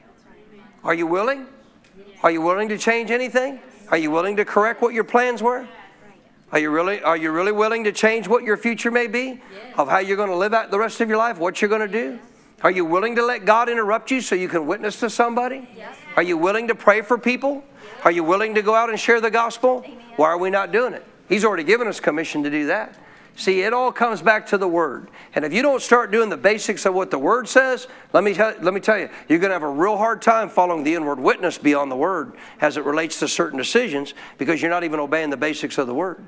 Are 0.82 0.92
you 0.92 1.06
willing? 1.06 1.46
Are 2.24 2.32
you 2.32 2.42
willing 2.42 2.68
to 2.70 2.76
change 2.76 3.12
anything? 3.12 3.60
Are 3.90 3.96
you 3.96 4.10
willing 4.10 4.34
to 4.38 4.44
correct 4.44 4.82
what 4.82 4.92
your 4.92 5.04
plans 5.04 5.40
were? 5.40 5.68
Are 6.50 6.58
you 6.58 6.68
really 6.68 7.00
are 7.00 7.16
you 7.16 7.30
really 7.30 7.52
willing 7.52 7.84
to 7.84 7.92
change 7.92 8.26
what 8.26 8.42
your 8.42 8.56
future 8.56 8.90
may 8.90 9.06
be? 9.06 9.40
Of 9.78 9.88
how 9.88 9.98
you're 9.98 10.16
going 10.16 10.30
to 10.30 10.36
live 10.36 10.52
out 10.52 10.72
the 10.72 10.80
rest 10.80 11.00
of 11.00 11.08
your 11.08 11.18
life, 11.18 11.38
what 11.38 11.62
you're 11.62 11.68
going 11.68 11.80
to 11.80 11.86
do? 11.86 12.18
Are 12.64 12.72
you 12.72 12.84
willing 12.84 13.14
to 13.14 13.24
let 13.24 13.44
God 13.44 13.68
interrupt 13.68 14.10
you 14.10 14.20
so 14.20 14.34
you 14.34 14.48
can 14.48 14.66
witness 14.66 14.98
to 14.98 15.08
somebody? 15.08 15.68
Are 16.16 16.24
you 16.24 16.36
willing 16.36 16.66
to 16.66 16.74
pray 16.74 17.02
for 17.02 17.18
people? 17.18 17.62
Are 18.02 18.10
you 18.10 18.24
willing 18.24 18.52
to 18.56 18.62
go 18.62 18.74
out 18.74 18.90
and 18.90 18.98
share 18.98 19.20
the 19.20 19.30
gospel? 19.30 19.82
Why 20.16 20.30
are 20.30 20.38
we 20.38 20.50
not 20.50 20.72
doing 20.72 20.92
it? 20.92 21.06
He's 21.28 21.44
already 21.44 21.62
given 21.62 21.86
us 21.86 22.00
commission 22.00 22.42
to 22.42 22.50
do 22.50 22.66
that. 22.66 22.98
See, 23.36 23.62
it 23.62 23.72
all 23.72 23.90
comes 23.90 24.22
back 24.22 24.46
to 24.48 24.58
the 24.58 24.68
Word. 24.68 25.10
And 25.34 25.44
if 25.44 25.52
you 25.52 25.60
don't 25.60 25.82
start 25.82 26.12
doing 26.12 26.28
the 26.28 26.36
basics 26.36 26.86
of 26.86 26.94
what 26.94 27.10
the 27.10 27.18
Word 27.18 27.48
says, 27.48 27.88
let 28.12 28.22
me, 28.22 28.32
tell, 28.32 28.54
let 28.60 28.72
me 28.72 28.80
tell 28.80 28.98
you, 28.98 29.08
you're 29.28 29.40
going 29.40 29.50
to 29.50 29.54
have 29.54 29.64
a 29.64 29.68
real 29.68 29.96
hard 29.96 30.22
time 30.22 30.48
following 30.48 30.84
the 30.84 30.94
inward 30.94 31.18
witness 31.18 31.58
beyond 31.58 31.90
the 31.90 31.96
Word 31.96 32.34
as 32.60 32.76
it 32.76 32.84
relates 32.84 33.18
to 33.20 33.28
certain 33.28 33.58
decisions 33.58 34.14
because 34.38 34.62
you're 34.62 34.70
not 34.70 34.84
even 34.84 35.00
obeying 35.00 35.30
the 35.30 35.36
basics 35.36 35.78
of 35.78 35.88
the 35.88 35.94
Word. 35.94 36.24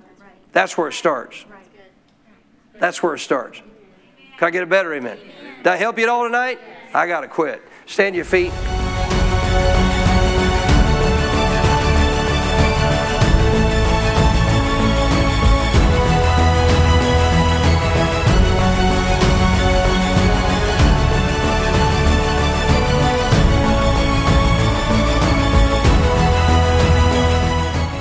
That's 0.53 0.77
where 0.77 0.89
it 0.89 0.95
starts. 0.95 1.45
That's 2.81 3.03
where 3.03 3.15
it 3.15 3.21
starts. 3.21 3.63
Can 4.39 4.49
I 4.49 4.51
get 4.51 4.63
a 4.65 4.67
better 4.67 4.93
amen? 4.93 5.19
Did 5.59 5.69
I 5.69 5.77
help 5.77 5.99
you 5.99 6.05
at 6.05 6.09
all 6.09 6.25
tonight? 6.25 6.59
I 6.93 7.07
got 7.07 7.21
to 7.21 7.29
quit. 7.29 7.63
Stand 7.87 8.15
to 8.15 8.17
your 8.17 8.25
feet. 8.25 8.53